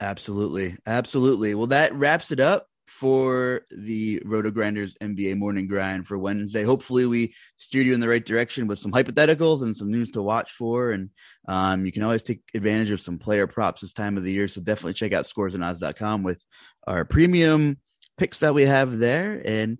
Absolutely. 0.00 0.76
Absolutely. 0.86 1.54
Well, 1.54 1.68
that 1.68 1.94
wraps 1.94 2.32
it 2.32 2.40
up 2.40 2.66
for 2.98 3.66
the 3.70 4.20
RotoGrinders 4.20 4.96
NBA 5.02 5.36
morning 5.36 5.66
grind 5.66 6.06
for 6.06 6.16
Wednesday. 6.16 6.64
Hopefully, 6.64 7.04
we 7.04 7.34
steered 7.58 7.86
you 7.86 7.92
in 7.92 8.00
the 8.00 8.08
right 8.08 8.24
direction 8.24 8.66
with 8.66 8.78
some 8.78 8.90
hypotheticals 8.90 9.62
and 9.62 9.76
some 9.76 9.90
news 9.90 10.10
to 10.12 10.22
watch 10.22 10.52
for. 10.52 10.92
And 10.92 11.10
um, 11.46 11.84
you 11.84 11.92
can 11.92 12.02
always 12.02 12.22
take 12.22 12.40
advantage 12.54 12.90
of 12.90 13.00
some 13.02 13.18
player 13.18 13.46
props 13.46 13.82
this 13.82 13.92
time 13.92 14.16
of 14.16 14.24
the 14.24 14.32
year. 14.32 14.48
So 14.48 14.62
definitely 14.62 14.94
check 14.94 15.12
out 15.12 15.26
scoresandodds.com 15.26 16.22
with 16.22 16.42
our 16.86 17.04
premium 17.04 17.76
picks 18.16 18.40
that 18.40 18.54
we 18.54 18.62
have 18.62 18.98
there. 18.98 19.42
And 19.44 19.76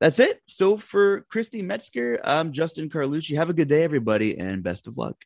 that's 0.00 0.18
it. 0.18 0.40
So 0.48 0.76
for 0.76 1.20
Christy 1.30 1.62
Metzger, 1.62 2.18
I'm 2.24 2.52
Justin 2.52 2.90
Carlucci. 2.90 3.36
Have 3.36 3.50
a 3.50 3.54
good 3.54 3.68
day, 3.68 3.84
everybody, 3.84 4.36
and 4.36 4.64
best 4.64 4.88
of 4.88 4.98
luck. 4.98 5.16